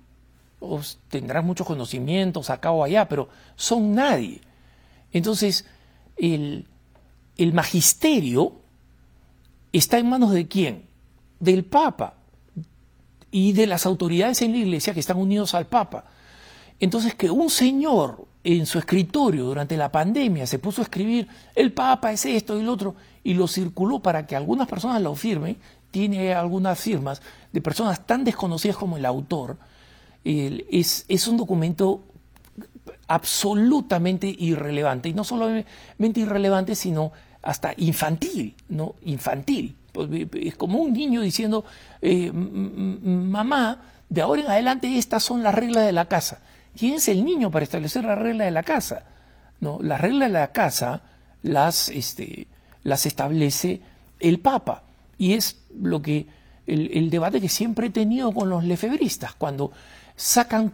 O 0.61 0.81
tendrán 1.09 1.47
muchos 1.47 1.67
conocimientos 1.67 2.51
acá 2.51 2.71
o 2.71 2.83
allá, 2.83 3.09
pero 3.09 3.29
son 3.57 3.95
nadie. 3.95 4.41
Entonces, 5.13 5.65
el, 6.17 6.67
el 7.37 7.53
magisterio 7.53 8.53
está 9.73 9.99
en 9.99 10.09
manos 10.09 10.33
de 10.33 10.49
quién? 10.49 10.87
Del 11.41 11.65
Papa 11.65 12.15
y 13.31 13.53
de 13.53 13.67
las 13.67 13.87
autoridades 13.87 14.43
en 14.43 14.53
la 14.53 14.59
iglesia 14.59 14.95
que 14.95 15.01
están 15.01 15.19
unidos 15.19 15.55
al 15.55 15.67
Papa. 15.67 16.05
Entonces, 16.81 17.15
que 17.15 17.31
un 17.31 17.51
señor 17.51 18.28
en 18.57 18.65
su 18.65 18.79
escritorio 18.79 19.45
durante 19.45 19.77
la 19.77 19.93
pandemia 19.93 20.47
se 20.47 20.59
puso 20.59 20.81
a 20.81 20.85
escribir, 20.85 21.29
el 21.55 21.73
Papa 21.73 22.13
es 22.13 22.25
esto 22.25 22.57
y 22.57 22.63
el 22.63 22.69
otro, 22.71 22.95
y 23.23 23.35
lo 23.35 23.47
circuló 23.47 24.01
para 24.01 24.27
que 24.27 24.37
algunas 24.37 24.67
personas 24.67 25.03
lo 25.03 25.15
firmen, 25.15 25.59
tiene 25.91 26.33
algunas 26.33 26.81
firmas 26.81 27.21
de 27.53 27.61
personas 27.61 28.07
tan 28.07 28.25
desconocidas 28.25 28.77
como 28.77 28.97
el 28.97 29.05
autor, 29.05 29.59
es, 30.25 31.05
es 31.09 31.29
un 31.29 31.37
documento 31.37 32.05
absolutamente 33.07 34.35
irrelevante, 34.39 35.11
y 35.11 35.13
no 35.13 35.25
solamente 35.25 36.21
irrelevante, 36.21 36.75
sino 36.75 37.13
hasta 37.43 37.75
infantil, 37.77 38.55
¿no? 38.71 38.95
Infantil. 39.05 39.77
Pues, 39.93 40.09
es 40.33 40.57
como 40.57 40.79
un 40.79 40.95
niño 40.95 41.21
diciendo, 41.21 41.67
eh, 42.01 42.33
mamá, 42.33 43.83
de 44.09 44.23
ahora 44.23 44.41
en 44.41 44.51
adelante 44.51 44.97
estas 44.97 45.23
son 45.23 45.43
las 45.43 45.55
reglas 45.55 45.85
de 45.85 45.93
la 45.93 46.07
casa. 46.07 46.41
¿Quién 46.77 46.95
es 46.95 47.09
el 47.09 47.25
niño 47.25 47.51
para 47.51 47.65
establecer 47.65 48.05
las 48.05 48.19
reglas 48.19 48.47
de 48.47 48.51
la 48.51 48.63
casa? 48.63 49.05
¿No? 49.61 49.79
Las 49.83 50.01
reglas 50.01 50.29
de 50.29 50.33
la 50.33 50.53
casa 50.53 51.03
las, 51.43 51.89
este, 51.89 52.47
las 52.83 53.07
establece 53.07 53.81
el 54.21 54.41
Papa. 54.41 54.83
Y 55.19 55.35
es 55.35 55.63
lo 55.81 56.01
que 56.01 56.27
el, 56.67 56.91
el, 56.93 57.11
debate 57.11 57.41
que 57.41 57.49
siempre 57.49 57.89
he 57.89 57.91
tenido 57.91 58.33
con 58.33 58.49
los 58.49 58.65
lefebristas, 58.65 59.35
cuando 59.35 59.73
sacan 60.15 60.73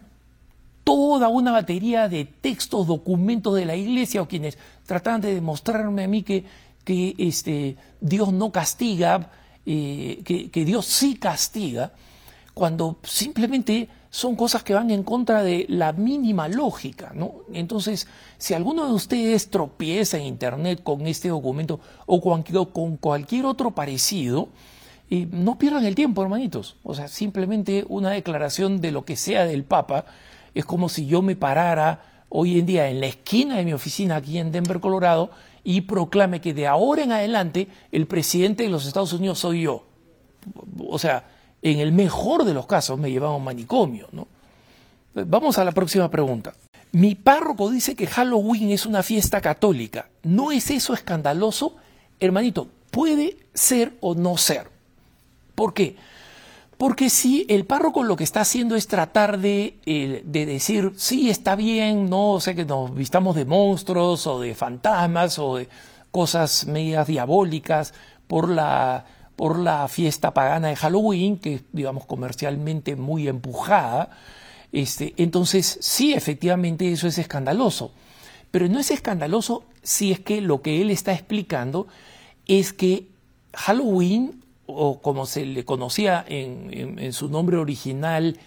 toda 0.85 1.29
una 1.29 1.51
batería 1.51 2.09
de 2.09 2.27
textos, 2.27 2.87
documentos 2.87 3.55
de 3.57 3.65
la 3.65 3.75
iglesia 3.75 4.21
o 4.21 4.29
quienes 4.29 4.59
tratan 4.85 5.21
de 5.21 5.35
demostrarme 5.35 6.05
a 6.05 6.09
mí 6.09 6.23
que, 6.23 6.45
que 6.85 7.15
este, 7.19 7.77
Dios 8.01 8.33
no 8.33 8.53
castiga, 8.53 9.31
eh, 9.65 10.21
que, 10.25 10.51
que 10.51 10.65
Dios 10.65 10.85
sí 10.85 11.17
castiga, 11.17 11.93
cuando 12.53 12.99
simplemente 13.03 13.89
son 14.15 14.37
cosas 14.37 14.63
que 14.63 14.75
van 14.75 14.93
en 14.93 15.03
contra 15.03 15.43
de 15.43 15.67
la 15.69 15.93
mínima 15.93 16.47
lógica, 16.47 17.11
¿no? 17.17 17.33
Entonces, 17.53 18.07
si 18.39 18.55
alguno 18.55 18.87
de 18.87 18.93
ustedes 18.93 19.51
tropieza 19.51 20.19
en 20.19 20.23
internet 20.23 20.85
con 20.85 21.09
este 21.09 21.31
documento 21.31 21.81
o 22.07 22.21
con 22.21 22.97
cualquier 22.97 23.45
otro 23.45 23.73
parecido, 23.73 24.51
eh, 25.11 25.27
no 25.33 25.59
pierdan 25.59 25.85
el 25.85 25.97
tiempo, 25.97 26.23
hermanitos. 26.23 26.77
O 26.85 26.95
sea, 26.95 27.09
simplemente 27.09 27.85
una 27.89 28.11
declaración 28.11 28.81
de 28.81 28.93
lo 28.93 29.05
que 29.05 29.17
sea 29.17 29.47
del 29.47 29.65
Papa 29.65 30.05
es 30.55 30.65
como 30.65 30.89
si 30.89 31.07
yo 31.07 31.21
me 31.21 31.35
parara 31.35 32.25
hoy 32.29 32.61
en 32.61 32.67
día 32.67 32.89
en 32.89 33.01
la 33.01 33.07
esquina 33.07 33.57
de 33.57 33.65
mi 33.65 33.73
oficina 33.73 34.15
aquí 34.15 34.39
en 34.39 34.53
Denver, 34.53 34.79
Colorado, 34.79 35.33
y 35.65 35.81
proclame 35.81 36.41
que 36.41 36.55
de 36.55 36.69
ahora 36.69 37.03
en 37.03 37.11
adelante 37.11 37.67
el 37.91 38.07
presidente 38.07 38.63
de 38.63 38.69
los 38.69 38.87
Estados 38.87 39.13
Unidos 39.13 39.41
soy 39.41 39.63
yo. 39.63 39.83
O 40.87 41.01
sea, 41.01 41.34
en 41.65 41.81
el 41.81 41.93
mejor 41.93 42.45
de 42.45 42.55
los 42.55 42.67
casos 42.67 42.99
me 42.99 43.11
llevaba 43.11 43.33
a 43.33 43.39
un 43.39 43.45
manicomio, 43.45 44.07
¿no? 44.13 44.29
Vamos 45.15 45.59
a 45.59 45.65
la 45.65 45.73
próxima 45.73 46.11
pregunta. 46.11 46.53
Mi 46.93 47.15
párroco 47.15 47.71
dice 47.71 47.97
que 47.97 48.07
Halloween 48.07 48.71
es 48.71 48.85
una 48.85 49.03
fiesta 49.03 49.41
católica. 49.41 50.09
¿No 50.23 50.53
es 50.53 50.71
eso 50.71 50.93
escandaloso? 50.93 51.77
Hermanito, 52.21 52.69
puede 52.91 53.39
ser 53.55 53.95
o 54.01 54.15
no 54.15 54.37
ser. 54.37 54.69
¿Por 55.55 55.73
qué? 55.73 55.97
Porque 56.77 57.09
si 57.09 57.47
el 57.49 57.65
párroco 57.65 58.03
lo 58.03 58.17
que 58.17 58.25
está 58.25 58.43
haciendo 58.43 58.77
es 58.77 58.87
tratar 58.87 59.39
de, 59.39 59.79
eh, 59.87 60.23
de, 60.25 60.47
decir, 60.47 60.93
sí, 60.97 61.31
está 61.31 61.57
bien, 61.57 62.11
no 62.11 62.41
sea 62.41 62.55
que 62.55 62.65
nos 62.67 62.95
vistamos 62.95 63.37
de 63.37 63.47
monstruos 63.47 64.27
o 64.27 64.41
de 64.41 64.55
fantasmas 64.55 65.39
o 65.39 65.57
de 65.57 65.69
cosas 66.11 66.67
medias 66.67 67.07
diabólicas 67.07 67.95
por 68.27 68.49
la, 68.49 69.07
por 69.37 69.59
la 69.59 69.89
fiesta 69.89 70.33
pagana 70.33 70.69
de 70.69 70.77
Halloween, 70.77 71.39
que 71.39 71.55
es, 71.55 71.63
digamos, 71.73 72.07
comercialmente 72.07 72.97
muy 72.97 73.29
empujada, 73.29 74.11
este, 74.73 75.15
entonces 75.17 75.79
sí, 75.81 76.15
efectivamente 76.15 76.91
eso 76.91 77.07
es 77.07 77.19
escandaloso. 77.19 77.93
Pero 78.51 78.69
no 78.69 78.79
es 78.79 78.91
escandaloso 78.91 79.65
si 79.83 80.13
es 80.13 80.21
que 80.21 80.41
lo 80.41 80.63
que 80.63 80.83
él 80.83 80.91
está 80.91 81.13
explicando 81.13 81.87
es 82.47 82.73
que 82.73 83.07
Halloween 83.53 84.43
o 84.67 85.01
como 85.01 85.27
se 85.27 85.45
le 85.45 85.65
conocía 85.65 86.25
en, 86.27 87.13
su 87.13 87.29
nombre 87.29 87.57
original 87.57 88.39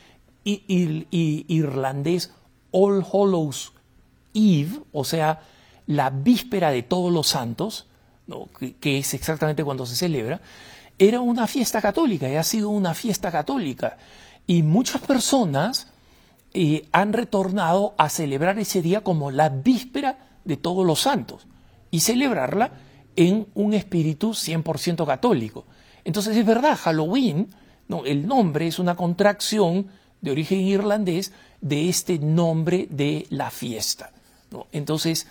irlandés, 0.44 2.34
All 2.72 3.06
Hallows 3.12 3.74
Eve, 4.34 4.80
o 4.92 5.04
sea, 5.04 5.42
la 5.86 6.10
víspera 6.10 6.72
de 6.72 6.84
todos 6.84 7.12
los 7.12 7.28
santos, 7.28 7.88
que, 8.82 8.98
es 8.98 9.14
exactamente 9.14 9.64
cuando 9.64 9.86
se 9.86 9.96
celebra, 9.96 10.42
era 11.00 11.22
una 11.22 11.48
fiesta 11.48 11.82
católica 11.82 12.30
y 12.30 12.36
ha 12.36 12.44
sido 12.44 12.70
una 12.70 12.94
fiesta 12.94 13.32
católica. 13.32 13.98
Y 14.46 14.64
muchas 14.64 15.02
personas 15.02 15.88
eh, 16.54 16.88
han 16.92 17.14
retornado 17.14 17.94
a 17.98 18.10
celebrar 18.10 18.58
ese 18.60 18.82
día 18.82 19.02
como 19.02 19.32
la 19.32 19.50
víspera 19.50 20.18
de 20.44 20.58
todos 20.58 20.86
los 20.86 21.02
santos 21.02 21.46
y 21.92 22.00
celebrarla 22.00 22.72
en 23.16 23.48
un 23.54 23.74
espíritu 23.74 24.32
100% 24.32 25.06
católico. 25.06 25.66
Entonces 26.04 26.38
es 26.38 26.46
verdad, 26.46 26.78
Halloween, 26.78 27.50
no, 27.88 28.06
el 28.06 28.28
nombre 28.28 28.68
es 28.68 28.80
una 28.80 28.96
contracción 28.96 29.88
de 30.22 30.32
origen 30.32 30.62
irlandés 30.62 31.34
de 31.62 31.90
este 31.90 32.20
nombre 32.20 32.88
de 32.90 33.28
la 33.30 33.52
fiesta. 33.52 34.12
Entonces, 34.72 35.28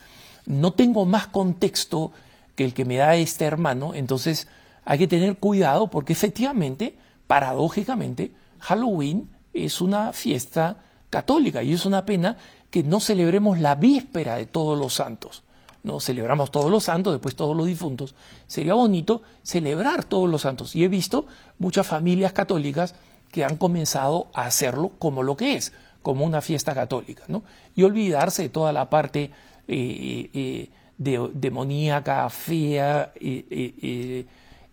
no 0.46 0.72
tengo 0.72 1.06
más 1.06 1.26
contexto 1.26 2.12
que 2.54 2.64
el 2.64 2.74
que 2.74 2.84
me 2.84 2.96
da 2.96 3.16
este 3.16 3.44
hermano, 3.44 3.94
entonces 3.94 4.48
hay 4.86 4.98
que 4.98 5.08
tener 5.08 5.36
cuidado 5.36 5.88
porque 5.88 6.14
efectivamente, 6.14 6.96
paradójicamente, 7.26 8.32
Halloween 8.60 9.28
es 9.52 9.80
una 9.80 10.12
fiesta 10.12 10.78
católica 11.10 11.62
y 11.62 11.72
es 11.72 11.84
una 11.84 12.06
pena 12.06 12.36
que 12.70 12.84
no 12.84 13.00
celebremos 13.00 13.58
la 13.58 13.74
víspera 13.74 14.36
de 14.36 14.46
todos 14.46 14.78
los 14.78 14.94
santos. 14.94 15.42
¿no? 15.82 15.98
Celebramos 15.98 16.52
todos 16.52 16.70
los 16.70 16.84
santos, 16.84 17.12
después 17.12 17.34
todos 17.34 17.56
los 17.56 17.66
difuntos. 17.66 18.14
Sería 18.46 18.74
bonito 18.74 19.22
celebrar 19.42 20.04
todos 20.04 20.30
los 20.30 20.42
santos. 20.42 20.76
Y 20.76 20.84
he 20.84 20.88
visto 20.88 21.26
muchas 21.58 21.86
familias 21.86 22.32
católicas 22.32 22.94
que 23.32 23.44
han 23.44 23.56
comenzado 23.56 24.28
a 24.34 24.44
hacerlo 24.44 24.92
como 25.00 25.24
lo 25.24 25.36
que 25.36 25.56
es, 25.56 25.72
como 26.00 26.24
una 26.24 26.42
fiesta 26.42 26.74
católica, 26.74 27.24
¿no? 27.26 27.42
Y 27.74 27.82
olvidarse 27.82 28.42
de 28.42 28.48
toda 28.50 28.72
la 28.72 28.88
parte 28.88 29.32
eh, 29.66 30.30
eh, 30.32 30.70
demoníaca, 30.96 32.30
fea 32.30 33.12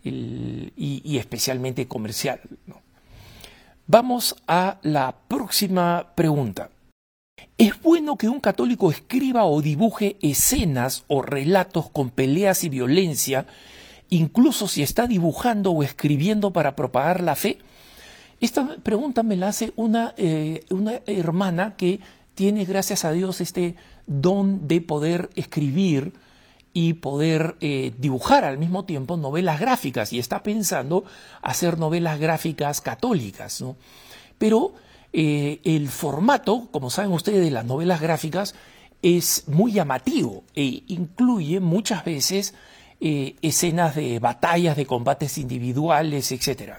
y, 0.03 1.17
especialmente 1.17 1.87
comercial. 1.87 2.41
Vamos 3.87 4.35
a 4.47 4.79
la 4.81 5.15
próxima 5.27 6.13
pregunta. 6.15 6.69
Es 7.57 7.81
bueno 7.81 8.17
que 8.17 8.29
un 8.29 8.39
católico 8.39 8.91
escriba 8.91 9.45
o 9.45 9.61
dibuje 9.61 10.17
escenas 10.21 11.03
o 11.07 11.21
relatos 11.21 11.89
con 11.89 12.09
peleas 12.09 12.63
y 12.63 12.69
violencia, 12.69 13.45
incluso 14.09 14.67
si 14.67 14.81
está 14.81 15.07
dibujando 15.07 15.71
o 15.71 15.83
escribiendo 15.83 16.51
para 16.51 16.75
propagar 16.75 17.21
la 17.21 17.35
fe. 17.35 17.59
Esta 18.39 18.77
pregunta 18.77 19.23
me 19.23 19.35
la 19.35 19.49
hace 19.49 19.73
una, 19.75 20.13
eh, 20.17 20.65
una 20.69 21.01
hermana 21.05 21.75
que 21.75 21.99
tiene, 22.35 22.65
gracias 22.65 23.05
a 23.05 23.11
Dios, 23.11 23.41
este 23.41 23.75
don 24.07 24.67
de 24.67 24.81
poder 24.81 25.29
escribir 25.35 26.13
y 26.73 26.93
poder 26.93 27.55
eh, 27.61 27.93
dibujar 27.97 28.43
al 28.43 28.57
mismo 28.57 28.85
tiempo 28.85 29.15
novelas 29.15 29.59
gráficas 29.59 30.11
y 30.11 30.19
está 30.19 30.41
pensando 30.41 31.05
hacer 31.41 31.77
novelas 31.77 32.19
gráficas 32.19 32.81
católicas. 32.81 33.61
¿no? 33.61 33.77
Pero 34.39 34.73
eh, 35.13 35.61
el 35.63 35.87
formato, 35.89 36.67
como 36.71 36.89
saben 36.89 37.11
ustedes, 37.11 37.43
de 37.43 37.51
las 37.51 37.65
novelas 37.65 38.01
gráficas 38.01 38.55
es 39.03 39.47
muy 39.47 39.73
llamativo 39.73 40.43
e 40.55 40.83
incluye 40.87 41.59
muchas 41.59 42.03
veces 42.03 42.55
eh, 42.99 43.35
escenas 43.41 43.95
de 43.95 44.17
batallas, 44.19 44.75
de 44.75 44.87
combates 44.87 45.37
individuales, 45.37 46.31
etc. 46.31 46.73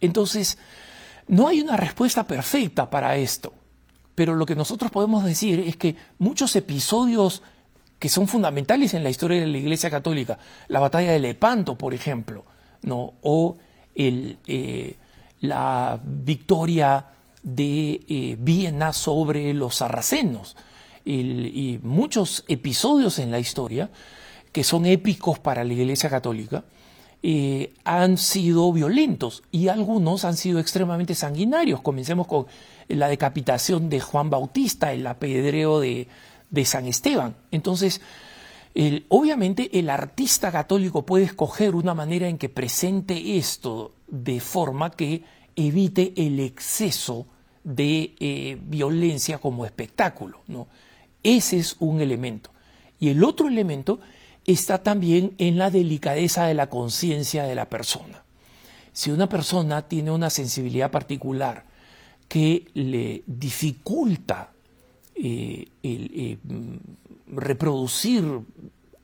Entonces, 0.00 0.58
no 1.28 1.48
hay 1.48 1.60
una 1.60 1.76
respuesta 1.76 2.26
perfecta 2.26 2.90
para 2.90 3.16
esto, 3.16 3.54
pero 4.14 4.34
lo 4.34 4.44
que 4.44 4.56
nosotros 4.56 4.90
podemos 4.90 5.24
decir 5.24 5.60
es 5.60 5.76
que 5.76 5.96
muchos 6.18 6.54
episodios 6.56 7.42
que 7.98 8.08
son 8.08 8.28
fundamentales 8.28 8.94
en 8.94 9.02
la 9.02 9.10
historia 9.10 9.40
de 9.40 9.46
la 9.46 9.58
Iglesia 9.58 9.90
Católica, 9.90 10.38
la 10.68 10.80
batalla 10.80 11.12
de 11.12 11.18
Lepanto, 11.18 11.76
por 11.76 11.94
ejemplo, 11.94 12.44
¿no? 12.82 13.14
o 13.22 13.56
eh, 13.94 14.96
la 15.40 16.00
victoria 16.04 17.06
de 17.42 18.00
eh, 18.08 18.36
Viena 18.38 18.92
sobre 18.92 19.54
los 19.54 19.76
sarracenos. 19.76 20.56
y 21.04 21.78
muchos 21.82 22.44
episodios 22.48 23.18
en 23.18 23.30
la 23.30 23.38
historia, 23.38 23.90
que 24.52 24.64
son 24.64 24.86
épicos 24.86 25.38
para 25.38 25.64
la 25.64 25.72
Iglesia 25.72 26.08
Católica, 26.08 26.64
eh, 27.26 27.72
han 27.84 28.18
sido 28.18 28.70
violentos 28.70 29.42
y 29.50 29.68
algunos 29.68 30.26
han 30.26 30.36
sido 30.36 30.60
extremadamente 30.60 31.14
sanguinarios. 31.14 31.80
Comencemos 31.80 32.26
con 32.26 32.46
la 32.86 33.08
decapitación 33.08 33.88
de 33.88 34.00
Juan 34.00 34.28
Bautista, 34.28 34.92
el 34.92 35.06
apedreo 35.06 35.80
de, 35.80 36.06
de 36.54 36.64
San 36.64 36.86
Esteban. 36.86 37.34
Entonces, 37.50 38.00
obviamente 39.08 39.78
el 39.78 39.90
artista 39.90 40.52
católico 40.52 41.04
puede 41.04 41.24
escoger 41.24 41.74
una 41.74 41.94
manera 41.94 42.28
en 42.28 42.38
que 42.38 42.48
presente 42.48 43.36
esto 43.36 43.92
de 44.06 44.40
forma 44.40 44.90
que 44.90 45.24
evite 45.56 46.12
el 46.16 46.40
exceso 46.40 47.26
de 47.64 48.14
eh, 48.20 48.58
violencia 48.62 49.38
como 49.38 49.64
espectáculo. 49.64 50.42
¿no? 50.46 50.68
Ese 51.22 51.58
es 51.58 51.76
un 51.80 52.00
elemento. 52.00 52.50
Y 53.00 53.08
el 53.08 53.24
otro 53.24 53.48
elemento 53.48 54.00
está 54.46 54.82
también 54.82 55.34
en 55.38 55.58
la 55.58 55.70
delicadeza 55.70 56.46
de 56.46 56.54
la 56.54 56.68
conciencia 56.68 57.44
de 57.44 57.54
la 57.54 57.68
persona. 57.68 58.22
Si 58.92 59.10
una 59.10 59.28
persona 59.28 59.88
tiene 59.88 60.12
una 60.12 60.30
sensibilidad 60.30 60.90
particular 60.90 61.64
que 62.28 62.68
le 62.74 63.24
dificulta 63.26 64.53
reproducir 67.26 68.24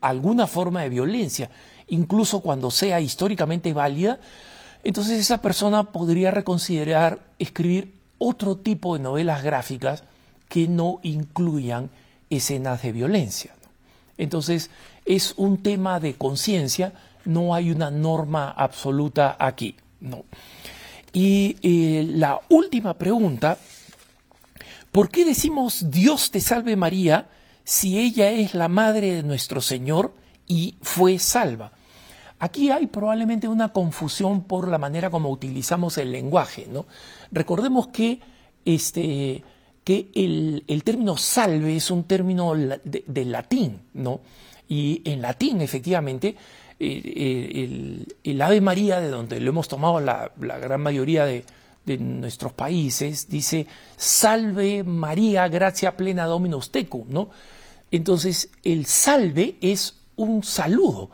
alguna 0.01 0.47
forma 0.47 0.83
de 0.83 0.89
violencia, 0.89 1.51
incluso 1.89 2.41
cuando 2.41 2.71
sea 2.71 3.01
históricamente 3.01 3.73
válida, 3.73 4.21
entonces 4.83 5.21
esa 5.21 5.43
persona 5.43 5.93
podría 5.93 6.31
reconsiderar 6.31 7.21
escribir 7.39 7.95
otro 8.19 8.57
tipo 8.57 8.97
de 8.97 9.03
novelas 9.03 9.43
gráficas 9.43 10.05
que 10.49 10.69
no 10.69 11.01
incluyan 11.03 11.91
escenas 12.29 12.83
de 12.83 12.93
violencia. 12.93 13.55
Entonces 14.19 14.71
es 15.05 15.35
un 15.37 15.63
tema 15.63 16.01
de 16.01 16.15
conciencia, 16.15 16.93
no 17.25 17.55
hay 17.55 17.71
una 17.71 17.91
norma 17.91 18.51
absoluta 18.51 19.37
aquí. 19.39 19.77
No. 20.01 20.25
Y 21.13 21.57
eh, 21.63 22.07
la 22.09 22.41
última 22.49 22.95
pregunta, 22.95 23.59
¿por 24.93 25.11
qué 25.11 25.25
decimos 25.25 25.91
Dios 25.91 26.31
te 26.31 26.41
salve 26.41 26.77
María 26.77 27.29
si 27.65 27.99
ella 27.99 28.31
es 28.31 28.55
la 28.55 28.69
madre 28.69 29.15
de 29.15 29.23
nuestro 29.23 29.61
Señor 29.61 30.15
y 30.47 30.77
fue 30.83 31.19
salva? 31.19 31.73
Aquí 32.39 32.71
hay 32.71 32.87
probablemente 32.87 33.49
una 33.49 33.71
confusión 33.71 34.45
por 34.45 34.67
la 34.67 34.79
manera 34.79 35.11
como 35.11 35.29
utilizamos 35.29 35.99
el 35.99 36.11
lenguaje. 36.11 36.67
¿no? 36.71 36.87
Recordemos 37.31 37.89
que, 37.89 38.21
este, 38.65 39.45
que 39.85 40.11
el, 40.15 40.83
término 40.83 41.19
salve 41.19 41.77
es 41.77 41.91
un 41.91 42.05
término 42.05 42.55
de, 42.55 43.25
latín, 43.27 43.83
¿no? 43.93 44.21
y 44.69 45.03
en 45.05 45.21
latín 45.21 45.61
efectivamente 45.61 46.35
eh, 46.83 47.03
eh, 47.05 48.07
el, 48.25 48.41
Ave 48.41 48.63
María, 48.63 49.01
de 49.01 49.11
donde 49.11 49.39
lo 49.39 49.51
hemos 49.51 49.69
tomado 49.69 50.01
la, 50.01 50.33
gran 50.39 50.81
mayoría 50.81 51.27
de, 51.27 51.45
de, 51.85 51.99
nuestros 51.99 52.53
países, 52.53 53.29
dice 53.29 53.67
salve 53.97 54.85
María, 54.85 55.49
gracia 55.49 55.97
plena 55.97 56.27
Dominus 56.27 56.71
tecum, 56.71 57.07
¿no? 57.09 57.31
Entonces 57.91 58.51
el 58.63 58.87
salve 58.87 59.57
es 59.61 59.97
un 60.17 60.43
saludo 60.43 61.11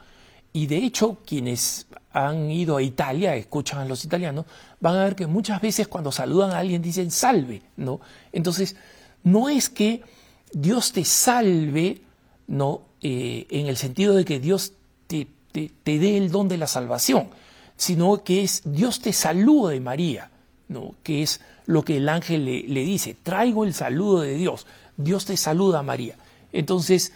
y 0.56 0.66
de 0.68 0.78
hecho, 0.78 1.18
quienes 1.26 1.86
han 2.14 2.50
ido 2.50 2.78
a 2.78 2.82
Italia, 2.82 3.36
escuchan 3.36 3.80
a 3.80 3.84
los 3.84 4.02
italianos, 4.06 4.46
van 4.80 4.96
a 4.96 5.04
ver 5.04 5.14
que 5.14 5.26
muchas 5.26 5.60
veces 5.60 5.86
cuando 5.86 6.10
saludan 6.10 6.52
a 6.52 6.60
alguien 6.60 6.80
dicen 6.80 7.10
salve, 7.10 7.60
¿no? 7.76 8.00
Entonces, 8.32 8.74
no 9.22 9.50
es 9.50 9.68
que 9.68 10.02
Dios 10.50 10.92
te 10.92 11.04
salve, 11.04 12.00
¿no? 12.46 12.84
Eh, 13.02 13.46
en 13.50 13.66
el 13.66 13.76
sentido 13.76 14.14
de 14.14 14.24
que 14.24 14.40
Dios 14.40 14.72
te, 15.06 15.28
te, 15.52 15.70
dé 15.84 16.16
el 16.16 16.30
don 16.30 16.48
de 16.48 16.56
la 16.56 16.66
salvación, 16.66 17.28
sino 17.76 18.24
que 18.24 18.42
es 18.42 18.62
Dios 18.64 19.00
te 19.02 19.12
saluda 19.12 19.72
de 19.72 19.80
María, 19.80 20.30
¿no? 20.68 20.94
Que 21.02 21.22
es 21.22 21.40
lo 21.66 21.84
que 21.84 21.96
el 21.96 22.08
ángel 22.08 22.44
le, 22.44 22.62
le 22.62 22.80
dice, 22.80 23.16
traigo 23.22 23.64
el 23.64 23.74
saludo 23.74 24.20
de 24.20 24.34
Dios, 24.34 24.66
Dios 24.96 25.24
te 25.24 25.36
saluda 25.36 25.82
María. 25.82 26.16
Entonces, 26.52 27.12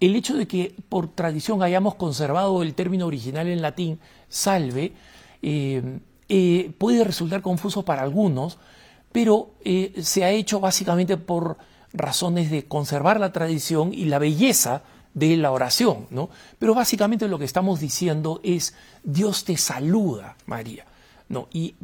el 0.00 0.16
hecho 0.16 0.36
de 0.36 0.46
que 0.46 0.74
por 0.88 1.08
tradición 1.08 1.62
hayamos 1.62 1.94
conservado 1.94 2.62
el 2.62 2.74
término 2.74 3.06
original 3.06 3.48
en 3.48 3.62
latín, 3.62 3.98
salve, 4.28 4.92
eh, 5.42 6.00
eh, 6.28 6.72
puede 6.78 7.04
resultar 7.04 7.42
confuso 7.42 7.84
para 7.84 8.02
algunos, 8.02 8.58
pero 9.12 9.50
eh, 9.64 9.92
se 10.02 10.24
ha 10.24 10.30
hecho 10.30 10.60
básicamente 10.60 11.16
por 11.16 11.58
razones 11.92 12.50
de 12.50 12.64
conservar 12.64 13.20
la 13.20 13.32
tradición 13.32 13.94
y 13.94 14.06
la 14.06 14.18
belleza 14.18 14.82
de 15.12 15.36
la 15.36 15.52
oración, 15.52 16.06
¿no? 16.10 16.28
Pero 16.58 16.74
básicamente 16.74 17.28
lo 17.28 17.38
que 17.38 17.44
estamos 17.44 17.78
diciendo 17.78 18.40
es 18.42 18.74
Dios 19.04 19.44
te 19.44 19.56
saluda, 19.56 20.36
María, 20.46 20.86
¿no? 21.28 21.48
Y, 21.52 21.76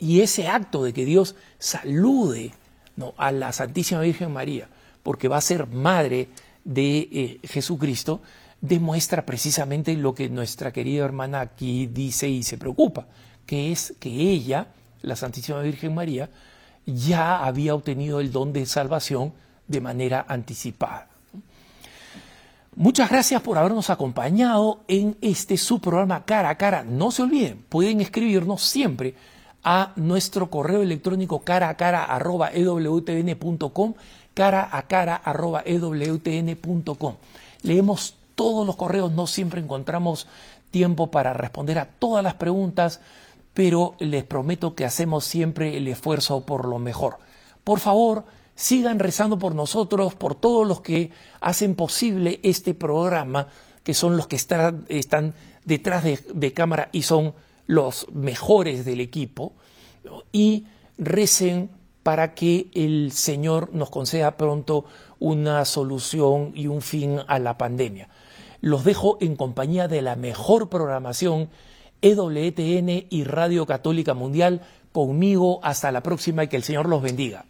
ese 0.00 0.48
acto 0.48 0.84
de 0.84 0.92
que 0.92 1.04
Dios 1.04 1.34
salude 1.58 2.52
a 3.16 3.32
la 3.32 3.52
Santísima 3.52 4.00
Virgen 4.00 4.32
María, 4.32 4.68
porque 5.02 5.28
va 5.28 5.36
a 5.36 5.42
ser 5.42 5.66
madre 5.66 6.28
de 6.64 7.08
eh, 7.10 7.40
Jesucristo 7.44 8.20
demuestra 8.60 9.24
precisamente 9.24 9.94
lo 9.94 10.14
que 10.14 10.28
nuestra 10.28 10.72
querida 10.72 11.04
hermana 11.04 11.40
aquí 11.40 11.86
dice 11.86 12.28
y 12.28 12.42
se 12.42 12.58
preocupa, 12.58 13.06
que 13.46 13.72
es 13.72 13.94
que 14.00 14.10
ella, 14.10 14.68
la 15.02 15.16
Santísima 15.16 15.60
Virgen 15.62 15.94
María, 15.94 16.28
ya 16.86 17.44
había 17.44 17.74
obtenido 17.74 18.20
el 18.20 18.32
don 18.32 18.52
de 18.52 18.66
salvación 18.66 19.32
de 19.66 19.80
manera 19.80 20.24
anticipada. 20.28 21.08
Muchas 22.74 23.10
gracias 23.10 23.42
por 23.42 23.58
habernos 23.58 23.90
acompañado 23.90 24.82
en 24.86 25.16
este 25.20 25.56
su 25.56 25.80
programa 25.80 26.24
cara 26.24 26.50
a 26.50 26.56
cara. 26.56 26.84
No 26.84 27.10
se 27.10 27.22
olviden, 27.22 27.64
pueden 27.68 28.00
escribirnos 28.00 28.62
siempre 28.62 29.14
a 29.64 29.92
nuestro 29.96 30.50
correo 30.50 30.82
electrónico 30.82 31.40
cara 31.40 31.68
a 31.68 31.76
cara 31.76 32.04
arroba 32.04 32.50
ewtn.com 32.52 33.94
cara 34.34 34.68
a 34.70 34.82
cara 34.86 35.16
arroba 35.16 35.62
ewtn.com. 35.64 37.14
Leemos 37.62 38.14
todos 38.34 38.64
los 38.64 38.76
correos, 38.76 39.10
no 39.10 39.26
siempre 39.26 39.60
encontramos 39.60 40.28
tiempo 40.70 41.10
para 41.10 41.32
responder 41.32 41.78
a 41.78 41.86
todas 41.86 42.22
las 42.22 42.34
preguntas, 42.34 43.00
pero 43.52 43.94
les 43.98 44.22
prometo 44.22 44.76
que 44.76 44.84
hacemos 44.84 45.24
siempre 45.24 45.76
el 45.76 45.88
esfuerzo 45.88 46.42
por 46.42 46.66
lo 46.66 46.78
mejor. 46.78 47.18
Por 47.64 47.80
favor, 47.80 48.24
sigan 48.54 49.00
rezando 49.00 49.38
por 49.38 49.56
nosotros, 49.56 50.14
por 50.14 50.36
todos 50.36 50.66
los 50.66 50.82
que 50.82 51.10
hacen 51.40 51.74
posible 51.74 52.38
este 52.44 52.74
programa, 52.74 53.48
que 53.82 53.94
son 53.94 54.16
los 54.16 54.28
que 54.28 54.36
están, 54.36 55.34
detrás 55.64 56.04
de, 56.04 56.20
de 56.32 56.52
cámara 56.52 56.90
y 56.92 57.02
son 57.02 57.34
los 57.68 58.08
mejores 58.12 58.84
del 58.84 59.00
equipo, 59.00 59.52
y 60.32 60.66
recen 60.96 61.70
para 62.02 62.34
que 62.34 62.68
el 62.74 63.12
Señor 63.12 63.74
nos 63.74 63.90
conceda 63.90 64.36
pronto 64.36 64.86
una 65.20 65.64
solución 65.64 66.52
y 66.54 66.66
un 66.66 66.80
fin 66.80 67.20
a 67.28 67.38
la 67.38 67.58
pandemia. 67.58 68.08
Los 68.60 68.84
dejo 68.84 69.18
en 69.20 69.36
compañía 69.36 69.86
de 69.86 70.02
la 70.02 70.16
mejor 70.16 70.68
programación 70.68 71.50
EWTN 72.00 73.06
y 73.10 73.24
Radio 73.24 73.66
Católica 73.66 74.14
Mundial. 74.14 74.62
Conmigo 74.92 75.60
hasta 75.62 75.92
la 75.92 76.02
próxima 76.02 76.44
y 76.44 76.48
que 76.48 76.56
el 76.56 76.62
Señor 76.64 76.88
los 76.88 77.02
bendiga. 77.02 77.44